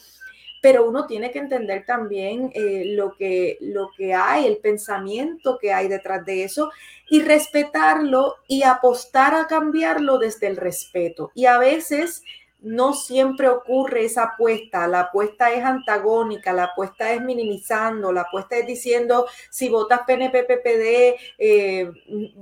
pero 0.63 0.89
uno 0.89 1.07
tiene 1.09 1.33
que 1.33 1.41
entender 1.41 1.85
también 1.85 2.53
eh, 2.55 2.85
lo, 2.95 3.17
que, 3.17 3.59
lo 3.61 3.91
que 3.97 4.15
hay, 4.15 4.47
el 4.47 4.59
pensamiento 4.59 5.59
que 5.61 5.73
hay 5.73 5.89
detrás 5.89 6.25
de 6.25 6.45
eso 6.45 6.71
y 7.11 7.21
respetarlo 7.21 8.37
y 8.47 8.63
apostar 8.63 9.35
a 9.35 9.49
cambiarlo 9.49 10.19
desde 10.19 10.47
el 10.47 10.57
respeto. 10.57 11.33
Y 11.35 11.47
a 11.47 11.59
veces 11.59 12.23
no 12.63 12.95
siempre 12.95 13.49
ocurre 13.49 14.05
esa 14.05 14.23
apuesta, 14.25 14.87
la 14.87 15.01
apuesta 15.01 15.53
es 15.53 15.65
antagónica, 15.65 16.53
la 16.53 16.65
apuesta 16.65 17.13
es 17.13 17.21
minimizando, 17.21 18.13
la 18.13 18.23
apuesta 18.23 18.57
es 18.57 18.67
diciendo 18.67 19.27
si 19.51 19.69
votas 19.69 20.03
PNP, 20.07 20.45
PPD, 20.45 21.17
eh, 21.39 21.91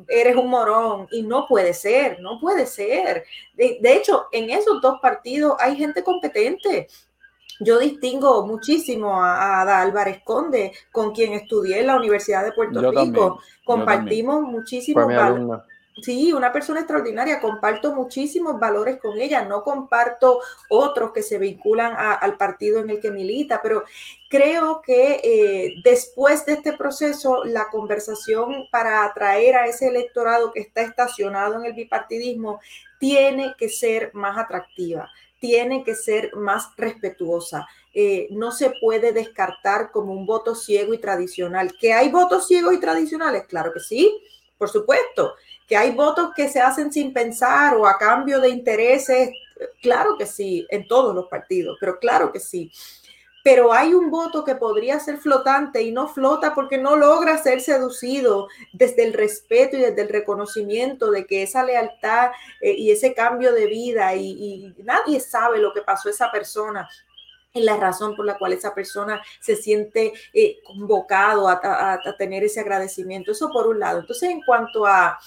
eres 0.08 0.36
un 0.36 0.48
morón 0.48 1.08
y 1.10 1.22
no 1.22 1.46
puede 1.48 1.72
ser, 1.72 2.20
no 2.20 2.38
puede 2.38 2.66
ser. 2.66 3.24
De, 3.54 3.78
hecho, 3.82 4.26
en 4.32 4.50
esos 4.50 4.80
dos 4.80 5.00
partidos 5.00 5.56
hay 5.58 5.76
gente 5.76 6.02
competente. 6.02 6.88
Yo 7.60 7.78
distingo 7.78 8.46
muchísimo 8.46 9.22
a, 9.22 9.62
a 9.62 9.82
Álvarez 9.82 10.22
Conde, 10.24 10.72
con 10.92 11.12
quien 11.12 11.32
estudié 11.32 11.80
en 11.80 11.88
la 11.88 11.96
Universidad 11.96 12.44
de 12.44 12.52
Puerto 12.52 12.90
Rico. 12.90 13.40
Compartimos 13.64 14.42
muchísimos 14.42 15.06
valores 15.06 15.69
Sí, 16.02 16.32
una 16.32 16.52
persona 16.52 16.80
extraordinaria, 16.80 17.40
comparto 17.40 17.94
muchísimos 17.94 18.58
valores 18.58 18.98
con 18.98 19.18
ella, 19.18 19.44
no 19.44 19.62
comparto 19.62 20.40
otros 20.68 21.12
que 21.12 21.22
se 21.22 21.38
vinculan 21.38 21.94
al 21.96 22.36
partido 22.36 22.80
en 22.80 22.90
el 22.90 23.00
que 23.00 23.10
milita, 23.10 23.60
pero 23.62 23.84
creo 24.28 24.80
que 24.82 25.20
eh, 25.22 25.74
después 25.84 26.46
de 26.46 26.54
este 26.54 26.72
proceso, 26.74 27.44
la 27.44 27.68
conversación 27.70 28.68
para 28.70 29.04
atraer 29.04 29.56
a 29.56 29.66
ese 29.66 29.88
electorado 29.88 30.52
que 30.52 30.60
está 30.60 30.82
estacionado 30.82 31.56
en 31.56 31.66
el 31.66 31.72
bipartidismo 31.72 32.60
tiene 32.98 33.54
que 33.58 33.68
ser 33.68 34.10
más 34.14 34.38
atractiva, 34.38 35.10
tiene 35.40 35.84
que 35.84 35.94
ser 35.94 36.34
más 36.36 36.68
respetuosa. 36.76 37.66
Eh, 37.92 38.28
no 38.30 38.52
se 38.52 38.72
puede 38.80 39.12
descartar 39.12 39.90
como 39.90 40.12
un 40.12 40.24
voto 40.24 40.54
ciego 40.54 40.94
y 40.94 40.98
tradicional. 40.98 41.72
¿Que 41.80 41.92
hay 41.92 42.08
votos 42.08 42.46
ciegos 42.46 42.74
y 42.74 42.78
tradicionales? 42.78 43.46
Claro 43.48 43.72
que 43.72 43.80
sí, 43.80 44.16
por 44.56 44.68
supuesto 44.68 45.34
que 45.70 45.76
hay 45.76 45.92
votos 45.92 46.30
que 46.34 46.48
se 46.48 46.60
hacen 46.60 46.92
sin 46.92 47.12
pensar 47.12 47.76
o 47.76 47.86
a 47.86 47.96
cambio 47.96 48.40
de 48.40 48.48
intereses, 48.48 49.30
claro 49.80 50.16
que 50.18 50.26
sí, 50.26 50.66
en 50.68 50.88
todos 50.88 51.14
los 51.14 51.28
partidos, 51.28 51.76
pero 51.78 52.00
claro 52.00 52.32
que 52.32 52.40
sí. 52.40 52.72
Pero 53.44 53.72
hay 53.72 53.94
un 53.94 54.10
voto 54.10 54.44
que 54.44 54.56
podría 54.56 54.98
ser 54.98 55.18
flotante 55.18 55.80
y 55.80 55.92
no 55.92 56.08
flota 56.08 56.56
porque 56.56 56.76
no 56.76 56.96
logra 56.96 57.38
ser 57.38 57.60
seducido 57.60 58.48
desde 58.72 59.04
el 59.04 59.12
respeto 59.12 59.76
y 59.76 59.82
desde 59.82 60.02
el 60.02 60.08
reconocimiento 60.08 61.12
de 61.12 61.24
que 61.24 61.44
esa 61.44 61.62
lealtad 61.62 62.32
eh, 62.60 62.72
y 62.72 62.90
ese 62.90 63.14
cambio 63.14 63.52
de 63.52 63.66
vida 63.66 64.12
y, 64.16 64.74
nadie 64.78 65.20
sabe 65.20 65.60
lo 65.60 65.72
que 65.72 65.82
pasó 65.82 66.08
a 66.08 66.12
esa 66.12 66.32
persona 66.32 66.88
y 67.52 67.62
la 67.62 67.76
razón 67.76 68.16
por 68.16 68.26
la 68.26 68.36
cual 68.36 68.54
esa 68.54 68.74
persona 68.74 69.22
se 69.38 69.54
siente 69.54 70.14
eh, 70.34 70.58
convocado 70.64 71.48
a, 71.48 72.00
tener 72.18 72.42
ese 72.42 72.58
agradecimiento. 72.58 73.30
Eso 73.30 73.50
por 73.52 73.68
un 73.68 73.78
lado. 73.78 74.00
Entonces, 74.00 74.30
en 74.30 74.42
cuanto 74.42 74.84
a, 74.84 75.18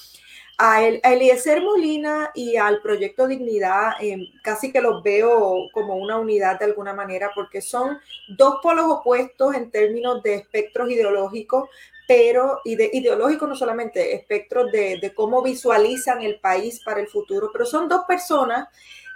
a, 0.57 0.83
Eliezer 0.83 1.61
Molina 1.61 2.31
y 2.33 2.57
al 2.57 2.81
Proyecto 2.81 3.27
Dignidad 3.27 3.93
em, 3.99 4.27
casi 4.43 4.71
que 4.71 4.81
los 4.81 5.03
veo 5.03 5.69
como 5.73 5.95
una 5.95 6.17
unidad 6.19 6.59
de 6.59 6.65
alguna 6.65 6.93
manera 6.93 7.31
porque 7.33 7.61
son 7.61 7.99
dos 8.27 8.55
polos 8.61 8.85
opuestos 8.87 9.55
en 9.55 9.71
términos 9.71 10.21
de 10.23 10.35
espectros 10.35 10.89
ideológicos, 10.89 11.69
pero 12.07 12.59
y 12.63 12.75
de 12.75 12.89
ideológicos 12.93 13.49
no 13.49 13.55
solamente 13.55 14.15
espectros 14.15 14.71
de, 14.71 14.97
de, 15.01 15.13
cómo 15.13 15.41
visualizan 15.41 16.21
el 16.21 16.39
país 16.39 16.81
para 16.83 16.99
el 16.99 17.07
futuro, 17.07 17.49
pero 17.51 17.65
son 17.65 17.87
dos 17.87 18.03
personas 18.07 18.67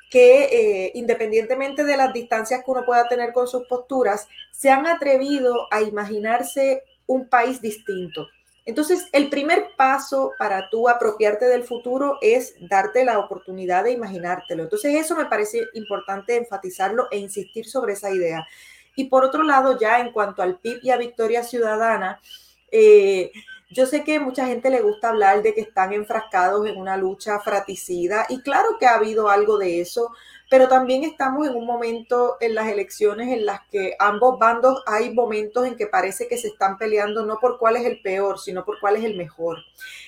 que 0.09 0.45
eh, 0.45 0.91
independientemente 0.95 1.83
de 1.83 1.97
las 1.97 2.13
distancias 2.13 2.63
que 2.63 2.71
uno 2.71 2.85
pueda 2.85 3.07
tener 3.09 3.33
con 3.33 3.47
sus 3.47 3.67
posturas, 3.67 4.27
se 4.51 4.69
han 4.69 4.87
atrevido 4.87 5.67
a 5.69 5.81
imaginarse 5.81 6.83
un 7.07 7.27
país 7.27 7.61
distinto 7.61 8.27
entonces, 8.67 9.07
el 9.13 9.29
primer 9.29 9.69
paso 9.77 10.33
para 10.37 10.69
tú 10.69 10.89
apropiarte 10.89 11.45
del 11.45 11.63
futuro 11.63 12.17
es 12.21 12.53
darte 12.59 13.05
la 13.05 13.17
oportunidad 13.17 13.85
de 13.85 13.93
imaginártelo. 13.93 14.63
Entonces, 14.63 14.93
eso 14.93 15.15
me 15.15 15.25
parece 15.25 15.61
importante 15.73 16.35
enfatizarlo 16.35 17.07
e 17.09 17.17
insistir 17.17 17.65
sobre 17.65 17.93
esa 17.93 18.11
idea. 18.11 18.45
Y 18.93 19.05
por 19.05 19.23
otro 19.23 19.43
lado, 19.43 19.79
ya 19.79 20.01
en 20.01 20.11
cuanto 20.11 20.41
al 20.41 20.59
PIB 20.59 20.79
y 20.83 20.89
a 20.89 20.97
Victoria 20.97 21.43
Ciudadana, 21.43 22.19
eh, 22.69 23.31
yo 23.69 23.85
sé 23.85 24.03
que 24.03 24.19
mucha 24.19 24.45
gente 24.45 24.69
le 24.69 24.81
gusta 24.81 25.09
hablar 25.09 25.41
de 25.43 25.53
que 25.53 25.61
están 25.61 25.93
enfrascados 25.93 26.67
en 26.67 26.75
una 26.75 26.97
lucha 26.97 27.39
fraticida 27.39 28.25
y 28.27 28.41
claro 28.41 28.77
que 28.77 28.85
ha 28.85 28.95
habido 28.95 29.29
algo 29.29 29.57
de 29.57 29.79
eso, 29.79 30.11
pero 30.49 30.67
también 30.67 31.03
estamos 31.03 31.47
en 31.47 31.55
un 31.55 31.65
momento 31.65 32.37
en 32.39 32.55
las 32.55 32.67
elecciones 32.67 33.27
en 33.29 33.45
las 33.45 33.61
que 33.69 33.95
ambos 33.99 34.39
bandos 34.39 34.81
hay 34.85 35.13
momentos 35.13 35.65
en 35.65 35.75
que 35.75 35.87
parece 35.87 36.27
que 36.27 36.37
se 36.37 36.47
están 36.47 36.77
peleando 36.77 37.25
no 37.25 37.37
por 37.39 37.57
cuál 37.59 37.75
es 37.75 37.85
el 37.85 38.01
peor, 38.01 38.39
sino 38.39 38.63
por 38.63 38.79
cuál 38.79 38.95
es 38.95 39.03
el 39.03 39.17
mejor. 39.17 39.57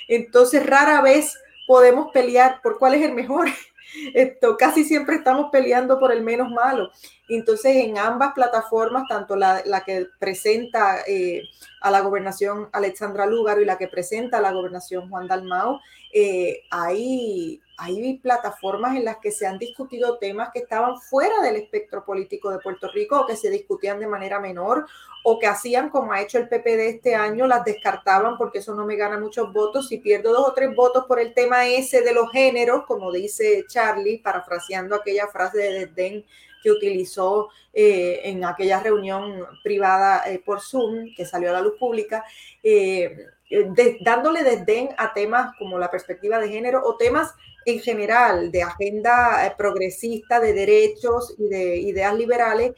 Entonces, 0.07 0.65
rara 0.65 1.01
vez 1.01 1.37
podemos 1.67 2.11
pelear 2.11 2.61
por 2.61 2.79
cuál 2.79 2.95
es 2.95 3.03
el 3.03 3.13
mejor. 3.13 3.47
Esto, 4.13 4.55
casi 4.57 4.83
siempre 4.83 5.15
estamos 5.15 5.49
peleando 5.51 5.99
por 5.99 6.11
el 6.11 6.23
menos 6.23 6.49
malo. 6.49 6.91
Entonces, 7.27 7.75
en 7.75 7.97
ambas 7.97 8.33
plataformas, 8.33 9.03
tanto 9.09 9.35
la, 9.35 9.61
que 9.85 10.07
presenta 10.19 11.01
eh, 11.07 11.43
a 11.81 11.91
la 11.91 12.01
gobernación 12.01 12.69
Alexandra 12.71 13.25
Lúgaro 13.25 13.61
y 13.61 13.65
la 13.65 13.77
que 13.77 13.87
presenta 13.87 14.37
a 14.37 14.41
la 14.41 14.51
gobernación 14.51 15.09
Juan 15.09 15.27
Dalmau, 15.27 15.79
eh, 16.13 16.63
hay, 16.71 17.61
hay 17.80 18.17
plataformas 18.17 18.95
en 18.97 19.05
las 19.05 19.17
que 19.17 19.32
se 19.32 19.47
han 19.47 19.57
discutido 19.57 20.17
temas 20.17 20.49
que 20.53 20.59
estaban 20.59 20.99
fuera 20.99 21.41
del 21.41 21.55
espectro 21.55 22.03
político 22.03 22.51
de 22.51 22.59
Puerto 22.59 22.89
Rico 22.89 23.21
o 23.21 23.25
que 23.25 23.38
se 23.38 23.49
discutían 23.49 23.99
de 23.99 24.07
manera 24.07 24.39
menor 24.39 24.86
o 25.23 25.39
que 25.39 25.47
hacían 25.47 25.89
como 25.89 26.11
ha 26.11 26.21
hecho 26.21 26.38
el 26.38 26.49
PPD 26.49 26.89
este 26.89 27.15
año, 27.15 27.47
las 27.47 27.63
descartaban 27.63 28.38
porque 28.38 28.59
eso 28.59 28.75
no 28.75 28.86
me 28.86 28.95
gana 28.95 29.19
muchos 29.19 29.51
votos. 29.53 29.88
Si 29.88 29.97
pierdo 29.97 30.34
dos 30.34 30.49
o 30.49 30.53
tres 30.53 30.75
votos 30.75 31.05
por 31.05 31.19
el 31.19 31.34
tema 31.34 31.67
ese 31.67 32.01
de 32.01 32.13
los 32.13 32.32
géneros, 32.32 32.86
como 32.86 33.11
dice 33.11 33.65
Charlie, 33.67 34.19
parafraseando 34.19 34.95
aquella 34.95 35.27
frase 35.27 35.57
de 35.57 35.86
desdén 35.86 36.25
que 36.61 36.71
utilizó 36.71 37.49
eh, 37.73 38.21
en 38.25 38.43
aquella 38.43 38.82
reunión 38.82 39.45
privada 39.63 40.23
eh, 40.25 40.41
por 40.45 40.61
Zoom, 40.61 41.13
que 41.15 41.25
salió 41.25 41.49
a 41.49 41.53
la 41.53 41.61
luz 41.61 41.73
pública, 41.80 42.25
eh, 42.61 43.27
dándole 44.02 44.43
desdén 44.43 44.89
a 44.97 45.14
temas 45.14 45.56
como 45.58 45.80
la 45.80 45.89
perspectiva 45.89 46.39
de 46.39 46.50
género 46.50 46.82
o 46.84 46.97
temas 46.97 47.34
en 47.66 47.80
general 47.80 48.52
de 48.52 48.64
agenda 48.64 49.56
progresista, 49.58 50.39
de 50.39 50.54
derechos 50.54 51.36
y 51.38 51.47
de 51.47 51.78
ideas 51.78 52.16
liberales, 52.16 52.74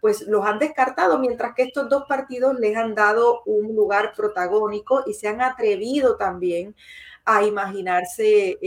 pues 0.00 0.22
los 0.22 0.44
han 0.46 0.58
descartado, 0.58 1.18
mientras 1.18 1.54
que 1.54 1.64
estos 1.64 1.88
dos 1.88 2.04
partidos 2.08 2.58
les 2.58 2.76
han 2.76 2.94
dado 2.94 3.42
un 3.44 3.74
lugar 3.74 4.12
protagónico 4.16 5.02
y 5.06 5.14
se 5.14 5.28
han 5.28 5.42
atrevido 5.42 6.16
también 6.16 6.74
a 7.24 7.42
imaginarse 7.42 8.58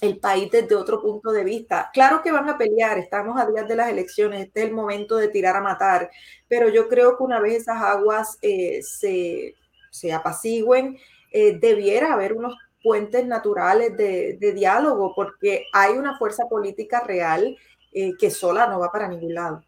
el 0.00 0.18
país 0.18 0.50
desde 0.50 0.74
otro 0.74 1.02
punto 1.02 1.30
de 1.30 1.44
vista. 1.44 1.90
Claro 1.92 2.22
que 2.22 2.32
van 2.32 2.48
a 2.48 2.56
pelear, 2.56 2.98
estamos 2.98 3.38
a 3.38 3.46
días 3.46 3.68
de 3.68 3.76
las 3.76 3.90
elecciones, 3.90 4.46
este 4.46 4.62
es 4.62 4.68
el 4.68 4.74
momento 4.74 5.16
de 5.16 5.28
tirar 5.28 5.56
a 5.56 5.60
matar, 5.60 6.10
pero 6.48 6.68
yo 6.68 6.88
creo 6.88 7.16
que 7.16 7.22
una 7.22 7.40
vez 7.40 7.62
esas 7.62 7.82
aguas 7.82 8.38
eh, 8.40 8.80
se, 8.82 9.54
se, 9.90 10.12
apacigüen, 10.12 10.96
eh, 11.32 11.58
debiera 11.58 12.14
haber 12.14 12.32
unos 12.32 12.56
puentes 12.82 13.26
naturales 13.26 13.94
de, 13.96 14.52
diálogo, 14.54 15.12
porque 15.14 15.64
hay 15.72 15.92
una 15.92 16.16
fuerza 16.16 16.44
política 16.48 17.00
real 17.00 17.56
eh, 17.92 18.12
que 18.18 18.30
sola 18.30 18.66
no 18.66 18.80
va 18.80 18.90
para 18.90 19.08
ningún 19.08 19.34
lado. 19.34 19.62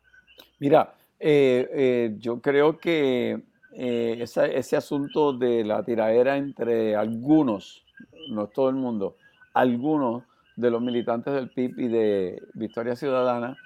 Mira, 0.58 0.94
yo 1.20 2.40
creo 2.40 2.78
que 2.78 3.38
ese 3.74 4.76
asunto 4.76 5.32
de 5.34 5.62
la 5.62 5.84
tiradera 5.84 6.36
entre 6.36 6.96
algunos, 6.96 7.84
no 8.30 8.46
todo 8.48 8.70
el 8.70 8.76
mundo, 8.76 9.16
algunos 9.54 10.24
de 10.56 10.70
los 10.70 10.82
militantes 10.82 11.34
del 11.34 11.50
PIB 11.50 11.78
y 11.78 11.88
de 11.88 12.42
Victoria 12.54 12.96
Ciudadana, 12.96 13.56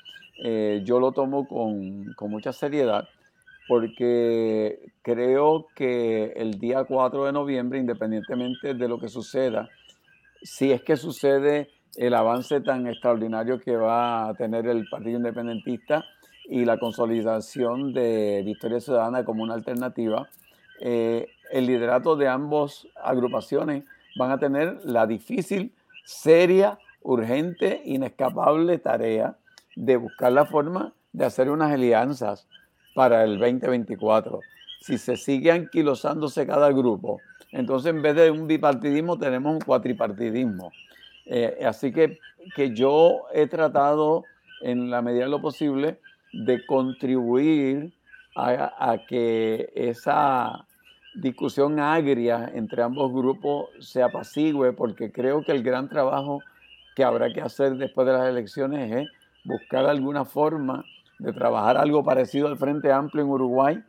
eh, 0.43 0.83
yo 0.85 1.01
lo 1.01 1.13
tomo 1.13 1.47
con, 1.47 2.13
con, 2.15 2.31
mucha 2.31 2.53
seriedad 2.53 3.09
porque 3.69 4.93
creo 5.03 5.67
que 5.75 6.35
el 6.37 6.59
día 6.59 6.85
4 6.85 7.25
de 7.25 7.33
noviembre, 7.33 7.79
independientemente 7.79 8.75
de 8.75 8.89
lo 8.89 8.99
que 8.99 9.09
suceda, 9.09 9.69
si 10.43 10.71
es 10.71 10.83
que 10.83 10.97
sucede 10.97 11.71
el 11.97 12.15
avance 12.15 12.61
tan 12.61 12.87
extraordinario 12.87 13.59
que 13.59 13.77
va 13.77 14.29
a 14.29 14.35
tener 14.35 14.67
el 14.67 14.87
Partido 14.89 15.17
Independentista 15.17 16.05
y 16.49 16.65
la 16.65 16.79
consolidación 16.79 17.93
de 17.93 18.43
Victoria 18.45 18.81
Ciudadana 18.81 19.25
como 19.25 19.43
una 19.43 19.55
alternativa, 19.55 20.29
eh, 20.81 21.27
el 21.51 21.67
liderato 21.67 22.17
de 22.17 22.29
ambas 22.29 22.87
agrupaciones 23.03 23.85
van 24.17 24.31
a 24.31 24.39
tener 24.39 24.79
la 24.85 25.07
difícil, 25.07 25.73
seria, 26.07 26.79
urgente, 27.03 27.83
inescapable 27.85 28.79
tarea 28.79 29.37
de 29.75 29.97
buscar 29.97 30.33
la 30.33 30.47
forma 30.47 30.95
de 31.13 31.25
hacer 31.27 31.51
unas 31.51 31.73
alianzas 31.73 32.47
para 32.95 33.25
el 33.25 33.39
2024. 33.39 34.39
Si 34.81 34.99
se 34.99 35.17
sigue 35.17 35.51
anquilosándose 35.51 36.47
cada 36.47 36.71
grupo, 36.71 37.21
entonces 37.51 37.91
en 37.91 38.03
vez 38.03 38.15
de 38.15 38.31
un 38.31 38.47
bipartidismo 38.47 39.19
tenemos 39.19 39.53
un 39.53 39.61
cuatripartidismo. 39.61 40.71
Eh, 41.27 41.59
así 41.67 41.93
que, 41.93 42.19
que 42.55 42.73
yo 42.73 43.25
he 43.35 43.49
tratado 43.49 44.23
en 44.63 44.91
la 44.91 45.03
medida 45.03 45.25
de 45.25 45.31
lo 45.31 45.43
posible 45.43 45.99
de 46.33 46.65
contribuir 46.67 47.93
a, 48.37 48.93
a 48.93 49.07
que 49.07 49.73
esa 49.75 50.66
discusión 51.17 51.81
agria 51.81 52.51
entre 52.55 52.83
ambos 52.83 53.13
grupos 53.13 53.71
se 53.81 54.03
apacigüe, 54.03 54.73
porque 54.73 55.11
creo 55.11 55.43
que 55.43 55.53
el 55.53 55.63
gran 55.63 55.89
trabajo 55.89 56.41
que 56.95 57.05
habrá 57.05 57.33
que 57.33 57.41
hacer 57.41 57.77
después 57.77 58.07
de 58.07 58.13
las 58.13 58.29
elecciones 58.29 58.93
es 58.93 59.09
buscar 59.45 59.87
alguna 59.87 60.25
forma 60.25 60.85
de 61.19 61.33
trabajar 61.33 61.77
algo 61.77 62.05
parecido 62.05 62.49
al 62.49 62.59
Frente 62.59 62.93
Amplio 62.93 63.25
en 63.25 63.31
Uruguay, 63.31 63.83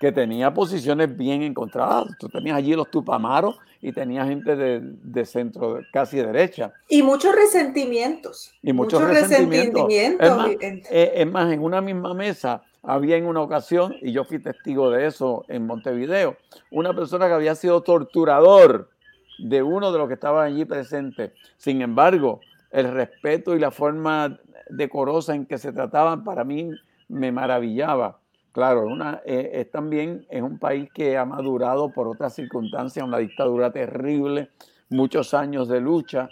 que 0.00 0.10
tenía 0.10 0.52
posiciones 0.52 1.16
bien 1.16 1.42
encontradas. 1.42 2.16
Tú 2.18 2.28
tenías 2.28 2.56
allí 2.56 2.74
los 2.74 2.90
Tupamaros 2.90 3.56
y 3.80 3.92
tenías 3.92 4.28
gente 4.28 4.56
de, 4.56 5.24
centro, 5.24 5.80
casi 5.92 6.16
derecha. 6.16 6.72
Y 6.88 7.02
muchos 7.02 7.34
resentimientos. 7.34 8.52
Y 8.62 8.72
muchos, 8.72 9.02
resentimientos. 9.02 9.86
Eh, 9.90 11.12
es 11.14 11.26
más, 11.30 11.52
en 11.52 11.62
una 11.62 11.80
misma 11.80 12.14
mesa 12.14 12.62
había 12.82 13.16
en 13.16 13.26
una 13.26 13.40
ocasión, 13.40 13.94
y 14.00 14.12
yo 14.12 14.24
fui 14.24 14.38
testigo 14.38 14.90
de 14.90 15.06
eso 15.06 15.44
en 15.48 15.66
Montevideo, 15.66 16.36
una 16.70 16.94
persona 16.94 17.28
que 17.28 17.34
había 17.34 17.54
sido 17.54 17.82
torturador 17.82 18.90
de 19.38 19.62
uno 19.62 19.92
de 19.92 19.98
los 19.98 20.08
que 20.08 20.14
estaban 20.14 20.46
allí 20.46 20.64
presentes. 20.64 21.32
Sin 21.56 21.80
embargo, 21.82 22.40
el 22.70 22.92
respeto 22.92 23.54
y 23.54 23.60
la 23.60 23.70
forma 23.70 24.38
decorosa 24.68 25.34
en 25.34 25.46
que 25.46 25.58
se 25.58 25.72
trataban 25.72 26.24
para 26.24 26.44
mí 26.44 26.70
me 27.08 27.30
maravillaba. 27.30 28.18
Claro, 28.52 28.86
una, 28.86 29.22
eh, 29.24 29.50
es 29.54 29.70
también 29.70 30.26
es 30.28 30.42
un 30.42 30.58
país 30.58 30.90
que 30.92 31.16
ha 31.16 31.24
madurado 31.24 31.90
por 31.90 32.08
otras 32.08 32.34
circunstancias, 32.34 33.04
una 33.04 33.18
dictadura 33.18 33.72
terrible, 33.72 34.50
muchos 34.90 35.32
años 35.32 35.68
de 35.68 35.80
lucha, 35.80 36.28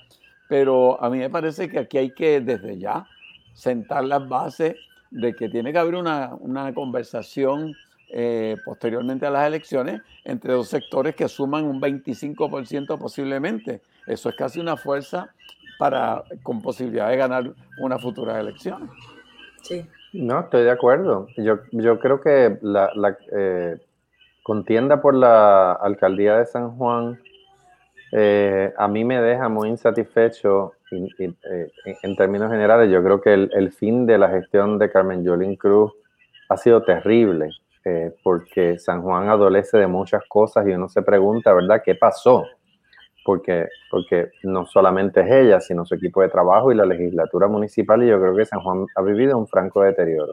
pero 0.48 1.02
a 1.02 1.08
mí 1.08 1.18
me 1.18 1.30
parece 1.30 1.68
que 1.68 1.78
aquí 1.78 1.96
hay 1.96 2.10
que 2.10 2.40
desde 2.40 2.78
ya 2.78 3.06
sentar 3.54 4.04
las 4.04 4.28
bases 4.28 4.76
de 5.10 5.34
que 5.34 5.48
tiene 5.48 5.72
que 5.72 5.78
haber 5.78 5.94
una, 5.94 6.34
una 6.38 6.72
conversación 6.72 7.74
eh, 8.12 8.56
posteriormente 8.64 9.26
a 9.26 9.30
las 9.30 9.46
elecciones 9.46 10.00
entre 10.24 10.52
dos 10.52 10.68
sectores 10.68 11.14
que 11.14 11.28
suman 11.28 11.64
un 11.64 11.80
25% 11.80 12.98
posiblemente. 12.98 13.82
Eso 14.06 14.28
es 14.28 14.36
casi 14.36 14.58
una 14.58 14.76
fuerza 14.76 15.32
para, 15.78 16.24
con 16.42 16.60
posibilidad 16.60 17.08
de 17.08 17.16
ganar 17.16 17.52
una 17.78 17.98
futura 17.98 18.40
elección. 18.40 18.90
Sí. 19.62 19.86
No, 20.12 20.40
estoy 20.40 20.64
de 20.64 20.72
acuerdo. 20.72 21.28
Yo, 21.36 21.60
yo 21.70 22.00
creo 22.00 22.20
que 22.20 22.58
la, 22.62 22.90
la 22.96 23.16
eh, 23.32 23.78
contienda 24.42 25.00
por 25.00 25.14
la 25.14 25.72
alcaldía 25.72 26.36
de 26.36 26.46
San 26.46 26.76
Juan 26.76 27.20
eh, 28.12 28.72
a 28.76 28.88
mí 28.88 29.04
me 29.04 29.20
deja 29.20 29.48
muy 29.48 29.68
insatisfecho 29.68 30.72
eh, 30.90 31.70
en 32.02 32.16
términos 32.16 32.50
generales. 32.50 32.90
Yo 32.90 33.02
creo 33.02 33.20
que 33.20 33.34
el, 33.34 33.50
el, 33.54 33.72
fin 33.72 34.06
de 34.06 34.18
la 34.18 34.28
gestión 34.28 34.78
de 34.78 34.90
Carmen 34.90 35.24
Yolín 35.24 35.56
Cruz 35.56 35.92
ha 36.48 36.56
sido 36.56 36.82
terrible 36.82 37.50
porque 38.22 38.78
San 38.78 39.02
Juan 39.02 39.28
adolece 39.28 39.78
de 39.78 39.86
muchas 39.86 40.22
cosas 40.28 40.66
y 40.66 40.72
uno 40.72 40.88
se 40.88 41.02
pregunta, 41.02 41.52
¿verdad? 41.52 41.82
¿Qué 41.82 41.94
pasó? 41.94 42.44
porque, 43.24 43.68
porque 43.90 44.30
no 44.42 44.66
solamente 44.66 45.20
es 45.20 45.30
ella, 45.30 45.60
sino 45.60 45.84
su 45.84 45.94
equipo 45.94 46.22
de 46.22 46.28
trabajo 46.28 46.72
y 46.72 46.74
la 46.74 46.86
legislatura 46.86 47.48
municipal, 47.48 48.02
y 48.02 48.08
yo 48.08 48.20
creo 48.20 48.34
que 48.34 48.46
San 48.46 48.60
Juan 48.60 48.86
ha 48.94 49.02
vivido 49.02 49.36
un 49.38 49.46
franco 49.46 49.82
deterioro. 49.82 50.32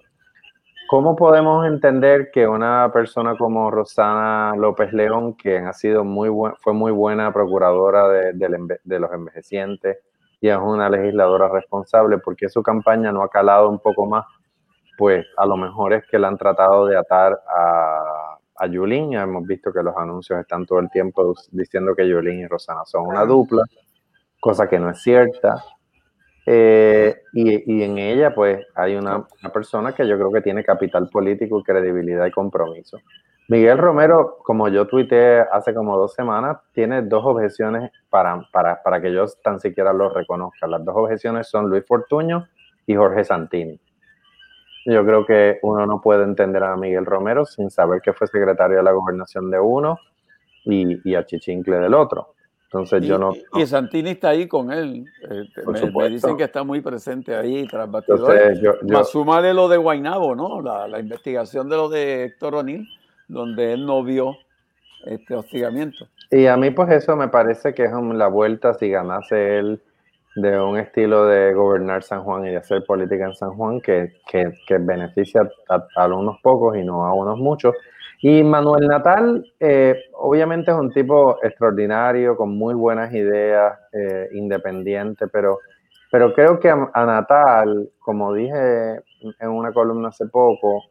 ¿Cómo 0.88 1.16
podemos 1.16 1.66
entender 1.66 2.32
que 2.32 2.48
una 2.48 2.90
persona 2.94 3.36
como 3.38 3.70
Rosana 3.70 4.54
López 4.56 4.94
León, 4.94 5.36
que 5.36 5.58
ha 5.58 5.74
sido 5.74 6.04
muy 6.04 6.30
fue 6.62 6.74
muy 6.74 6.92
buena 6.92 7.34
procuradora 7.34 8.08
de, 8.08 8.34
de, 8.84 9.00
los 9.00 9.12
envejecientes 9.12 9.98
y 10.40 10.50
es 10.50 10.58
una 10.58 10.90
legisladora 10.90 11.50
responsable, 11.50 12.20
porque 12.20 12.50
su 12.50 12.64
campaña 12.64 13.12
no 13.12 13.22
ha 13.22 13.30
calado 13.30 13.70
un 13.70 13.80
poco 13.80 14.06
más? 14.06 14.26
Pues 14.98 15.26
a 15.38 15.46
lo 15.46 15.58
mejor 15.58 15.94
es 15.94 16.06
que 16.10 16.18
la 16.18 16.30
han 16.30 16.38
tratado 16.38 16.86
de 16.86 16.98
atar 16.98 17.38
a 17.48 18.38
a 18.58 18.68
Yulín. 18.68 19.14
Hemos 19.14 19.46
visto 19.46 19.72
que 19.72 19.84
los 19.84 19.96
anuncios 19.96 20.40
están 20.40 20.66
todo 20.66 20.80
el 20.80 20.90
tiempo 20.90 21.34
diciendo 21.52 21.96
que 21.96 22.08
Yulín 22.08 22.40
y 22.40 22.48
Rosana 22.48 22.86
son 22.86 23.08
una 23.08 23.26
dupla, 23.26 23.64
cosa 24.40 24.68
que 24.68 24.80
no 24.80 24.90
es 24.90 25.02
cierta. 25.02 25.64
Eh, 26.50 27.24
y, 27.34 27.84
en 27.84 27.98
ella, 27.98 28.34
pues, 28.34 28.66
hay 28.74 28.96
una, 28.96 29.28
persona 29.54 29.94
que 29.94 30.08
yo 30.08 30.18
creo 30.18 30.32
que 30.32 30.40
tiene 30.40 30.64
capital 30.64 31.10
político, 31.10 31.62
credibilidad 31.62 32.26
y 32.26 32.32
compromiso. 32.32 33.00
Miguel 33.50 33.78
Romero, 33.78 34.38
como 34.44 34.70
yo 34.70 34.88
tuiteé 34.88 35.42
hace 35.52 35.74
como 35.74 35.98
dos 35.98 36.14
semanas, 36.14 36.58
tiene 36.72 37.02
dos 37.02 37.24
objeciones 37.26 37.92
para, 38.10 38.48
para, 38.54 38.82
para 38.82 39.02
que 39.02 39.12
yo 39.12 39.26
tan 39.44 39.60
siquiera 39.60 39.92
lo 39.92 40.10
reconozca. 40.10 40.68
Las 40.68 40.86
dos 40.86 40.96
objeciones 40.96 41.50
son 41.50 41.70
Luis 41.70 41.86
Fortuño 41.86 42.48
y 42.86 42.96
Jorge 42.96 43.26
Santini. 43.26 43.78
Yo 44.86 45.06
creo 45.06 45.26
que 45.26 45.60
uno 45.64 45.86
no 45.86 46.00
puede 46.00 46.24
entender 46.24 46.64
a 46.64 46.78
Miguel 46.78 47.06
Romero 47.06 47.46
sin 47.46 47.70
saber 47.70 48.00
que 48.02 48.14
fue 48.14 48.26
secretario 48.28 48.78
de 48.78 48.84
la 48.84 48.94
gobernación 48.94 49.52
de 49.52 49.60
uno 49.60 50.00
y, 50.64 51.14
a 51.14 51.26
Chichincle 51.26 51.78
del 51.78 51.94
otro. 51.94 52.36
Entonces 52.68 53.02
yo 53.06 53.18
no, 53.18 53.34
Y 53.54 53.66
Santini 53.66 54.10
está 54.12 54.30
ahí 54.30 54.46
con 54.46 54.74
él. 54.74 55.06
Eh, 55.30 55.44
me, 55.96 56.10
dicen 56.10 56.36
que 56.36 56.44
está 56.44 56.66
muy 56.66 56.82
presente 56.82 57.34
ahí 57.34 57.66
tras 57.66 57.90
batidores. 57.90 58.62
Más 58.84 59.10
súmale 59.10 59.54
lo 59.54 59.70
de 59.70 59.78
Guainabo, 59.78 60.36
¿no? 60.36 60.62
La, 60.62 61.00
investigación 61.00 61.70
de 61.70 61.76
lo 61.78 61.88
de 61.88 62.26
Héctor 62.26 62.56
O'Neill, 62.56 62.86
donde 63.30 63.72
él 63.72 63.86
no 63.86 64.04
vio 64.04 64.36
este 65.06 65.34
hostigamiento. 65.34 66.08
Y 66.30 66.48
a 66.48 66.58
mí 66.58 66.72
pues 66.72 66.92
eso 66.92 67.16
me 67.16 67.30
parece 67.30 67.74
que 67.74 67.86
es 67.86 67.92
la 67.92 68.28
vuelta 68.28 68.74
si 68.74 68.90
ganase 68.90 69.60
él 69.60 69.82
de 70.36 70.60
un 70.60 70.78
estilo 70.78 71.26
de 71.26 71.54
gobernar 71.54 72.04
San 72.04 72.24
Juan 72.24 72.46
y 72.46 72.50
de 72.50 72.58
hacer 72.58 72.84
política 72.84 73.26
en 73.26 73.34
San 73.34 73.52
Juan 73.56 73.80
que, 73.80 74.18
que, 74.30 74.54
que 74.68 74.78
beneficia 74.78 75.50
a, 75.70 76.08
unos 76.08 76.40
pocos 76.42 76.78
y 76.78 76.84
no 76.84 77.06
a 77.06 77.14
unos 77.14 77.40
muchos. 77.40 77.74
Y 78.20 78.44
Manuel 78.44 78.88
Natal, 78.88 79.46
eh, 79.60 79.96
obviamente 80.14 80.72
es 80.72 80.78
un 80.78 80.92
tipo 80.92 81.38
extraordinario, 81.44 82.36
con 82.36 82.58
muy 82.58 82.74
buenas 82.74 83.14
ideas, 83.14 83.78
eh, 83.94 84.30
independiente, 84.34 85.28
pero, 85.28 85.60
pero 86.12 86.34
creo 86.34 86.60
que 86.60 86.70
a, 86.70 87.06
Natal, 87.06 87.90
como 88.00 88.34
dije 88.34 89.02
en 89.40 89.50
una 89.50 89.72
columna 89.72 90.10
hace 90.10 90.26
poco, 90.26 90.84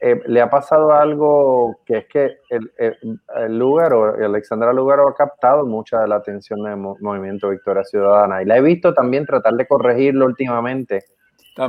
eh, 0.00 0.20
le 0.26 0.40
ha 0.40 0.48
pasado 0.48 0.92
algo 0.92 1.80
que 1.84 1.98
es 1.98 2.06
que 2.06 2.38
el, 2.48 2.70
el, 2.78 3.58
Lugaro, 3.58 4.14
Alexandra 4.14 4.72
Lugaro 4.72 5.08
ha 5.08 5.14
captado 5.14 5.66
mucha 5.66 6.00
de 6.00 6.08
la 6.08 6.16
atención 6.16 6.62
del 6.62 6.76
Movimiento 6.76 7.50
Victoria 7.50 7.84
Ciudadana 7.84 8.42
y 8.42 8.46
la 8.46 8.58
he 8.58 8.62
visto 8.62 8.94
también 8.94 9.26
tratar 9.26 9.54
de 9.54 9.66
corregirlo 9.66 10.26
últimamente, 10.26 11.04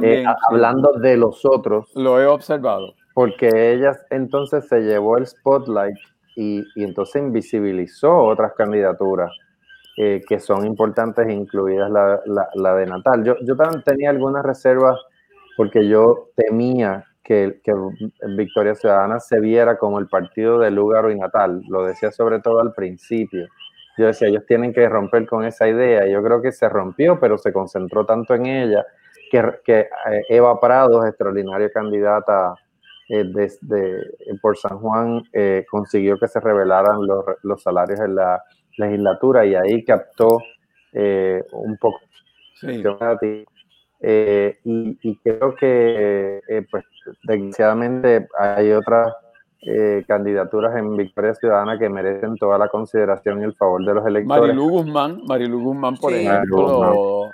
eh, 0.02 0.24
hablando 0.50 0.94
de 0.94 1.18
los 1.18 1.44
otros. 1.44 1.92
Lo 1.96 2.22
he 2.22 2.28
observado. 2.28 2.94
Porque 3.16 3.74
ella 3.74 3.98
entonces 4.12 4.68
se 4.68 4.82
llevó 4.82 5.18
el 5.18 5.26
spotlight 5.26 5.98
y, 6.36 6.64
entonces 6.76 7.24
invisibilizó 7.24 8.16
otras 8.16 8.54
candidaturas. 8.54 9.32
Eh, 9.98 10.22
que 10.28 10.42
son 10.42 10.66
importantes, 10.66 11.30
incluidas 11.30 11.90
la, 11.90 12.20
la, 12.54 12.76
de 12.76 12.86
Natal. 12.86 13.24
Yo, 13.24 13.38
yo 13.44 13.56
también 13.56 13.82
tenía 13.82 14.10
algunas 14.10 14.44
reservas 14.44 15.00
porque 15.56 15.88
yo 15.88 16.32
temía 16.36 17.06
que, 17.26 17.60
Victoria 18.38 18.76
Ciudadana 18.76 19.20
se 19.20 19.40
viera 19.40 19.78
como 19.78 20.00
el 20.00 20.08
partido 20.08 20.60
de 20.60 20.70
Lugaro 20.70 21.12
y 21.12 21.16
Natal. 21.16 21.64
Lo 21.68 21.86
decía 21.86 22.12
sobre 22.12 22.40
todo 22.40 22.60
al 22.60 22.74
principio. 22.74 23.48
Yo 23.98 24.08
decía, 24.08 24.28
ellos 24.28 24.46
tienen 24.46 24.74
que 24.74 24.88
romper 24.88 25.26
con 25.26 25.44
esa 25.44 25.68
idea. 25.68 26.06
Yo 26.08 26.22
creo 26.22 26.42
que 26.42 26.52
se 26.52 26.70
rompió, 26.70 27.20
pero 27.20 27.38
se 27.38 27.52
concentró 27.52 28.06
tanto 28.06 28.36
en 28.36 28.46
ella 28.46 28.86
que, 29.32 29.44
que 29.64 29.80
eh, 29.80 30.22
Eva 30.30 30.60
Prado, 30.60 31.06
extraordinaria 31.06 31.70
candidata 31.72 32.54
desde, 33.08 34.12
por 34.42 34.58
San 34.58 34.80
Juan, 34.80 35.24
eh, 35.32 35.66
consiguió 35.70 36.18
que 36.18 36.28
se 36.28 36.40
revelaran 36.40 37.06
los, 37.06 37.24
los, 37.44 37.62
salarios 37.62 38.00
en 38.00 38.16
la 38.16 38.42
legislatura 38.78 39.46
y 39.46 39.56
ahí 39.56 39.84
captó 39.84 40.40
un 40.94 41.78
poco 41.78 42.00
sí. 42.60 42.84
Eh, 44.02 44.60
y, 44.64 45.18
creo 45.18 45.56
que, 45.56 46.42
eh, 46.48 46.68
pues, 46.70 46.84
desgraciadamente 47.24 48.28
hay 48.38 48.72
otras 48.72 49.14
eh, 49.62 50.04
candidaturas 50.08 50.76
en 50.78 50.96
Victoria 50.96 51.34
Ciudadana 51.34 51.80
que 51.80 51.90
merecen 51.90 52.36
toda 52.36 52.58
la 52.58 52.68
consideración 52.68 53.42
y 53.42 53.46
el 53.46 53.56
favor 53.56 53.84
de 53.84 53.94
los 53.94 54.06
electores. 54.06 54.42
Marilu 54.42 54.70
Guzmán, 54.70 55.22
Marilu 55.28 55.60
Guzmán, 55.60 55.98
por 55.98 56.14
ejemplo, 56.14 57.30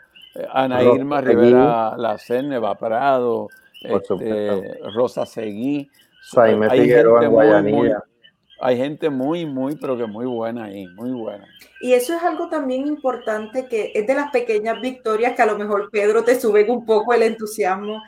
Ana 0.53 0.83
Irma 0.83 1.19
Rivera 1.19 1.97
Lacen, 1.97 2.53
Eva 2.53 2.75
Prado, 2.75 3.49
este, 3.81 4.79
Rosa 4.93 5.25
Seguí. 5.25 5.89
Jaime 6.33 6.69
Figueroa 6.69 7.25
en 7.25 7.31
Guayanilla 7.31 8.03
hay 8.61 8.77
gente 8.77 9.09
muy, 9.09 9.45
muy, 9.45 9.75
pero 9.75 9.97
que 9.97 10.05
muy 10.05 10.27
buena 10.27 10.65
ahí, 10.65 10.85
muy 10.89 11.11
buena. 11.11 11.47
Y 11.81 11.93
eso 11.93 12.15
es 12.15 12.21
algo 12.21 12.47
también 12.47 12.85
importante 12.85 13.67
que 13.67 13.91
es 13.95 14.05
de 14.05 14.13
las 14.13 14.29
pequeñas 14.29 14.79
victorias 14.79 15.35
que 15.35 15.41
a 15.41 15.47
lo 15.47 15.57
mejor 15.57 15.89
Pedro 15.91 16.23
te 16.23 16.39
sube 16.39 16.69
un 16.69 16.85
poco 16.85 17.11
el 17.13 17.23
entusiasmo. 17.23 18.01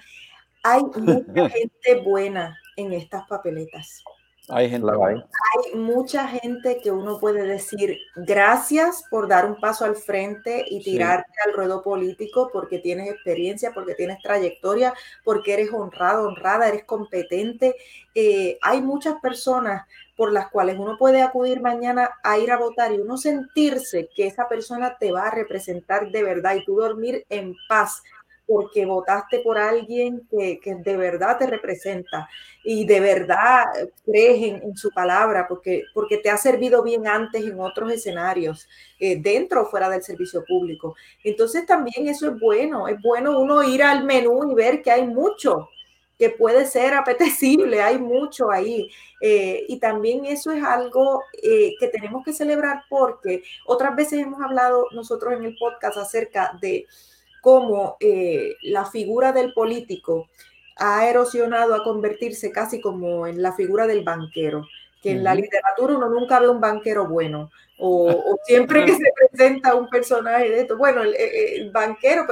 Hay 0.61 0.83
mucha 0.95 1.49
gente 1.49 2.01
buena 2.05 2.55
en 2.77 2.93
estas 2.93 3.27
papeletas. 3.27 4.03
Hay 4.49 4.69
gente. 4.69 4.91
Hay 4.91 5.79
mucha 5.79 6.27
gente 6.27 6.81
que 6.83 6.91
uno 6.91 7.17
puede 7.17 7.43
decir 7.43 7.97
gracias 8.15 9.05
por 9.09 9.29
dar 9.29 9.45
un 9.45 9.57
paso 9.59 9.85
al 9.85 9.95
frente 9.95 10.65
y 10.69 10.83
tirarte 10.83 11.31
al 11.45 11.53
ruedo 11.53 11.81
político 11.81 12.49
porque 12.51 12.79
tienes 12.79 13.09
experiencia, 13.09 13.71
porque 13.73 13.95
tienes 13.95 14.21
trayectoria, 14.21 14.93
porque 15.23 15.53
eres 15.53 15.71
honrado, 15.71 16.27
honrada, 16.27 16.67
eres 16.67 16.83
competente. 16.83 17.75
Eh, 18.13 18.57
hay 18.61 18.81
muchas 18.81 19.15
personas 19.21 19.87
por 20.17 20.31
las 20.31 20.49
cuales 20.49 20.77
uno 20.77 20.97
puede 20.97 21.21
acudir 21.21 21.61
mañana 21.61 22.09
a 22.21 22.37
ir 22.37 22.51
a 22.51 22.57
votar 22.57 22.91
y 22.91 22.99
uno 22.99 23.17
sentirse 23.17 24.09
que 24.15 24.27
esa 24.27 24.47
persona 24.47 24.97
te 24.99 25.11
va 25.11 25.27
a 25.27 25.31
representar 25.31 26.11
de 26.11 26.21
verdad 26.21 26.55
y 26.55 26.65
tú 26.65 26.75
dormir 26.75 27.25
en 27.29 27.55
paz 27.69 28.03
porque 28.45 28.85
votaste 28.85 29.39
por 29.39 29.57
alguien 29.57 30.27
que, 30.29 30.59
de 30.63 30.97
verdad 30.97 31.37
te 31.37 31.47
representa 31.47 32.29
y 32.63 32.85
de 32.85 32.99
verdad 32.99 33.65
crees 34.05 34.61
en, 34.63 34.77
su 34.77 34.89
palabra, 34.91 35.47
porque, 35.47 35.83
porque 35.93 36.17
te 36.17 36.29
ha 36.29 36.37
servido 36.37 36.83
bien 36.83 37.07
antes 37.07 37.43
en 37.43 37.59
otros 37.59 37.91
escenarios, 37.91 38.67
eh, 38.99 39.17
dentro 39.19 39.63
o 39.63 39.65
fuera 39.65 39.89
del 39.89 40.03
servicio 40.03 40.43
público. 40.45 40.95
Entonces 41.23 41.65
también 41.65 42.07
eso 42.07 42.29
es 42.29 42.39
bueno, 42.39 42.87
es 42.87 43.01
bueno 43.01 43.39
uno 43.39 43.63
ir 43.63 43.83
al 43.83 44.03
menú 44.03 44.51
y 44.51 44.55
ver 44.55 44.81
que 44.81 44.91
hay 44.91 45.07
mucho 45.07 45.69
que 46.17 46.29
puede 46.29 46.65
ser 46.65 46.93
apetecible, 46.93 47.81
hay 47.81 47.97
mucho 47.97 48.51
ahí. 48.51 48.89
Eh, 49.21 49.65
y 49.67 49.79
también 49.79 50.25
eso 50.25 50.51
es 50.51 50.63
algo 50.63 51.21
eh, 51.41 51.73
que 51.79 51.87
tenemos 51.87 52.23
que 52.23 52.33
celebrar 52.33 52.83
porque 52.89 53.43
otras 53.65 53.95
veces 53.95 54.19
hemos 54.19 54.41
hablado 54.41 54.87
nosotros 54.91 55.33
en 55.33 55.43
el 55.43 55.57
podcast 55.57 55.97
acerca 55.97 56.57
de 56.61 56.85
cómo 57.43 57.97
eh, 57.99 58.55
la 58.61 58.85
figura 58.85 59.33
del 59.33 59.51
político 59.51 60.29
ha 60.77 61.09
erosionado 61.09 61.75
a 61.75 61.83
convertirse 61.83 62.53
casi 62.53 62.79
como 62.79 63.27
en 63.27 63.41
la 63.41 63.51
figura 63.51 63.85
del 63.85 64.05
banquero, 64.05 64.65
que 65.01 65.11
en 65.11 65.25
la 65.25 65.35
literatura 65.35 65.97
uno 65.97 66.09
nunca 66.09 66.39
ve 66.39 66.47
un 66.47 66.61
banquero 66.61 67.05
bueno, 67.05 67.51
o, 67.77 68.37
siempre 68.45 68.85
que 68.85 68.93
se 68.93 69.11
presenta 69.29 69.75
un 69.75 69.89
personaje 69.89 70.49
de 70.51 70.61
esto, 70.61 70.77
bueno, 70.77 71.01
el, 71.03 71.69
banquero, 71.71 72.25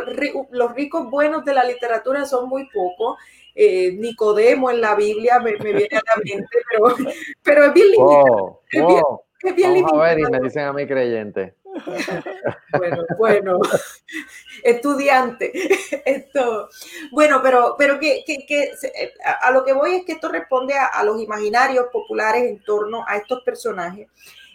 los 0.52 0.74
ricos 0.74 1.10
buenos 1.10 1.44
de 1.44 1.56
la 1.56 1.66
literatura 1.66 2.24
son 2.24 2.48
muy 2.48 2.70
pocos, 2.70 3.18
eh, 3.54 3.92
Nicodemo 3.92 4.72
en 4.72 4.80
la 4.80 4.96
Biblia 4.96 5.40
me, 5.40 5.58
viene 5.58 5.90
a 5.92 6.16
la 6.16 6.22
mente, 6.24 6.58
pero, 6.72 6.96
pero 7.44 7.66
es 7.66 7.74
bien 7.74 7.92
lindo. 7.92 8.62
es 9.44 9.56
bien, 9.56 9.74
Vamos 9.84 9.94
a 9.94 10.04
ver 10.04 10.20
y 10.20 10.24
me 10.24 10.40
dicen 10.40 10.64
a 10.64 10.72
mí 10.72 10.88
creyente. 10.88 11.56
Bueno, 12.78 13.06
bueno, 13.18 13.60
estudiante. 14.64 15.52
Esto, 16.06 16.70
bueno, 17.12 17.42
pero, 17.42 17.76
pero 17.78 18.00
que, 18.00 18.24
que, 18.26 18.72
a 19.42 19.52
lo 19.52 19.64
que 19.64 19.74
voy 19.74 19.96
es 19.96 20.06
que 20.06 20.14
esto 20.14 20.30
responde 20.30 20.74
a, 20.76 20.86
a 20.86 21.04
los 21.04 21.22
imaginarios 21.22 21.88
populares 21.92 22.44
en 22.44 22.64
torno 22.64 23.04
a 23.08 23.18
estos 23.18 23.42
personajes 23.44 24.08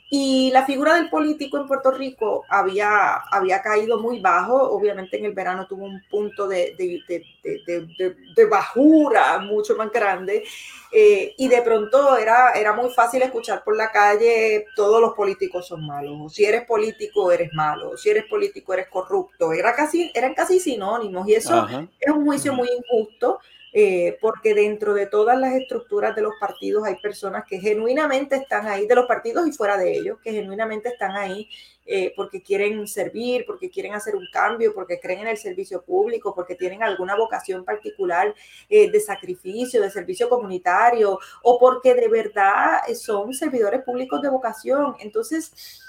y 0.08 0.50
la 0.52 0.64
figura 0.64 0.94
del 0.94 1.10
político 1.10 1.58
en 1.58 1.66
Puerto 1.66 1.90
Rico 1.90 2.44
había, 2.48 3.16
había 3.16 3.60
caído 3.60 3.98
muy 3.98 4.20
bajo, 4.20 4.54
obviamente 4.70 5.18
en 5.18 5.24
el 5.24 5.32
verano 5.32 5.66
tuvo 5.66 5.86
un 5.86 6.00
punto 6.08 6.46
de, 6.46 6.76
de, 6.76 8.44
bajura 8.44 9.38
mucho 9.40 9.74
más 9.74 9.90
grande. 9.90 10.44
Eh, 10.92 11.34
y 11.36 11.48
de 11.48 11.60
pronto 11.62 12.16
era, 12.16 12.52
era 12.52 12.72
muy 12.72 12.90
fácil 12.90 13.20
escuchar 13.20 13.64
por 13.64 13.76
la 13.76 13.90
calle 13.90 14.66
todos 14.76 15.00
los 15.00 15.14
políticos 15.14 15.66
son 15.66 15.84
malos, 15.84 16.16
o 16.22 16.28
si 16.28 16.44
eres 16.44 16.64
político 16.64 17.32
eres 17.32 17.52
malo, 17.52 17.90
o 17.90 17.96
si 17.96 18.10
eres 18.10 18.26
político 18.26 18.72
eres 18.72 18.88
corrupto, 18.88 19.52
Era 19.52 19.74
casi, 19.74 20.12
eran 20.14 20.34
casi 20.34 20.60
sinónimos 20.60 21.28
y 21.28 21.34
eso 21.34 21.66
es 21.98 22.10
un 22.12 22.24
juicio 22.24 22.54
muy 22.54 22.68
injusto 22.68 23.40
eh, 23.78 24.16
porque 24.22 24.54
dentro 24.54 24.94
de 24.94 25.04
todas 25.04 25.38
las 25.38 25.52
estructuras 25.52 26.16
de 26.16 26.22
los 26.22 26.32
partidos 26.40 26.86
hay 26.86 26.96
personas 26.96 27.44
que 27.44 27.60
genuinamente 27.60 28.34
están 28.36 28.66
ahí, 28.66 28.86
de 28.86 28.94
los 28.94 29.04
partidos 29.04 29.46
y 29.46 29.52
fuera 29.52 29.76
de 29.76 29.92
ellos, 29.92 30.18
que 30.24 30.32
genuinamente 30.32 30.88
están 30.88 31.14
ahí 31.14 31.46
eh, 31.84 32.14
porque 32.16 32.42
quieren 32.42 32.88
servir, 32.88 33.44
porque 33.46 33.68
quieren 33.68 33.92
hacer 33.92 34.16
un 34.16 34.26
cambio, 34.32 34.72
porque 34.72 34.98
creen 34.98 35.20
en 35.20 35.26
el 35.26 35.36
servicio 35.36 35.82
público, 35.82 36.34
porque 36.34 36.54
tienen 36.54 36.82
alguna 36.82 37.16
vocación 37.16 37.66
particular 37.66 38.34
eh, 38.70 38.90
de 38.90 38.98
sacrificio, 38.98 39.82
de 39.82 39.90
servicio 39.90 40.30
comunitario, 40.30 41.18
o 41.42 41.58
porque 41.58 41.94
de 41.94 42.08
verdad 42.08 42.78
son 42.94 43.34
servidores 43.34 43.82
públicos 43.82 44.22
de 44.22 44.30
vocación. 44.30 44.96
Entonces, 45.00 45.82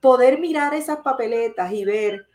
poder 0.00 0.40
mirar 0.40 0.74
esas 0.74 0.98
papeletas 0.98 1.72
y 1.72 1.84
ver 1.84 2.26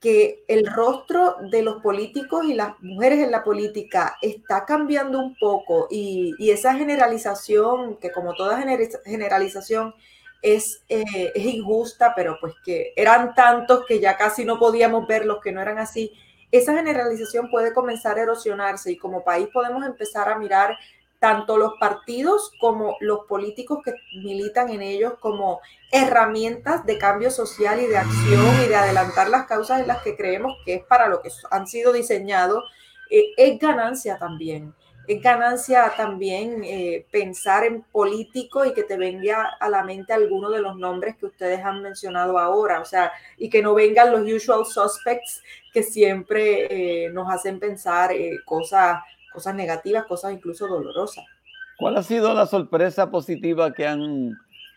que 0.00 0.44
el 0.48 0.66
rostro 0.66 1.36
de 1.50 1.62
los 1.62 1.82
políticos 1.82 2.44
y 2.44 2.54
las 2.54 2.78
mujeres 2.80 3.20
en 3.20 3.30
la 3.30 3.42
política 3.42 4.16
está 4.20 4.64
cambiando 4.64 5.18
un 5.18 5.36
poco 5.36 5.88
y, 5.90 6.34
esa 6.50 6.74
generalización, 6.74 7.96
que 7.96 8.12
como 8.12 8.34
toda 8.34 8.62
generalización 9.04 9.94
es, 10.42 10.82
eh, 10.88 11.32
es, 11.34 11.44
injusta, 11.44 12.12
pero 12.14 12.36
pues 12.40 12.54
que 12.64 12.92
eran 12.94 13.34
tantos 13.34 13.84
que 13.86 13.98
ya 13.98 14.16
casi 14.16 14.44
no 14.44 14.58
podíamos 14.58 15.06
ver 15.06 15.24
los 15.24 15.40
que 15.40 15.52
no 15.52 15.62
eran 15.62 15.78
así, 15.78 16.12
esa 16.52 16.74
generalización 16.74 17.50
puede 17.50 17.72
comenzar 17.72 18.18
a 18.18 18.22
erosionarse 18.22 18.92
y 18.92 18.98
como 18.98 19.24
país 19.24 19.48
podemos 19.52 19.84
empezar 19.84 20.28
a 20.28 20.38
mirar 20.38 20.76
tanto 21.26 21.58
los 21.58 21.72
partidos 21.80 22.52
como 22.60 22.96
los 23.00 23.26
políticos 23.26 23.80
que 23.84 23.94
militan 24.22 24.70
en 24.70 24.80
ellos 24.80 25.14
como 25.18 25.60
herramientas 25.90 26.86
de 26.86 26.98
cambio 26.98 27.32
social 27.32 27.80
y 27.80 27.86
de 27.86 27.98
acción 27.98 28.46
y 28.64 28.68
de 28.68 28.76
adelantar 28.76 29.28
las 29.28 29.46
causas 29.46 29.80
en 29.80 29.88
las 29.88 30.02
que 30.02 30.16
creemos 30.16 30.56
que 30.64 30.74
es 30.74 30.84
para 30.84 31.08
lo 31.08 31.22
que 31.22 31.30
han 31.50 31.66
sido 31.66 31.92
diseñados, 31.92 32.62
eh, 33.10 33.32
es 33.36 33.58
ganancia 33.58 34.18
también. 34.18 34.72
Es 35.08 35.20
ganancia 35.20 35.92
también 35.96 36.62
eh, 36.62 37.04
pensar 37.10 37.64
en 37.64 37.82
político 37.82 38.64
y 38.64 38.72
que 38.72 38.84
te 38.84 38.96
venga 38.96 39.56
a 39.58 39.68
la 39.68 39.82
mente 39.82 40.12
alguno 40.12 40.48
de 40.50 40.60
los 40.60 40.76
nombres 40.76 41.16
que 41.16 41.26
ustedes 41.26 41.58
han 41.64 41.82
mencionado 41.82 42.38
ahora, 42.38 42.80
o 42.80 42.84
sea, 42.84 43.10
y 43.36 43.50
que 43.50 43.62
no 43.62 43.74
vengan 43.74 44.12
los 44.12 44.32
usual 44.32 44.64
suspects 44.64 45.42
que 45.72 45.82
siempre 45.82 47.06
eh, 47.06 47.10
nos 47.10 47.28
hacen 47.34 47.58
pensar 47.58 48.12
cosas 48.44 49.00
cosas 49.36 49.54
negativas, 49.54 50.06
cosas 50.06 50.32
incluso 50.32 50.66
dolorosas. 50.66 51.26
¿Cuál 51.76 51.98
ha 51.98 52.02
sido 52.02 52.32
la 52.32 52.46
sorpresa 52.46 53.10
positiva 53.10 53.70
que 53.74 53.86
han 53.86 54.30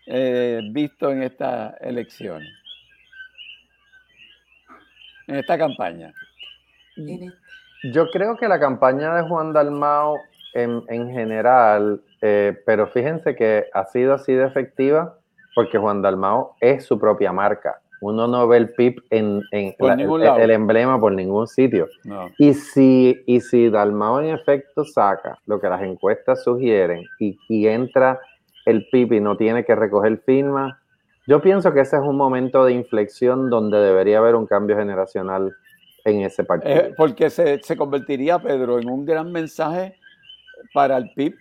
eh, 0.05 0.59
visto 0.73 1.09
en 1.11 1.23
estas 1.23 1.75
elecciones? 1.79 2.51
En 5.27 5.37
esta 5.37 5.57
campaña. 5.57 6.11
Yo 7.93 8.09
creo 8.11 8.35
que 8.35 8.49
la 8.49 8.59
campaña 8.59 9.15
de 9.15 9.21
Juan 9.21 9.53
Dalmao 9.53 10.17
en, 10.53 11.13
general, 11.13 12.01
eh, 12.21 12.61
pero 12.65 12.87
fíjense 12.87 13.37
que 13.37 13.67
ha 13.73 13.85
sido 13.85 14.13
así 14.13 14.33
de 14.33 14.45
efectiva 14.45 15.17
porque 15.55 15.77
Juan 15.77 16.01
Dalmao 16.01 16.57
es 16.59 16.85
su 16.85 16.99
propia 16.99 17.31
marca 17.31 17.79
uno 18.01 18.27
no 18.27 18.47
ve 18.47 18.57
el 18.57 18.69
PIB 18.69 19.03
en, 19.09 19.41
el, 19.51 20.51
emblema 20.51 20.99
por 20.99 21.11
ningún 21.11 21.47
sitio. 21.47 21.87
Y, 22.37 22.53
si, 22.53 23.21
y 23.25 23.41
si 23.41 23.69
Dalmao 23.69 24.21
en 24.21 24.33
efecto 24.33 24.85
saca 24.85 25.37
lo 25.45 25.59
que 25.59 25.69
las 25.69 25.81
encuestas 25.81 26.43
sugieren 26.43 27.03
y, 27.19 27.67
entra 27.67 28.19
el 28.65 28.87
PIB 28.89 29.13
y 29.13 29.19
no 29.19 29.35
tiene 29.35 29.65
que 29.65 29.75
recoger 29.75 30.17
firmas, 30.19 30.77
yo 31.27 31.41
pienso 31.41 31.73
que 31.73 31.81
ese 31.81 31.97
es 31.97 32.01
un 32.01 32.15
momento 32.15 32.65
de 32.65 32.73
inflexión 32.73 33.49
donde 33.49 33.77
debería 33.79 34.19
haber 34.19 34.35
un 34.35 34.47
cambio 34.47 34.77
generacional 34.77 35.55
en 36.05 36.21
ese 36.21 36.43
partido. 36.43 36.75
Eh, 36.75 36.93
porque 36.97 37.29
se, 37.29 37.59
se 37.61 37.75
convertiría, 37.75 38.39
Pedro, 38.39 38.79
en 38.79 38.89
un 38.89 39.05
gran 39.05 39.31
mensaje 39.31 39.95
para 40.73 40.97
el 40.97 41.11
PIB, 41.13 41.35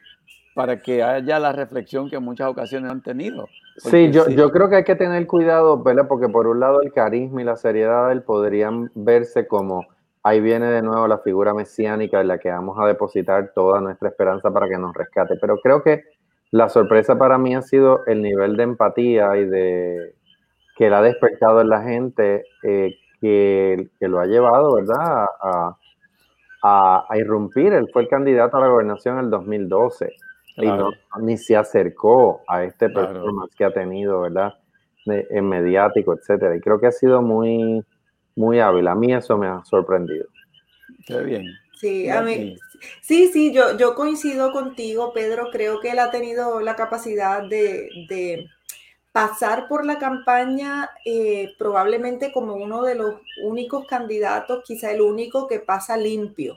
para 0.59 0.83
que 0.83 1.05
haya 1.05 1.39
la 1.39 1.53
reflexión 1.53 2.11
que 2.11 2.17
en 2.17 2.25
muchas 2.25 2.49
ocasiones 2.49 2.91
han 2.91 3.01
tenido. 3.01 3.47
Sí, 3.77 4.11
yo, 4.11 4.29
yo 4.29 4.51
creo 4.51 4.69
que 4.69 4.75
hay 4.75 4.83
que 4.83 4.97
tener 4.97 5.25
cuidado, 5.29 5.81
¿verdad? 5.81 6.09
Porque 6.09 6.29
por 6.29 6.49
un 6.49 6.59
lado 6.59 6.83
el 6.83 6.93
carisma 6.93 7.43
y 7.43 7.45
la 7.45 7.55
seriedad 7.55 8.09
de 8.09 8.15
él 8.15 8.23
podrían 8.23 8.91
verse 8.97 9.47
como 9.47 9.87
ahí 10.25 10.41
viene 10.41 10.67
de 10.67 10.83
nuevo 10.83 11.07
la 11.07 11.19
figura 11.19 11.55
mesiánica 11.55 12.21
en 12.21 12.27
la 12.27 12.39
que 12.39 12.51
vamos 12.51 12.77
a 12.77 12.89
depositar 12.89 13.53
toda 13.55 13.81
nuestra 13.81 14.09
esperanza 14.09 14.51
para 14.51 14.69
que 14.69 14.77
nos 14.79 14.93
rescate. 14.95 15.37
Pero 15.41 15.59
creo 15.63 15.81
que 15.85 16.03
la 16.51 16.69
sorpresa 16.69 17.17
para 17.17 17.39
mí 17.39 17.55
ha 17.55 17.63
sido 17.63 18.05
el 18.07 18.21
nivel 18.21 18.57
de 18.57 18.65
empatía 18.65 19.37
y 19.37 19.45
de 19.45 20.17
que 20.77 20.89
él 20.89 20.95
ha 20.95 21.03
despertado 21.03 21.61
en 21.61 21.69
la 21.69 21.83
gente, 21.85 22.47
eh, 22.65 22.97
que, 23.21 23.91
lo 24.01 24.19
ha 24.19 24.27
llevado, 24.27 24.75
¿verdad?, 24.75 25.25
a, 26.65 27.15
irrumpir. 27.15 27.73
Él 27.75 27.89
fue 27.93 28.03
el 28.03 28.09
candidato 28.09 28.57
a 28.57 28.61
la 28.61 28.67
gobernación 28.67 29.21
en 29.21 29.27
el 29.27 29.31
2012 29.31 30.17
y 30.61 30.67
no, 30.67 30.91
ni 31.21 31.37
se 31.37 31.57
acercó 31.57 32.43
a 32.49 32.65
este 32.65 32.89
performance 32.89 33.55
que 33.55 33.65
ha 33.65 33.73
tenido, 33.73 34.23
¿verdad?, 34.23 34.55
en 35.07 35.49
mediático, 35.49 36.13
etcétera. 36.15 36.57
Y 36.57 36.61
creo 36.61 36.79
que 36.79 36.89
ha 36.89 36.93
sido 36.93 37.23
muy, 37.23 37.83
muy 38.37 38.61
hábil. 38.61 38.89
A 38.89 38.95
mí 38.95 39.13
eso 39.13 39.39
me 39.39 39.47
ha 39.47 39.65
sorprendido. 39.65 40.27
Qué 41.07 41.19
bien. 41.23 41.47
Sí, 41.75 42.11
a 42.11 42.21
mí, 42.23 42.57
sí, 43.01 43.29
sí, 43.33 43.53
yo, 43.53 43.77
yo 43.79 43.95
coincido 43.95 44.53
contigo, 44.53 45.13
Pedro. 45.15 45.49
Creo 45.53 45.81
que 45.81 45.93
él 45.93 46.01
ha 46.01 46.11
tenido 46.11 46.61
la 46.61 46.75
capacidad 46.77 47.43
de, 47.49 48.49
pasar 49.13 49.69
por 49.69 49.87
la 49.87 49.99
campaña 49.99 50.91
eh, 51.05 51.55
probablemente 51.59 52.33
como 52.33 52.55
uno 52.55 52.83
de 52.83 52.97
los 52.97 53.15
únicos 53.43 53.87
candidatos, 53.87 54.63
quizá 54.65 54.91
el 54.91 55.01
único 55.01 55.47
que 55.47 55.61
pasa 55.61 55.97
limpio 55.97 56.57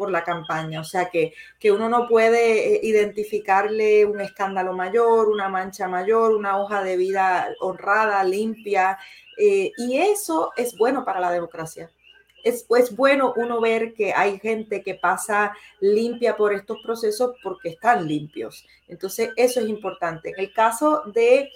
por 0.00 0.10
la 0.10 0.24
campaña. 0.24 0.80
O 0.80 0.84
sea 0.84 1.10
que, 1.10 1.34
que 1.58 1.70
uno 1.70 1.90
no 1.90 2.08
puede 2.08 2.76
eh, 2.76 2.80
identificarle 2.82 4.06
un 4.06 4.18
escándalo 4.22 4.72
mayor, 4.72 5.28
una 5.28 5.50
mancha 5.50 5.88
mayor, 5.88 6.34
una 6.34 6.58
hoja 6.58 6.82
de 6.82 6.96
vida 6.96 7.50
honrada, 7.60 8.24
limpia. 8.24 8.98
Eh, 9.36 9.72
y 9.76 9.98
eso 9.98 10.52
es 10.56 10.74
bueno 10.78 11.04
para 11.04 11.20
la 11.20 11.30
democracia 11.30 11.90
es, 12.42 12.64
pues 12.66 12.96
bueno 12.96 13.34
uno 13.36 13.60
ver 13.60 13.92
que 13.92 14.14
hay 14.14 14.38
gente 14.38 14.82
que 14.82 14.94
pasa 14.94 15.54
limpia 15.80 16.34
por 16.34 16.54
estos 16.54 16.78
procesos 16.82 17.36
porque 17.42 17.68
están 17.68 18.06
limpios. 18.06 18.66
Entonces, 18.88 19.30
eso 19.36 19.60
es 19.60 19.68
importante. 19.68 20.30
En 20.30 20.40
el 20.40 20.52
caso 20.54 21.02
de, 21.12 21.50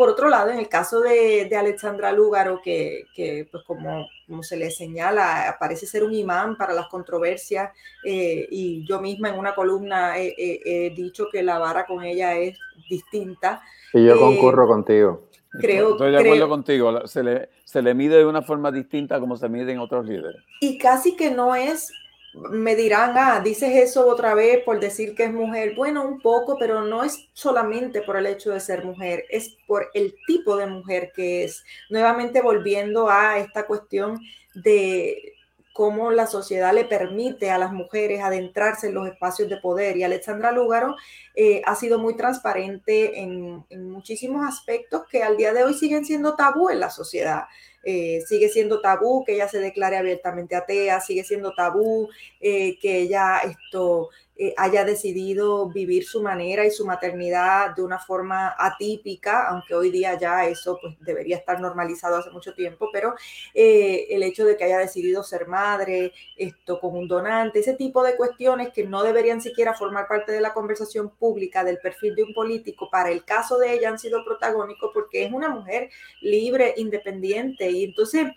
por 0.00 0.08
otro 0.08 0.30
lado, 0.30 0.48
en 0.48 0.58
el 0.58 0.70
caso 0.70 1.02
de, 1.02 1.44
de 1.44 1.56
Alexandra 1.56 2.10
Lúgaro, 2.10 2.62
que, 2.64 3.04
que, 3.14 3.46
pues 3.52 3.62
como, 3.64 4.08
como 4.26 4.42
se 4.42 4.56
le 4.56 4.70
señala, 4.70 5.58
parece 5.60 5.84
ser 5.84 6.04
un 6.04 6.14
imán 6.14 6.56
para 6.56 6.72
las 6.72 6.88
controversias, 6.88 7.70
eh, 8.02 8.48
y 8.50 8.82
yo 8.88 8.98
misma 9.02 9.28
en 9.28 9.38
una 9.38 9.54
columna 9.54 10.14
he, 10.16 10.90
dicho 10.96 11.26
que 11.30 11.42
la 11.42 11.58
vara 11.58 11.84
con 11.84 12.02
ella 12.02 12.34
es 12.38 12.58
distinta. 12.88 13.60
Y 13.92 14.06
yo 14.06 14.18
concurro 14.18 14.64
eh, 14.64 14.68
contigo. 14.68 15.28
Creo, 15.60 15.90
Estoy 15.90 16.12
de 16.12 16.18
acuerdo 16.18 16.48
contigo, 16.48 17.06
se 17.06 17.22
le, 17.22 17.50
se 17.64 17.82
le 17.82 17.92
mide 17.92 18.16
de 18.16 18.24
una 18.24 18.40
forma 18.40 18.72
distinta 18.72 19.20
como 19.20 19.36
se 19.36 19.50
miden 19.50 19.80
otros 19.80 20.06
líderes. 20.06 20.42
Y 20.62 20.78
casi 20.78 21.14
que 21.14 21.30
no 21.30 21.54
es, 21.54 21.92
me 22.32 22.76
dirán, 22.76 23.14
ah, 23.16 23.40
dices 23.40 23.70
eso 23.74 24.06
otra 24.06 24.34
vez 24.34 24.62
por 24.64 24.78
decir 24.78 25.14
que 25.14 25.24
es 25.24 25.32
mujer. 25.32 25.74
Bueno, 25.74 26.04
un 26.04 26.20
poco, 26.20 26.56
pero 26.58 26.82
no 26.82 27.02
es 27.02 27.28
solamente 27.32 28.02
por 28.02 28.16
el 28.16 28.26
hecho 28.26 28.52
de 28.52 28.60
ser 28.60 28.84
mujer, 28.84 29.24
es 29.30 29.56
por 29.66 29.90
el 29.94 30.14
tipo 30.26 30.56
de 30.56 30.66
mujer 30.66 31.12
que 31.14 31.44
es. 31.44 31.64
Nuevamente 31.88 32.40
volviendo 32.40 33.08
a 33.08 33.38
esta 33.38 33.66
cuestión 33.66 34.20
de 34.54 35.34
cómo 35.72 36.10
la 36.10 36.26
sociedad 36.26 36.74
le 36.74 36.84
permite 36.84 37.50
a 37.50 37.58
las 37.58 37.72
mujeres 37.72 38.20
adentrarse 38.20 38.88
en 38.88 38.94
los 38.94 39.08
espacios 39.08 39.48
de 39.48 39.56
poder. 39.56 39.96
Y 39.96 40.02
Alexandra 40.02 40.52
Lúgaro 40.52 40.96
eh, 41.34 41.62
ha 41.64 41.74
sido 41.74 41.98
muy 41.98 42.16
transparente 42.16 43.20
en, 43.20 43.64
muchísimos 43.90 44.46
aspectos 44.46 45.04
que 45.10 45.22
al 45.22 45.36
día 45.36 45.52
de 45.52 45.64
hoy 45.64 45.74
siguen 45.74 46.04
siendo 46.04 46.36
tabú 46.36 46.70
en 46.70 46.80
la 46.80 46.90
sociedad. 46.90 47.44
Eh, 47.82 48.22
sigue 48.26 48.48
siendo 48.50 48.80
tabú 48.80 49.24
que 49.24 49.34
ella 49.34 49.48
se 49.48 49.58
declare 49.58 49.96
abiertamente 49.96 50.54
atea, 50.54 51.00
sigue 51.00 51.24
siendo 51.24 51.54
tabú 51.54 52.08
eh, 52.40 52.78
que 52.78 52.98
ella 52.98 53.38
esto 53.38 54.10
eh, 54.42 54.54
haya 54.56 54.86
decidido 54.86 55.68
vivir 55.68 56.06
su 56.06 56.22
manera 56.22 56.64
y 56.64 56.70
su 56.70 56.86
maternidad 56.86 57.76
de 57.76 57.82
una 57.82 57.98
forma 57.98 58.54
atípica, 58.58 59.46
aunque 59.50 59.74
hoy 59.74 59.90
día 59.90 60.18
ya 60.18 60.46
eso 60.46 60.78
pues, 60.80 60.96
debería 61.00 61.36
estar 61.36 61.60
normalizado 61.60 62.16
hace 62.16 62.30
mucho 62.30 62.54
tiempo, 62.54 62.88
pero 62.90 63.14
eh, 63.52 64.06
el 64.08 64.22
hecho 64.22 64.46
de 64.46 64.56
que 64.56 64.64
haya 64.64 64.78
decidido 64.78 65.22
ser 65.22 65.46
madre, 65.46 66.14
esto 66.38 66.80
con 66.80 66.96
un 66.96 67.06
donante, 67.06 67.58
ese 67.58 67.74
tipo 67.74 68.02
de 68.02 68.16
cuestiones 68.16 68.70
que 68.70 68.86
no 68.86 69.02
deberían 69.02 69.42
siquiera 69.42 69.74
formar 69.74 70.08
parte 70.08 70.32
de 70.32 70.40
la 70.40 70.54
conversación 70.54 71.10
pública 71.10 71.62
del 71.62 71.76
perfil 71.76 72.14
de 72.14 72.22
un 72.22 72.32
político, 72.32 72.88
para 72.90 73.10
el 73.10 73.26
caso 73.26 73.58
de 73.58 73.74
ella 73.74 73.90
han 73.90 73.98
sido 73.98 74.24
protagónicos 74.24 74.90
porque 74.94 75.26
es 75.26 75.32
una 75.34 75.50
mujer 75.50 75.90
libre, 76.22 76.72
independiente 76.78 77.68
y 77.68 77.84
entonces 77.84 78.28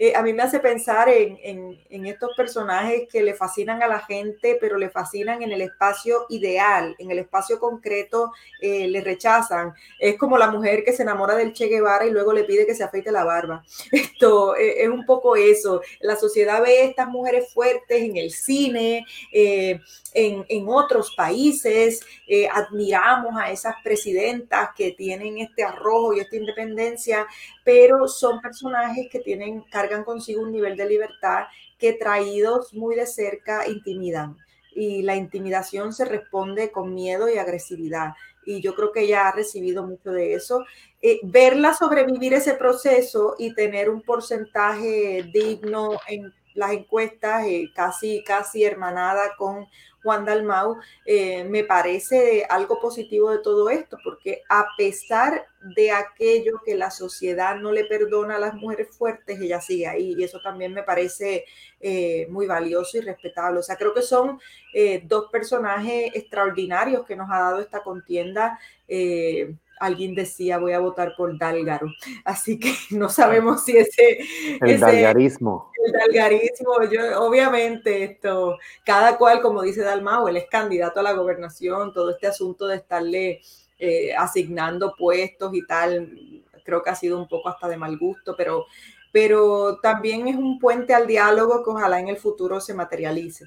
eh, 0.00 0.14
a 0.14 0.22
mí 0.22 0.32
me 0.32 0.44
hace 0.44 0.60
pensar 0.60 1.08
en, 1.08 1.76
estos 1.90 2.30
personajes 2.36 3.08
que 3.10 3.22
le 3.22 3.34
fascinan 3.34 3.82
a 3.82 3.88
la 3.88 3.98
gente, 3.98 4.56
pero 4.60 4.78
le 4.78 4.90
fascinan 4.90 5.42
en 5.42 5.50
el 5.50 5.60
espacio 5.60 6.26
ideal, 6.28 6.94
en 6.98 7.10
el 7.10 7.18
espacio 7.18 7.58
concreto 7.58 8.32
eh, 8.60 8.86
le 8.86 9.00
rechazan. 9.00 9.74
Es 9.98 10.16
como 10.16 10.38
la 10.38 10.50
mujer 10.50 10.84
que 10.84 10.92
se 10.92 11.02
enamora 11.02 11.34
del 11.34 11.52
Che 11.52 11.66
Guevara 11.66 12.06
y 12.06 12.10
luego 12.10 12.32
le 12.32 12.44
pide 12.44 12.64
que 12.64 12.74
se 12.74 12.84
afeite 12.84 13.10
la 13.10 13.24
barba. 13.24 13.64
Esto 13.92 14.56
eh, 14.56 14.84
es 14.84 14.88
un 14.88 15.04
poco 15.04 15.34
eso. 15.34 15.82
La 16.00 16.16
sociedad 16.16 16.62
ve 16.62 16.84
estas 16.84 17.08
mujeres 17.08 17.52
fuertes 17.52 18.02
en 18.02 18.16
el 18.16 18.30
cine, 18.30 19.04
en, 19.32 19.82
en, 20.14 20.68
otros 20.68 21.14
países, 21.16 22.00
admiramos 22.52 23.34
a 23.36 23.50
esas 23.50 23.74
presidentas 23.82 24.70
que 24.76 24.92
tienen 24.92 25.38
este 25.38 25.64
arrojo 25.64 26.12
y 26.12 26.20
esta 26.20 26.36
independencia, 26.36 27.26
pero 27.64 28.06
son 28.08 28.40
personajes 28.40 29.08
que 29.10 29.20
tienen, 29.20 29.64
cargan 29.88 30.04
consigo 30.04 30.42
un 30.42 30.52
nivel 30.52 30.76
de 30.76 30.86
libertad 30.86 31.44
que 31.78 31.94
traídos 31.94 32.74
muy 32.74 32.94
de 32.94 33.06
cerca 33.06 33.66
intimidan. 33.66 34.36
Y 34.74 35.02
la 35.02 35.16
intimidación 35.16 35.92
se 35.92 36.04
responde 36.04 36.70
con 36.70 36.94
miedo 36.94 37.28
y 37.28 37.38
agresividad. 37.38 38.12
Y 38.44 38.60
yo 38.60 38.74
creo 38.74 38.92
que 38.92 39.02
ella 39.02 39.28
ha 39.28 39.32
recibido 39.32 39.86
mucho 39.86 40.10
de 40.10 40.34
eso. 40.34 40.64
Eh, 41.00 41.20
verla 41.22 41.74
sobrevivir 41.74 42.34
ese 42.34 42.54
proceso 42.54 43.34
y 43.38 43.54
tener 43.54 43.88
un 43.88 44.02
porcentaje 44.02 45.28
digno 45.32 45.98
en 46.06 46.32
las 46.58 46.72
encuestas, 46.72 47.46
eh, 47.46 47.70
casi, 47.72 48.24
casi 48.24 48.64
hermanada 48.64 49.36
con 49.38 49.68
Juan 50.02 50.24
Dalmau, 50.24 50.76
eh, 51.06 51.44
me 51.44 51.62
parece 51.62 52.44
algo 52.50 52.80
positivo 52.80 53.30
de 53.30 53.38
todo 53.38 53.70
esto, 53.70 53.96
porque 54.02 54.42
a 54.48 54.66
pesar 54.76 55.46
de 55.76 55.92
aquello 55.92 56.60
que 56.64 56.74
la 56.74 56.90
sociedad 56.90 57.56
no 57.56 57.70
le 57.70 57.84
perdona 57.84 58.36
a 58.36 58.40
las 58.40 58.54
mujeres 58.54 58.88
fuertes, 58.90 59.40
ella 59.40 59.60
sigue 59.60 59.86
ahí 59.86 60.14
y 60.18 60.24
eso 60.24 60.40
también 60.42 60.72
me 60.74 60.82
parece 60.82 61.44
eh, 61.80 62.26
muy 62.28 62.46
valioso 62.48 62.98
y 62.98 63.02
respetable. 63.02 63.60
O 63.60 63.62
sea, 63.62 63.76
creo 63.76 63.94
que 63.94 64.02
son 64.02 64.40
dos 65.04 65.30
personajes 65.30 66.10
extraordinarios 66.14 67.06
que 67.06 67.16
nos 67.16 67.30
ha 67.30 67.38
dado 67.38 67.60
esta 67.60 67.82
contienda 67.82 68.58
alguien 69.80 70.14
decía 70.14 70.58
voy 70.58 70.72
a 70.72 70.80
votar 70.80 71.14
por 71.16 71.38
Dalgaro. 71.38 71.88
Así 72.24 72.58
que 72.58 72.72
no 72.90 73.08
sabemos 73.08 73.64
si 73.64 73.76
ese... 73.76 74.18
El 74.60 74.80
dalgarismo. 74.80 75.70
El 75.84 75.92
dalgarismo, 75.92 76.82
yo, 76.90 77.22
obviamente 77.22 78.04
esto, 78.04 78.58
cada 78.84 79.16
cual, 79.16 79.40
como 79.40 79.62
dice 79.62 79.82
Dalmau, 79.82 80.28
él 80.28 80.36
es 80.36 80.46
candidato 80.48 81.00
a 81.00 81.02
la 81.02 81.12
gobernación, 81.12 81.92
todo 81.92 82.10
este 82.10 82.26
asunto 82.26 82.66
de 82.66 82.76
estarle 82.76 83.40
eh, 83.78 84.14
asignando 84.14 84.94
puestos 84.98 85.54
y 85.54 85.64
tal, 85.64 86.42
creo 86.64 86.82
que 86.82 86.90
ha 86.90 86.94
sido 86.94 87.18
un 87.18 87.28
poco 87.28 87.48
hasta 87.48 87.68
de 87.68 87.76
mal 87.76 87.96
gusto, 87.96 88.34
pero, 88.36 88.66
pero 89.12 89.78
también 89.80 90.28
es 90.28 90.36
un 90.36 90.58
puente 90.58 90.94
al 90.94 91.06
diálogo 91.06 91.62
que 91.62 91.70
ojalá 91.70 92.00
en 92.00 92.08
el 92.08 92.16
futuro 92.16 92.60
se 92.60 92.74
materialice. 92.74 93.44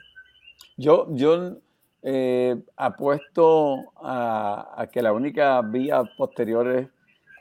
Yo, 0.77 1.07
yo 1.11 1.57
eh, 2.03 2.57
apuesto 2.77 3.93
a, 3.97 4.87
que 4.91 5.01
la 5.01 5.13
única 5.13 5.61
vía 5.61 6.03
posterior 6.17 6.67
es 6.67 6.87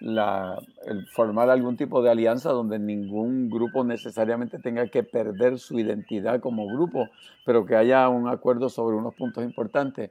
la, 0.01 0.59
el 0.87 1.07
formar 1.09 1.51
algún 1.51 1.77
tipo 1.77 2.03
de 2.03 2.11
alianza 2.11 2.51
donde 2.51 2.79
ningún 2.79 3.51
grupo 3.51 3.85
necesariamente 3.85 4.59
tenga 4.59 4.87
que 4.89 5.03
perder 5.03 5.59
su 5.59 5.79
identidad 5.79 6.41
como 6.41 6.67
grupo, 6.67 7.09
pero 7.45 7.67
que 7.67 7.77
haya 7.77 8.09
un 8.09 8.29
acuerdo 8.29 8.69
sobre 8.69 8.97
unos 8.97 9.15
puntos 9.15 9.45
importantes. 9.45 10.11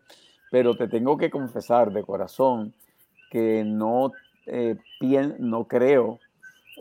Pero 0.52 0.76
te 0.76 0.88
tengo 0.88 1.18
que 1.18 1.30
confesar 1.30 1.92
de 1.92 2.04
corazón 2.04 2.74
que 3.30 3.64
no, 3.64 4.12
eh, 4.48 4.78
no 5.40 5.68
creo 5.68 6.20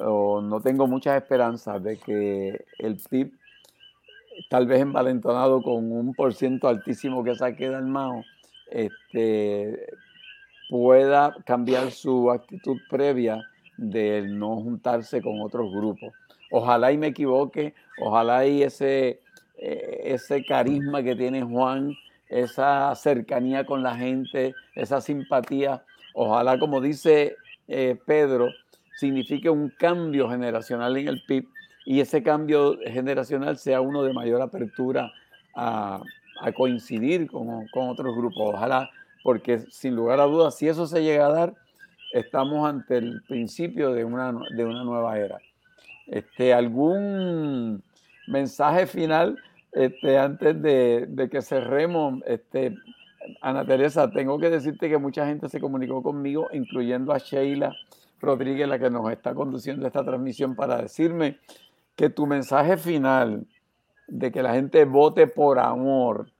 o 0.00 0.40
no 0.40 0.60
tengo 0.60 0.86
muchas 0.86 1.20
esperanzas 1.20 1.82
de 1.82 1.98
que 1.98 2.64
el 2.78 2.98
PIB 3.10 3.32
tal 4.48 4.66
vez 4.66 4.80
envalentonado 4.80 5.62
con 5.62 5.90
un 5.90 6.14
por 6.14 6.34
ciento 6.34 6.68
altísimo 6.68 7.24
que 7.24 7.34
saque 7.34 7.68
Dalmao, 7.68 8.24
este, 8.70 9.88
pueda 10.68 11.34
cambiar 11.44 11.90
su 11.90 12.30
actitud 12.30 12.76
previa 12.90 13.42
de 13.76 14.22
no 14.22 14.56
juntarse 14.56 15.22
con 15.22 15.40
otros 15.40 15.72
grupos. 15.72 16.12
Ojalá 16.50 16.92
y 16.92 16.98
me 16.98 17.08
equivoque, 17.08 17.74
ojalá 18.00 18.46
y 18.46 18.62
ese, 18.62 19.20
eh, 19.58 20.00
ese 20.04 20.44
carisma 20.44 21.02
que 21.02 21.14
tiene 21.14 21.42
Juan, 21.42 21.94
esa 22.28 22.94
cercanía 22.94 23.64
con 23.64 23.82
la 23.82 23.96
gente, 23.96 24.54
esa 24.74 25.00
simpatía, 25.00 25.82
ojalá 26.14 26.58
como 26.58 26.80
dice 26.80 27.36
eh, 27.68 27.96
Pedro, 28.06 28.48
signifique 28.96 29.48
un 29.48 29.70
cambio 29.70 30.28
generacional 30.28 30.96
en 30.96 31.08
el 31.08 31.22
PIB 31.26 31.46
y 31.88 32.00
ese 32.00 32.22
cambio 32.22 32.76
generacional 32.84 33.56
sea 33.56 33.80
uno 33.80 34.02
de 34.02 34.12
mayor 34.12 34.42
apertura 34.42 35.10
a, 35.54 36.02
coincidir 36.54 37.30
con, 37.30 37.66
otros 37.72 38.14
grupos. 38.14 38.54
Ojalá, 38.54 38.90
porque 39.24 39.60
sin 39.70 39.96
lugar 39.96 40.20
a 40.20 40.24
dudas, 40.24 40.54
si 40.54 40.68
eso 40.68 40.86
se 40.86 41.02
llega 41.02 41.24
a 41.24 41.32
dar, 41.32 41.54
estamos 42.12 42.68
ante 42.68 42.98
el 42.98 43.22
principio 43.22 43.94
de 43.94 44.04
una, 44.04 44.38
de 44.54 44.66
una 44.66 44.84
nueva 44.84 45.18
era. 45.18 45.38
Este, 46.06 46.52
¿Algún 46.52 47.82
mensaje 48.26 48.86
final 48.86 49.38
este, 49.72 50.18
antes 50.18 50.60
de, 50.60 51.28
que 51.32 51.40
cerremos? 51.40 52.22
Este, 52.26 52.76
Ana 53.40 53.64
Teresa, 53.64 54.10
tengo 54.10 54.38
que 54.38 54.50
decirte 54.50 54.90
que 54.90 54.98
mucha 54.98 55.26
gente 55.26 55.48
se 55.48 55.58
comunicó 55.58 56.02
conmigo, 56.02 56.48
incluyendo 56.52 57.14
a 57.14 57.18
Sheila 57.18 57.74
Rodríguez, 58.20 58.68
la 58.68 58.78
que 58.78 58.90
nos 58.90 59.10
está 59.10 59.34
conduciendo 59.34 59.86
esta 59.86 60.04
transmisión, 60.04 60.54
para 60.54 60.82
decirme 60.82 61.38
que 61.98 62.08
tu 62.08 62.28
mensaje 62.28 62.76
final 62.76 63.44
de 64.06 64.30
que 64.30 64.40
la 64.40 64.54
gente 64.54 64.84
vote 64.84 65.26
por 65.26 65.58
amor 65.58 66.30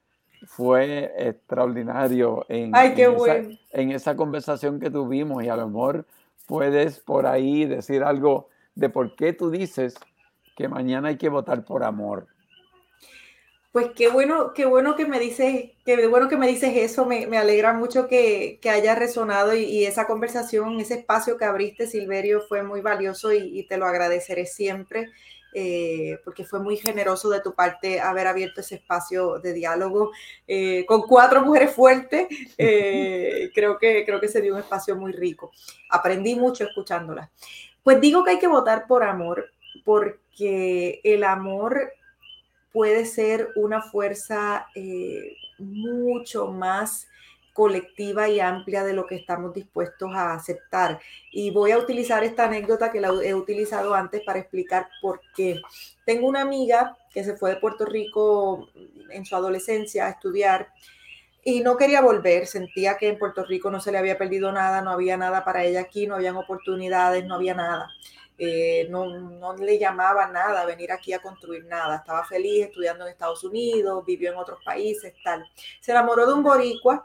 fue 0.46 1.12
extraordinario 1.18 2.46
en, 2.48 2.72
en, 3.72 3.90
esa, 3.90 4.14
conversación 4.14 4.78
que 4.78 4.88
tuvimos 4.88 5.42
y 5.42 5.48
a 5.48 5.56
lo 5.56 5.66
mejor 5.66 6.06
puedes 6.46 7.00
por 7.00 7.26
ahí 7.26 7.64
decir 7.64 8.04
algo 8.04 8.48
de 8.76 8.88
por 8.88 9.16
qué 9.16 9.32
tú 9.32 9.50
dices 9.50 9.96
que 10.56 10.68
mañana 10.68 11.08
hay 11.08 11.16
que 11.16 11.28
votar 11.28 11.64
por 11.64 11.82
amor. 11.82 12.28
Pues 13.72 13.88
qué 13.96 14.08
bueno, 14.10 14.52
qué 14.54 14.64
bueno 14.64 14.94
que 14.94 15.06
me 15.06 15.18
dices, 15.18 15.72
qué 15.84 16.06
bueno 16.06 16.28
que 16.28 16.36
me 16.36 16.46
dices 16.46 16.70
eso, 16.76 17.04
me, 17.04 17.36
alegra 17.36 17.72
mucho 17.72 18.06
que, 18.06 18.60
haya 18.70 18.94
resonado 18.94 19.56
y, 19.56 19.84
esa 19.84 20.06
conversación, 20.06 20.78
ese 20.78 20.94
espacio 20.94 21.36
que 21.36 21.44
abriste, 21.44 21.88
Silverio, 21.88 22.42
fue 22.42 22.62
muy 22.62 22.80
valioso 22.80 23.32
y 23.32 23.66
te 23.66 23.76
lo 23.76 23.86
agradeceré 23.86 24.46
siempre. 24.46 25.08
Eh, 25.54 26.18
porque 26.24 26.44
fue 26.44 26.60
muy 26.60 26.76
generoso 26.76 27.30
de 27.30 27.40
tu 27.40 27.54
parte 27.54 28.00
haber 28.00 28.26
abierto 28.26 28.60
ese 28.60 28.74
espacio 28.74 29.38
de 29.38 29.54
diálogo 29.54 30.10
eh, 30.46 30.84
con 30.86 31.02
cuatro 31.02 31.42
mujeres 31.42 31.74
fuertes. 31.74 32.28
Eh, 32.58 33.50
creo, 33.54 33.78
que, 33.78 34.04
creo 34.04 34.20
que 34.20 34.28
se 34.28 34.42
dio 34.42 34.54
un 34.54 34.60
espacio 34.60 34.96
muy 34.96 35.12
rico. 35.12 35.50
Aprendí 35.90 36.34
mucho 36.34 36.64
escuchándolas. 36.64 37.30
Pues 37.82 38.00
digo 38.00 38.24
que 38.24 38.32
hay 38.32 38.38
que 38.38 38.48
votar 38.48 38.86
por 38.86 39.02
amor, 39.02 39.50
porque 39.84 41.00
el 41.02 41.24
amor 41.24 41.92
puede 42.72 43.06
ser 43.06 43.48
una 43.56 43.80
fuerza 43.80 44.66
mucho 45.58 46.48
más 46.48 47.08
colectiva 47.58 48.28
y 48.28 48.38
amplia 48.38 48.84
de 48.84 48.92
lo 48.92 49.04
que 49.04 49.16
estamos 49.16 49.52
dispuestos 49.52 50.14
a 50.14 50.32
aceptar. 50.32 51.00
Y 51.32 51.50
voy 51.50 51.72
a 51.72 51.78
utilizar 51.78 52.22
esta 52.22 52.44
anécdota 52.44 52.92
que 52.92 53.00
la 53.00 53.08
he 53.08 53.34
utilizado 53.34 53.96
antes 53.96 54.22
para 54.24 54.38
explicar 54.38 54.88
por 55.02 55.20
qué. 55.34 55.60
Tengo 56.06 56.28
una 56.28 56.42
amiga 56.42 56.96
que 57.12 57.24
se 57.24 57.36
fue 57.36 57.50
de 57.50 57.56
Puerto 57.56 57.84
Rico 57.84 58.68
en 59.10 59.26
su 59.26 59.34
adolescencia 59.34 60.06
a 60.06 60.10
estudiar 60.10 60.68
y 61.42 61.58
no 61.62 61.76
quería 61.76 62.00
volver, 62.00 62.46
sentía 62.46 62.96
que 62.96 63.08
en 63.08 63.18
Puerto 63.18 63.44
Rico 63.44 63.72
no 63.72 63.80
se 63.80 63.90
le 63.90 63.98
había 63.98 64.16
perdido 64.16 64.52
nada, 64.52 64.80
no 64.80 64.92
había 64.92 65.16
nada 65.16 65.44
para 65.44 65.64
ella 65.64 65.80
aquí, 65.80 66.06
no 66.06 66.14
habían 66.14 66.36
oportunidades, 66.36 67.24
no 67.24 67.34
había 67.34 67.54
nada. 67.54 67.88
Eh, 68.38 68.86
no, 68.88 69.18
no, 69.18 69.56
le 69.56 69.80
llamaba 69.80 70.28
nada 70.28 70.64
venir 70.64 70.92
aquí 70.92 71.12
a 71.12 71.18
construir 71.18 71.64
nada. 71.64 71.96
Estaba 71.96 72.24
feliz 72.24 72.66
estudiando 72.66 73.04
en 73.04 73.10
Estados 73.10 73.42
Unidos, 73.42 74.04
vivió 74.06 74.30
en 74.30 74.38
otros 74.38 74.60
países, 74.64 75.12
tal. 75.24 75.44
Se 75.80 75.90
enamoró 75.90 76.24
de 76.24 76.34
un 76.34 76.44
boricua 76.44 77.04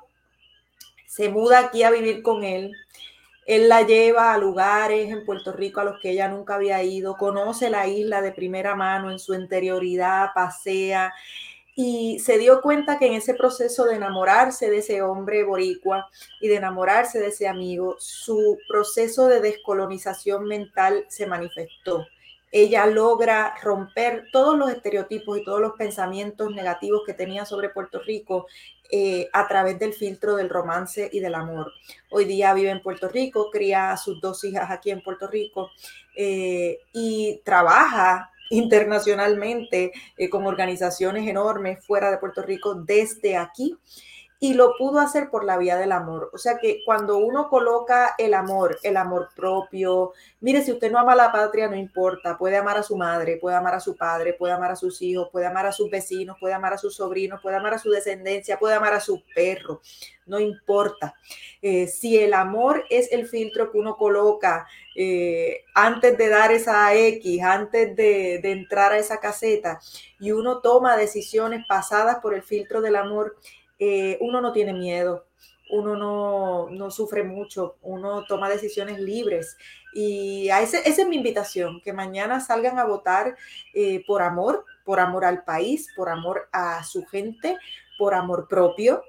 se 1.14 1.30
muda 1.30 1.60
aquí 1.60 1.84
a 1.84 1.92
vivir 1.92 2.24
con 2.24 2.44
él. 2.44 2.76
Él 3.46 3.70
la 3.70 3.84
lleva 3.84 4.34
a 4.34 4.38
lugares 4.40 5.12
en 5.12 5.24
Puerto 5.26 5.52
Rico 5.52 5.80
a 5.80 5.84
los 5.84 6.00
que 6.02 6.10
ella 6.10 6.28
nunca 6.28 6.56
había 6.56 6.82
ido, 6.82 7.18
conoce 7.18 7.70
la 7.70 7.88
isla 7.88 8.24
de 8.24 8.32
primera 8.32 8.74
mano 8.74 9.12
en 9.12 9.20
su 9.20 9.36
interioridad, 9.36 10.30
pasea 10.34 11.14
y 11.76 12.18
se 12.18 12.40
dio 12.40 12.62
cuenta 12.62 12.98
que 12.98 13.06
en 13.06 13.14
ese 13.14 13.36
proceso 13.36 13.86
de 13.86 13.96
enamorarse 13.96 14.72
de 14.72 14.80
ese 14.80 15.04
hombre 15.04 15.44
boricua 15.44 16.10
y 16.42 16.48
de 16.48 16.56
enamorarse 16.56 17.20
de 17.20 17.28
ese 17.28 17.48
amigo, 17.48 17.96
su 18.00 18.58
proceso 18.68 19.28
de 19.28 19.40
descolonización 19.40 20.46
mental 20.46 21.06
se 21.10 21.28
manifestó 21.28 22.08
ella 22.54 22.86
logra 22.86 23.56
romper 23.64 24.28
todos 24.32 24.56
los 24.56 24.70
estereotipos 24.70 25.40
y 25.40 25.44
todos 25.44 25.60
los 25.60 25.74
pensamientos 25.74 26.52
negativos 26.52 27.02
que 27.04 27.16
tenía 27.16 27.46
sobre 27.46 27.70
Puerto 27.70 28.00
Rico 28.00 28.46
eh, 28.96 29.28
a 29.34 29.48
través 29.48 29.80
del 29.80 29.92
filtro 29.92 30.36
del 30.36 30.52
romance 30.52 31.10
y 31.12 31.20
del 31.20 31.34
amor. 31.34 31.72
Hoy 32.12 32.26
día 32.26 32.54
vive 32.54 32.70
en 32.70 32.80
Puerto 32.80 33.10
Rico, 33.10 33.50
cría 33.50 33.92
a 33.92 33.98
sus 33.98 34.22
dos 34.22 34.44
hijas 34.44 34.70
aquí 34.70 34.92
en 34.92 35.02
Puerto 35.02 35.28
Rico 35.28 35.72
eh, 36.16 36.78
y 36.94 37.42
trabaja 37.44 38.30
internacionalmente 38.52 39.94
eh, 40.16 40.30
con 40.30 40.46
organizaciones 40.46 41.28
enormes 41.28 41.84
fuera 41.84 42.12
de 42.12 42.20
Puerto 42.20 42.44
Rico 42.44 42.76
desde 42.76 43.36
aquí 43.36 43.76
y 44.44 44.56
lo 44.56 44.76
pudo 44.78 45.00
hacer 45.00 45.30
por 45.30 45.46
la 45.46 45.58
vía 45.58 45.78
del 45.78 45.94
amor. 45.94 46.30
O 46.34 46.38
sea 46.38 46.58
que 46.58 46.82
cuando 46.84 47.16
uno 47.16 47.48
coloca 47.48 48.14
el 48.18 48.34
amor, 48.34 48.78
el 48.84 48.98
amor 48.98 49.30
propio, 49.34 50.12
mire, 50.42 50.62
si 50.62 50.74
usted 50.74 50.92
no 50.92 51.00
ama 51.00 51.14
a 51.14 51.16
la 51.16 51.32
patria, 51.32 51.70
no 51.70 51.78
importa, 51.78 52.38
puede 52.38 52.58
amar 52.58 52.78
a 52.78 52.84
su 52.84 52.98
madre, 52.98 53.38
puede 53.38 53.56
amar 53.56 53.76
a 53.76 53.80
su 53.80 53.96
padre, 53.96 54.34
puede 54.34 54.52
amar 54.52 54.72
a 54.72 54.76
sus 54.76 55.02
hijos, 55.02 55.30
puede 55.32 55.46
amar 55.46 55.68
a 55.68 55.72
sus 55.72 55.90
vecinos, 55.90 56.36
puede 56.42 56.54
amar 56.54 56.74
a 56.74 56.78
sus 56.78 56.94
sobrinos, 56.94 57.42
puede 57.42 57.56
amar 57.56 57.76
a 57.76 57.80
su 57.80 57.90
descendencia, 57.90 58.60
puede 58.60 58.76
amar 58.76 58.94
a 58.94 59.00
su 59.00 59.24
perro, 59.34 59.80
no 60.26 60.42
importa. 60.42 61.14
Eh, 61.62 61.88
si 61.88 62.20
el 62.20 62.34
amor 62.34 62.84
es 62.90 63.14
el 63.14 63.30
filtro 63.30 63.72
que 63.72 63.78
uno 63.78 63.96
coloca 63.96 64.68
eh, 64.94 65.64
antes 65.74 66.18
de 66.18 66.28
dar 66.28 66.52
esa 66.52 66.94
X, 66.94 67.42
antes 67.42 67.96
de, 67.96 68.40
de 68.44 68.52
entrar 68.52 68.92
a 68.92 68.98
esa 68.98 69.22
caseta, 69.22 69.80
y 70.20 70.34
uno 70.34 70.60
toma 70.60 70.98
decisiones 70.98 71.66
pasadas 71.66 72.18
por 72.18 72.34
el 72.34 72.44
filtro 72.44 72.82
del 72.82 72.98
amor, 72.98 73.38
eh, 73.86 74.18
uno 74.22 74.40
no 74.40 74.54
tiene 74.54 74.72
miedo, 74.72 75.26
uno 75.70 76.70
no, 76.70 76.90
sufre 76.90 77.22
mucho, 77.22 77.76
uno 77.82 78.24
toma 78.26 78.48
decisiones 78.48 78.98
libres. 78.98 79.58
Y 79.94 80.50
a 80.50 80.62
esa 80.62 80.80
es 80.80 81.06
mi 81.06 81.18
invitación, 81.18 81.82
que 81.82 81.92
mañana 81.92 82.40
salgan 82.40 82.80
a 82.80 82.86
votar 82.86 83.36
eh, 83.74 84.02
por 84.08 84.22
amor, 84.22 84.64
por 84.86 85.02
amor 85.02 85.26
al 85.26 85.44
país, 85.44 85.90
por 85.98 86.08
amor 86.08 86.48
a 86.54 86.82
su 86.86 87.04
gente, 87.06 87.58
por 87.98 88.14
amor 88.14 88.48
propio, 88.48 89.04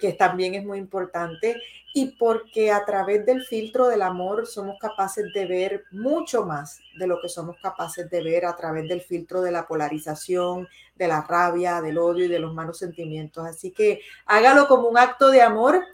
que 0.00 0.12
también 0.12 0.54
es 0.54 0.64
muy 0.64 0.78
importante, 0.78 1.60
y 1.94 2.16
porque 2.16 2.70
a 2.70 2.84
través 2.84 3.26
del 3.26 3.42
filtro 3.44 3.86
del 3.86 4.02
amor 4.02 4.46
somos 4.46 4.78
capaces 4.78 5.26
de 5.34 5.46
ver 5.46 5.84
mucho 5.90 6.44
más 6.44 6.80
de 6.98 7.06
lo 7.06 7.20
que 7.20 7.28
somos 7.28 7.56
capaces 7.62 8.08
de 8.08 8.22
ver 8.22 8.46
a 8.46 8.56
través 8.56 8.88
del 8.88 9.02
filtro 9.02 9.42
de 9.42 9.50
la 9.50 9.66
polarización, 9.66 10.68
de 10.96 11.08
la 11.08 11.22
rabia, 11.22 11.82
del 11.82 11.98
odio 11.98 12.24
y 12.24 12.28
de 12.28 12.38
los 12.38 12.54
malos 12.54 12.78
sentimientos. 12.78 13.46
Así 13.46 13.72
que 13.72 14.00
hágalo 14.24 14.68
como 14.68 14.88
un 14.88 14.96
acto 14.96 15.30
de 15.30 15.42
amor 15.42 15.84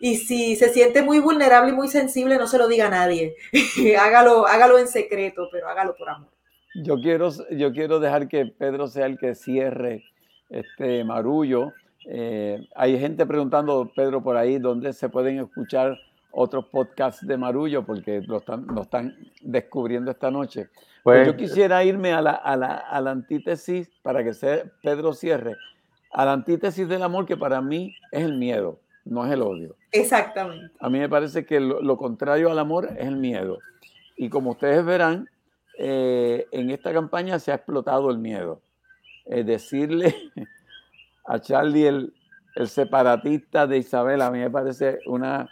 y 0.00 0.16
si 0.16 0.56
se 0.56 0.70
siente 0.70 1.02
muy 1.02 1.20
vulnerable 1.20 1.70
y 1.70 1.74
muy 1.74 1.88
sensible, 1.88 2.38
no 2.38 2.48
se 2.48 2.58
lo 2.58 2.66
diga 2.66 2.88
a 2.88 2.90
nadie. 2.90 3.36
hágalo, 4.00 4.46
hágalo 4.46 4.78
en 4.78 4.88
secreto, 4.88 5.48
pero 5.52 5.68
hágalo 5.68 5.94
por 5.96 6.08
amor. 6.08 6.30
Yo 6.74 6.96
quiero, 6.96 7.30
yo 7.52 7.72
quiero 7.72 8.00
dejar 8.00 8.28
que 8.28 8.46
Pedro 8.46 8.88
sea 8.88 9.06
el 9.06 9.16
que 9.16 9.34
cierre 9.34 10.04
este 10.50 11.04
marullo 11.04 11.72
eh, 12.08 12.68
hay 12.74 12.98
gente 12.98 13.26
preguntando, 13.26 13.90
Pedro, 13.94 14.22
por 14.22 14.36
ahí, 14.36 14.58
¿dónde 14.58 14.92
se 14.92 15.08
pueden 15.08 15.40
escuchar 15.40 15.98
otros 16.30 16.66
podcasts 16.66 17.26
de 17.26 17.36
Marullo? 17.36 17.84
Porque 17.84 18.22
lo 18.22 18.38
están, 18.38 18.66
lo 18.66 18.82
están 18.82 19.16
descubriendo 19.42 20.12
esta 20.12 20.30
noche. 20.30 20.68
Pues, 21.02 21.18
pues 21.18 21.26
yo 21.26 21.36
quisiera 21.36 21.82
irme 21.84 22.12
a 22.12 22.22
la, 22.22 22.30
a, 22.32 22.56
la, 22.56 22.74
a 22.76 23.00
la, 23.00 23.10
antítesis, 23.10 23.90
para 24.02 24.22
que 24.22 24.34
se, 24.34 24.70
Pedro 24.82 25.12
cierre, 25.12 25.56
a 26.12 26.24
la 26.24 26.32
antítesis 26.32 26.88
del 26.88 27.02
amor, 27.02 27.26
que 27.26 27.36
para 27.36 27.60
mí 27.60 27.94
es 28.12 28.22
el 28.22 28.38
miedo, 28.38 28.78
no 29.04 29.26
es 29.26 29.32
el 29.32 29.42
odio. 29.42 29.76
Exactamente. 29.90 30.74
A 30.78 30.88
mí 30.88 31.00
me 31.00 31.08
parece 31.08 31.44
que 31.44 31.58
lo, 31.58 31.96
contrario 31.96 32.50
al 32.50 32.58
amor 32.58 32.88
es 32.96 33.06
el 33.06 33.16
miedo. 33.16 33.58
Y 34.16 34.28
como 34.28 34.52
ustedes 34.52 34.84
verán, 34.84 35.28
eh, 35.78 36.46
en 36.52 36.70
esta 36.70 36.92
campaña 36.92 37.38
se 37.38 37.50
ha 37.50 37.56
explotado 37.56 38.10
el 38.10 38.18
miedo. 38.18 38.60
Es 39.26 39.44
decirle 39.44 40.14
a 41.26 41.40
Charlie, 41.40 41.86
el, 41.86 42.12
separatista 42.66 43.66
de 43.66 43.78
Isabel, 43.78 44.22
a 44.22 44.30
mí 44.30 44.38
me 44.38 44.50
parece 44.50 45.00
una, 45.06 45.46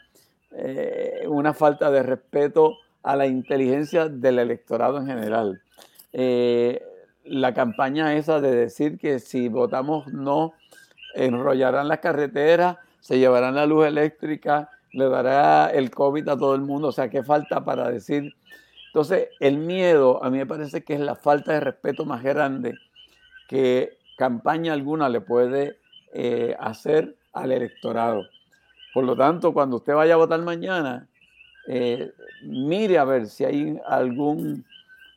eh, 0.53 1.25
una 1.29 1.53
falta 1.53 1.91
de 1.91 2.03
respeto 2.03 2.79
a 3.03 3.15
la 3.15 3.27
inteligencia 3.27 4.09
del 4.09 4.39
electorado 4.39 4.99
en 4.99 5.07
general. 5.07 5.61
Eh, 6.15 6.83
la 7.25 7.53
campaña 7.53 8.15
esa 8.15 8.41
de 8.41 8.55
decir 8.55 8.99
que 8.99 9.19
si 9.19 9.49
votamos 9.49 10.13
no, 10.15 10.55
enrollarán 11.15 11.89
las 11.89 11.99
carreteras, 11.99 12.79
se 13.01 13.19
llevarán 13.19 13.55
la 13.55 13.67
luz 13.67 13.87
eléctrica, 13.87 14.71
le 14.93 15.09
dará 15.09 15.69
el 15.69 15.91
COVID 15.91 16.29
a 16.29 16.39
todo 16.39 16.55
el 16.55 16.63
mundo, 16.63 16.89
o 16.89 16.93
sea, 16.93 17.11
¿qué 17.11 17.23
falta 17.23 17.65
para 17.65 17.91
decir? 17.91 18.35
Entonces, 18.87 19.29
el 19.41 19.59
miedo 19.59 20.23
a 20.25 20.31
mí 20.31 20.39
me 20.39 20.47
parece 20.47 20.85
que 20.85 20.95
es 20.95 21.01
la 21.01 21.17
falta 21.17 21.53
de 21.53 21.61
respeto 21.61 22.05
más 22.05 22.23
grande 22.23 22.75
que 23.49 23.99
campaña 24.17 24.73
alguna 24.73 25.09
le 25.09 25.21
puede 25.21 25.79
eh, 26.13 26.57
hacer 26.59 27.17
al 27.33 27.53
electorado. 27.53 28.25
Por 28.93 29.05
lo 29.05 29.17
tanto, 29.17 29.53
cuando 29.53 29.77
usted 29.77 29.95
vaya 29.95 30.15
a 30.15 30.19
votar 30.19 30.41
mañana, 30.43 31.09
eh, 31.67 32.13
mire 32.43 32.99
a 32.99 33.05
ver 33.05 33.27
si 33.27 33.45
hay 33.45 33.79
algún 33.87 34.65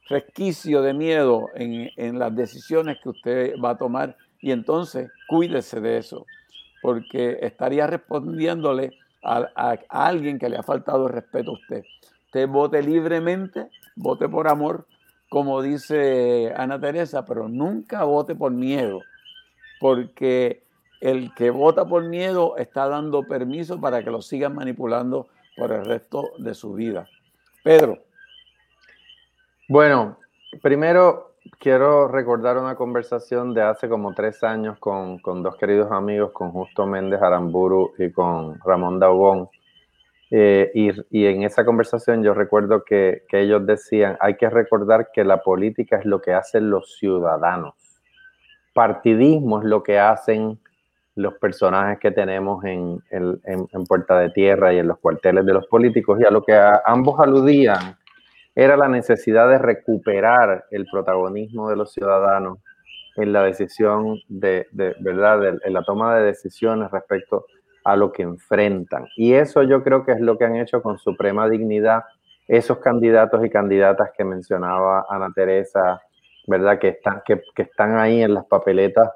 resquicio 0.10 0.82
de 0.82 0.94
miedo 0.94 1.50
en, 1.56 2.18
las 2.18 2.36
decisiones 2.36 2.98
que 3.04 3.10
usted 3.10 3.54
va 3.64 3.72
a 3.72 3.78
tomar 3.78 4.16
y 4.40 4.52
entonces 4.52 5.12
cuídese 5.28 5.82
de 5.82 5.98
eso, 5.98 6.26
porque 6.82 7.40
estaría 7.42 7.86
respondiéndole 7.88 8.98
a, 9.24 9.78
alguien 9.90 10.40
que 10.40 10.50
le 10.50 10.58
ha 10.58 10.64
faltado 10.64 11.08
el 11.08 11.14
respeto 11.14 11.52
a 11.52 11.56
usted. 11.56 11.84
Usted 12.26 12.48
vote 12.48 12.82
libremente, 12.82 13.70
vote 13.96 14.30
por 14.30 14.48
amor, 14.48 14.86
como 15.30 15.62
dice 15.62 16.54
Ana 16.56 16.80
Teresa, 16.80 17.26
pero 17.26 17.48
nunca 17.48 18.04
vote 18.04 18.36
por 18.36 18.52
miedo, 18.52 19.02
porque 19.80 20.64
el 21.02 21.34
que 21.36 21.50
vota 21.50 21.86
por 21.86 22.04
miedo 22.04 22.58
está 22.58 22.88
dando 22.88 23.24
permiso 23.24 23.80
para 23.80 24.04
que 24.04 24.12
lo 24.12 24.22
sigan 24.22 24.56
manipulando 24.56 25.28
por 25.56 25.72
el 25.72 25.86
resto 25.86 26.32
de 26.38 26.54
su 26.54 26.74
vida. 26.74 27.08
Pedro. 27.64 28.00
Bueno, 29.68 30.18
primero 30.62 31.34
quiero 31.60 32.08
recordar 32.08 32.58
una 32.58 32.76
conversación 32.76 33.54
de 33.54 33.62
hace 33.62 33.90
como 33.90 34.14
tres 34.14 34.44
años 34.44 34.80
con, 34.80 35.20
dos 35.22 35.56
queridos 35.58 35.92
amigos, 35.92 36.32
con 36.32 36.52
Justo 36.52 36.86
Méndez 36.86 37.22
Aramburu 37.22 37.94
y 37.98 38.12
con 38.12 38.60
Ramón 38.64 39.00
Daugón. 39.00 39.50
Eh, 40.30 40.72
y, 40.74 41.26
en 41.26 41.44
esa 41.44 41.64
conversación 41.64 42.22
yo 42.22 42.34
recuerdo 42.34 42.84
que, 42.84 43.24
que 43.30 43.42
ellos 43.42 43.66
decían, 43.66 44.18
hay 44.20 44.36
que 44.36 44.50
recordar 44.50 45.10
que 45.14 45.24
la 45.24 45.42
política 45.42 45.98
es 45.98 46.06
lo 46.06 46.22
que 46.22 46.34
hacen 46.34 46.70
los 46.70 46.98
ciudadanos. 46.98 47.76
Partidismo 48.74 49.60
es 49.60 49.66
lo 49.66 49.84
que 49.84 50.00
hacen 50.00 50.60
los 51.16 51.34
personajes 51.36 51.98
que 52.00 52.12
tenemos 52.12 52.64
en, 52.64 53.02
en, 53.10 53.86
Puerta 53.88 54.20
de 54.20 54.30
Tierra 54.30 54.72
y 54.72 54.78
en 54.78 54.88
los 54.88 55.00
cuarteles 55.00 55.46
de 55.46 55.54
los 55.54 55.66
políticos, 55.66 56.20
y 56.22 56.26
a 56.26 56.30
lo 56.30 56.44
que 56.44 56.56
ambos 56.86 57.20
aludían 57.20 57.98
era 58.54 58.78
la 58.78 58.88
necesidad 58.88 59.50
de 59.50 59.58
recuperar 59.58 60.66
el 60.70 60.86
protagonismo 60.92 61.70
de 61.70 61.76
los 61.76 61.92
ciudadanos 61.92 62.60
en 63.16 63.34
la 63.34 63.44
decisión 63.44 64.20
de, 64.28 64.68
de 64.72 64.96
verdad, 65.00 65.60
en 65.64 65.74
la 65.74 65.82
toma 65.82 66.16
de 66.16 66.26
decisiones 66.26 66.92
respecto 66.92 67.48
a 67.88 67.96
lo 67.96 68.12
que 68.12 68.22
enfrentan. 68.22 69.08
Y 69.16 69.34
eso 69.34 69.64
yo 69.64 69.82
creo 69.82 70.04
que 70.04 70.12
es 70.12 70.20
lo 70.20 70.38
que 70.38 70.44
han 70.44 70.58
hecho 70.58 70.82
con 70.82 70.98
suprema 70.98 71.48
dignidad 71.48 72.04
esos 72.46 72.80
candidatos 72.80 73.46
y 73.46 73.50
candidatas 73.50 74.12
que 74.18 74.26
mencionaba 74.26 75.06
Ana 75.10 75.32
Teresa, 75.34 76.02
¿verdad? 76.48 76.80
Que 76.80 76.90
están, 76.90 77.22
que, 77.26 77.42
que 77.56 77.62
están 77.62 77.98
ahí 77.98 78.22
en 78.22 78.34
las 78.34 78.46
papeletas 78.46 79.10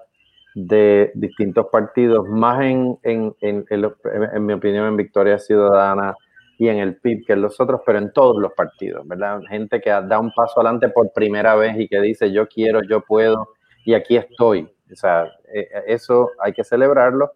de 0.56 1.12
distintos 1.16 1.68
partidos, 1.70 2.28
más 2.30 2.62
en, 2.62 2.98
en, 3.04 3.36
en, 3.42 3.66
en, 3.70 4.46
mi 4.46 4.54
opinión 4.54 4.88
en 4.88 4.98
Victoria 4.98 5.38
Ciudadana 5.38 6.16
y 6.58 6.70
en 6.70 6.78
el 6.78 6.96
PIB 6.96 7.26
que 7.26 7.34
en 7.34 7.42
los 7.42 7.60
otros, 7.60 7.82
pero 7.86 7.98
en 7.98 8.14
todos 8.14 8.38
los 8.42 8.54
partidos, 8.54 9.06
¿verdad? 9.06 9.42
Gente 9.50 9.82
que 9.82 9.90
da 9.90 10.18
un 10.18 10.32
paso 10.34 10.62
adelante 10.62 10.88
por 10.88 11.12
primera 11.12 11.56
vez 11.56 11.78
y 11.78 11.90
que 11.90 12.00
dice 12.00 12.32
yo 12.32 12.48
quiero, 12.48 12.82
yo 12.84 13.02
puedo 13.02 13.50
y 13.86 13.96
aquí 13.96 14.16
estoy. 14.16 14.70
O 14.92 14.96
sea, 14.96 15.26
e, 15.54 15.60
e, 15.60 15.68
eso 15.88 16.32
hay 16.40 16.54
que 16.54 16.64
celebrarlo. 16.64 17.32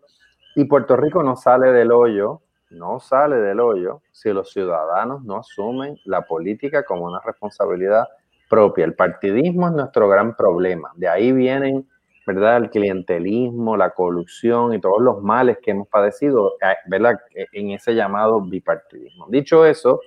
Y 0.56 0.66
Puerto 0.66 0.96
Rico 0.96 1.22
no 1.22 1.36
sale 1.36 1.72
del 1.72 1.92
hoyo, 1.92 2.42
no 2.72 3.00
sale 3.00 3.38
del 3.38 3.60
hoyo 3.60 4.02
si 4.12 4.32
los 4.32 4.52
ciudadanos 4.52 5.24
no 5.24 5.38
asumen 5.38 5.98
la 6.06 6.22
política 6.22 6.84
como 6.84 7.06
una 7.06 7.20
responsabilidad 7.24 8.08
propia. 8.50 8.86
El 8.86 8.96
partidismo 8.96 9.68
es 9.68 9.74
nuestro 9.74 10.08
gran 10.08 10.36
problema. 10.36 10.92
De 10.96 11.08
ahí 11.08 11.32
vienen 11.32 11.88
¿verdad? 12.26 12.58
El 12.58 12.70
clientelismo, 12.70 13.78
la 13.78 13.92
corrupción 13.92 14.74
y 14.74 14.82
todos 14.82 15.02
los 15.02 15.22
males 15.22 15.60
que 15.62 15.72
hemos 15.72 15.88
padecido, 15.88 16.54
eh, 16.62 16.76
¿verdad? 16.88 17.20
En 17.52 17.72
ese 17.72 17.94
llamado 17.94 18.42
bipartidismo. 18.42 19.28
Dicho 19.30 19.66
eso, 19.66 20.02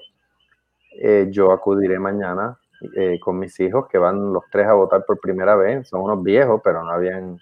eh, 1.00 1.28
yo 1.30 1.52
acudiré 1.52 1.98
mañana 1.98 2.58
eh, 2.96 3.20
con 3.20 3.38
mis 3.38 3.58
hijos 3.60 3.86
que 3.88 3.98
van 3.98 4.32
los 4.32 4.44
tres 4.50 4.66
a 4.66 4.72
votar 4.72 5.04
por 5.06 5.20
primera 5.20 5.54
vez. 5.54 5.88
Son 5.88 6.00
unos 6.00 6.22
viejos, 6.22 6.60
pero 6.64 6.82
no 6.82 6.90
habían 6.90 7.38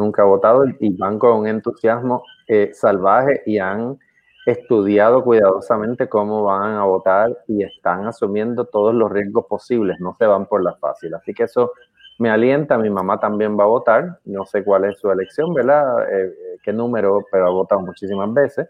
nunca 0.00 0.24
votado 0.24 0.64
y 0.80 0.96
van 0.96 1.18
con 1.18 1.40
un 1.40 1.46
entusiasmo 1.46 2.24
salvaje 2.72 3.42
y 3.46 3.58
han 3.58 3.96
estudiado 4.46 5.22
cuidadosamente 5.22 6.08
cómo 6.08 6.44
van 6.44 6.74
a 6.74 6.84
votar 6.84 7.36
y 7.46 7.62
están 7.62 8.06
asumiendo 8.06 8.64
todos 8.64 8.94
los 8.94 9.10
riesgos 9.10 9.46
posibles, 9.46 10.00
no 10.00 10.16
se 10.18 10.26
van 10.26 10.46
por 10.46 10.62
la 10.62 10.74
fácil. 10.74 11.14
Así 11.14 11.34
que 11.34 11.44
eso 11.44 11.72
me 12.18 12.30
alienta, 12.30 12.78
mi 12.78 12.90
mamá 12.90 13.18
también 13.18 13.58
va 13.58 13.64
a 13.64 13.68
votar, 13.68 14.18
no 14.24 14.44
sé 14.44 14.64
cuál 14.64 14.84
es 14.84 14.98
su 14.98 15.10
elección, 15.10 15.54
¿verdad? 15.54 16.08
Eh, 16.10 16.26
eh, 16.26 16.58
qué 16.62 16.72
número, 16.72 17.24
pero 17.30 17.46
ha 17.46 17.50
votado 17.50 17.80
muchísimas 17.80 18.32
veces 18.32 18.68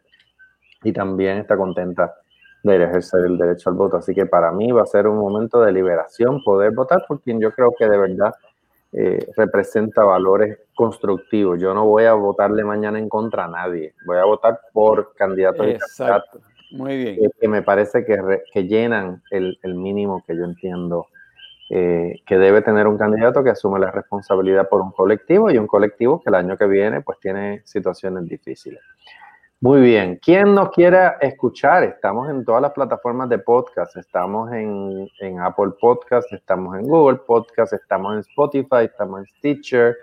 y 0.83 0.93
también 0.93 1.39
está 1.39 1.57
contenta 1.57 2.15
de 2.63 2.77
ejercer 2.77 3.25
el 3.25 3.39
derecho 3.39 3.71
al 3.71 3.77
voto. 3.77 3.97
Así 3.97 4.15
que 4.15 4.27
para 4.27 4.53
mí 4.53 4.71
va 4.71 4.83
a 4.83 4.87
ser 4.87 5.07
un 5.07 5.19
momento 5.19 5.61
de 5.61 5.73
liberación 5.73 6.43
poder 6.45 6.73
votar 6.73 7.05
por 7.09 7.21
quien 7.23 7.41
yo 7.41 7.53
creo 7.53 7.73
que 7.77 7.89
de 7.89 7.99
verdad 7.99 8.33
eh, 8.93 9.27
representa 9.37 10.05
valores 10.05 10.59
constructivos. 10.75 11.61
Yo 11.61 11.75
no 11.75 11.87
voy 11.87 12.05
a 12.05 12.15
votarle 12.15 12.65
mañana 12.65 12.99
en 12.99 13.09
contra 13.09 13.45
a 13.45 13.49
nadie, 13.49 13.95
voy 14.07 14.19
a 14.19 14.25
votar 14.25 14.61
por 14.73 15.15
candidatos 15.15 15.67
Exacto. 15.67 16.41
Muy 16.73 16.97
bien. 16.97 17.31
que 17.41 17.49
me 17.49 17.63
parece 17.63 18.05
que, 18.05 18.17
que 18.53 18.65
llenan 18.65 19.23
el, 19.31 19.59
el 19.63 19.75
mínimo 19.75 20.23
que 20.25 20.37
yo 20.37 20.45
entiendo 20.45 21.09
eh, 21.73 22.21
que 22.27 22.37
debe 22.37 22.63
tener 22.63 22.89
un 22.89 22.99
candidato 22.99 23.45
que 23.45 23.51
asume 23.51 23.79
la 23.79 23.93
responsabilidad 23.93 24.69
por 24.69 24.81
un 24.81 24.91
colectivo 24.91 25.53
y 25.53 25.57
un 25.57 25.69
colectivo 25.69 26.21
que 26.21 26.29
el 26.29 26.35
año 26.35 26.57
que 26.57 26.67
viene 26.67 27.01
pues 27.01 27.21
tiene 27.21 27.63
situaciones 27.65 28.27
difíciles. 28.27 28.81
Muy 29.63 29.83
bien, 29.83 30.19
¿quién 30.23 30.55
nos 30.55 30.71
quiera 30.71 31.19
escuchar? 31.21 31.85
Estamos 31.85 32.31
en 32.31 32.47
todas 32.47 32.63
las 32.63 32.73
plataformas 32.73 33.29
de 33.29 33.39
podcast, 33.41 33.95
estamos 33.95 34.51
en, 34.53 35.07
en 35.21 35.39
Apple 35.39 35.73
Podcast, 35.79 36.33
estamos 36.33 36.79
en 36.79 36.89
Google 36.89 37.19
Podcast, 37.27 37.75
estamos 37.75 38.15
en 38.15 38.21
Spotify, 38.21 38.85
estamos 38.85 39.21
en 39.21 39.27
Stitcher, 39.27 39.99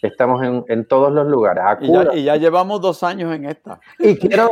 estamos 0.00 0.42
en, 0.42 0.64
en 0.68 0.88
todos 0.88 1.12
los 1.12 1.26
lugares. 1.26 1.62
Y 1.82 1.92
ya, 1.92 2.14
y 2.14 2.24
ya, 2.24 2.36
llevamos 2.36 2.80
dos 2.80 3.02
años 3.02 3.34
en 3.34 3.44
esta. 3.44 3.78
Y 3.98 4.16
quiero, 4.16 4.50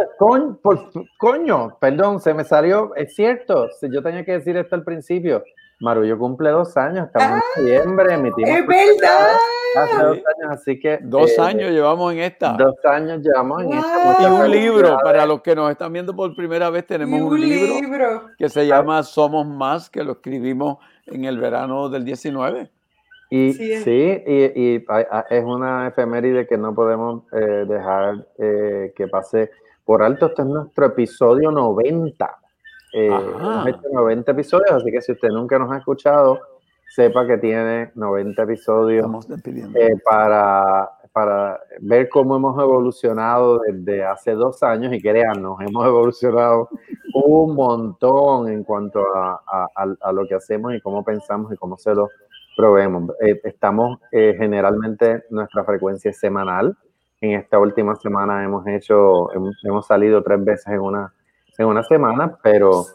coño, 1.16 1.78
perdón, 1.80 2.20
se 2.20 2.34
me 2.34 2.44
salió, 2.44 2.94
es 2.94 3.14
cierto, 3.14 3.70
yo 3.80 4.03
tenía 4.03 4.22
que 4.22 4.32
decir 4.32 4.55
esto 4.59 4.74
al 4.74 4.84
principio, 4.84 5.42
Marullo 5.83 6.16
cumple 6.16 6.51
dos 6.51 6.76
años, 6.76 7.09
estamos 7.09 7.43
en 7.57 7.64
noviembre, 7.64 8.14
emitimos. 8.14 8.51
¡Es 8.51 8.66
verdad! 8.68 9.37
Hace 9.74 9.97
dos 10.05 10.16
años, 10.16 10.51
así 10.51 10.78
que. 10.78 10.99
Dos 11.03 11.30
eh, 11.37 11.41
años 11.41 11.72
llevamos 11.72 12.12
en 12.12 12.20
esta. 12.20 12.53
Dos 12.53 12.76
años 12.85 13.20
llevamos 13.20 13.64
en 13.64 13.72
esta. 13.72 14.16
Y 14.20 14.26
un 14.26 14.49
libro, 14.49 14.97
para 15.03 15.26
los 15.26 15.43
que 15.43 15.57
nos 15.57 15.68
están 15.72 15.93
viendo 15.93 16.14
por 16.14 16.37
primera 16.37 16.70
vez, 16.70 16.87
tenemos 16.87 17.20
un, 17.20 17.41
libro, 17.41 18.28
que 18.39 18.49
se 18.49 18.64
llama 18.64 19.03
Somos 19.03 19.45
Más, 19.45 19.91
que 19.91 20.05
lo 20.05 20.12
escribimos 20.12 20.78
en 21.07 21.24
el 21.24 21.41
verano 21.41 21.89
del 21.89 22.05
19. 22.05 22.70
Y 23.30 23.53
sí, 23.53 24.22
y, 24.24 24.85
es 25.30 25.45
una 25.45 25.89
efeméride 25.89 26.47
que 26.47 26.59
no 26.59 26.76
podemos 26.76 27.24
eh, 27.33 27.64
dejar 27.66 28.24
eh, 28.39 28.93
que 28.95 29.09
pase 29.09 29.51
por 29.85 30.05
alto. 30.05 30.26
Este 30.26 30.43
es 30.43 30.49
nuestro 30.49 30.87
episodio 30.87 31.51
90. 31.51 32.41
Eh, 32.93 33.07
hemos 33.07 33.66
hecho 33.66 33.88
90 33.90 34.32
episodios, 34.32 34.70
así 34.70 34.90
que 34.90 35.01
si 35.01 35.12
usted 35.12 35.28
nunca 35.30 35.59
nos 35.59 35.72
ha 35.72 35.78
escuchado, 35.78 36.38
sepa 36.90 37.26
que 37.26 37.38
tiene 37.38 37.90
90 37.95 38.43
episodios 38.43 39.07
eh, 39.74 39.95
para, 40.05 40.90
para 41.11 41.59
ver 41.80 42.11
cómo 42.11 42.36
hemos 42.36 42.61
evolucionado 42.62 43.61
desde 43.61 44.05
hace 44.05 44.32
dos 44.32 44.62
años 44.62 44.93
y 44.93 45.01
créanos, 45.01 45.59
hemos 45.61 45.86
evolucionado 45.86 46.68
un 47.14 47.55
montón 47.55 48.51
en 48.51 48.62
cuanto 48.62 49.03
a, 49.14 49.40
a, 49.74 50.12
lo 50.12 50.26
que 50.26 50.34
hacemos 50.34 50.74
y 50.74 50.80
cómo 50.80 51.03
pensamos 51.03 51.51
y 51.53 51.57
cómo 51.57 51.78
se 51.78 51.95
lo 51.95 52.11
proveemos. 52.55 53.11
Eh, 53.22 53.40
estamos 53.45 54.01
generalmente, 54.11 55.24
nuestra 55.30 55.64
frecuencia 55.64 56.11
es 56.11 56.18
semanal. 56.18 56.76
En 57.22 57.38
esta 57.38 57.59
última 57.59 57.97
semana 57.97 58.45
hemos 58.45 58.66
hecho, 58.66 59.32
hemos, 59.32 59.55
hemos 59.64 59.86
salido 59.86 60.22
tres 60.22 60.45
veces 60.45 60.66
en 60.66 60.80
una 60.80 61.14
en 61.59 61.66
una 61.66 61.82
semana, 61.82 62.38
pero 62.42 62.86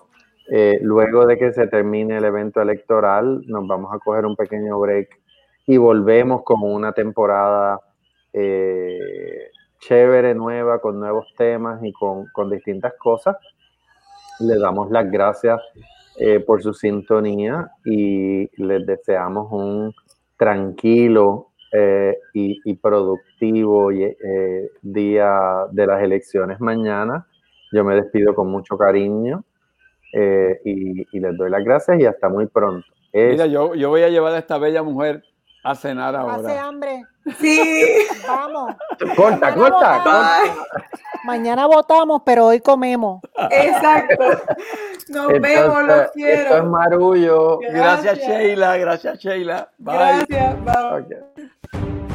eh, 0.49 0.79
luego 0.81 1.25
de 1.25 1.37
que 1.37 1.51
se 1.51 1.67
termine 1.67 2.17
el 2.17 2.25
evento 2.25 2.61
electoral, 2.61 3.41
nos 3.47 3.67
vamos 3.67 3.93
a 3.93 3.99
coger 3.99 4.25
un 4.25 4.35
pequeño 4.35 4.79
break 4.79 5.09
y 5.65 5.77
volvemos 5.77 6.43
con 6.43 6.63
una 6.63 6.93
temporada 6.93 7.81
eh, 8.31 9.49
chévere, 9.79 10.33
nueva, 10.33 10.79
con 10.79 10.99
nuevos 10.99 11.27
temas 11.37 11.83
y 11.83 11.91
con, 11.91 12.27
con 12.31 12.49
distintas 12.49 12.93
cosas. 12.97 13.35
Le 14.39 14.57
damos 14.57 14.89
las 14.89 15.11
gracias 15.11 15.59
eh, 16.17 16.39
por 16.39 16.63
su 16.63 16.73
sintonía 16.73 17.69
y 17.83 18.49
les 18.63 18.85
deseamos 18.85 19.51
un 19.51 19.93
tranquilo 20.37 21.51
y, 22.33 22.61
y, 22.63 22.73
productivo 22.75 23.89
día 24.81 25.39
de 25.69 25.85
las 25.85 26.01
elecciones 26.01 26.59
mañana 26.59 27.27
yo 27.71 27.83
me 27.83 27.95
despido 27.95 28.33
con 28.33 28.49
mucho 28.49 28.77
cariño 28.77 29.43
eh, 30.13 30.59
y, 30.63 31.19
les 31.19 31.37
doy 31.37 31.49
las 31.49 31.63
gracias 31.63 31.99
y 31.99 32.05
hasta 32.05 32.29
muy 32.29 32.47
pronto. 32.47 32.87
Mira, 33.13 33.45
yo, 33.47 33.73
yo 33.73 33.89
voy 33.89 34.03
a 34.03 34.09
llevar 34.09 34.33
a 34.33 34.37
esta 34.37 34.57
bella 34.57 34.83
mujer 34.83 35.23
a 35.63 35.75
cenar 35.75 36.15
ahora. 36.15 36.35
Hace 36.35 36.57
hambre. 36.57 37.03
Sí. 37.39 38.07
Vamos. 38.25 38.75
Corta, 39.15 39.53
corta, 39.53 40.39
Mañana 41.25 41.65
votamos, 41.65 42.21
pero 42.25 42.45
hoy 42.45 42.61
comemos. 42.61 43.21
Exacto. 43.51 44.23
Nos 45.09 45.27
vemos, 45.41 45.83
los 45.83 46.11
quiero. 46.11 46.41
Esto 46.41 46.57
es 46.57 46.63
marullo. 46.63 47.59
Gracias, 47.59 48.19
Sheila. 48.19 48.77
Gracias, 48.77 49.19
Sheila. 49.19 49.69
Bye. 49.77 50.25
Gracias. 50.27 50.55
Bye. 50.63 52.06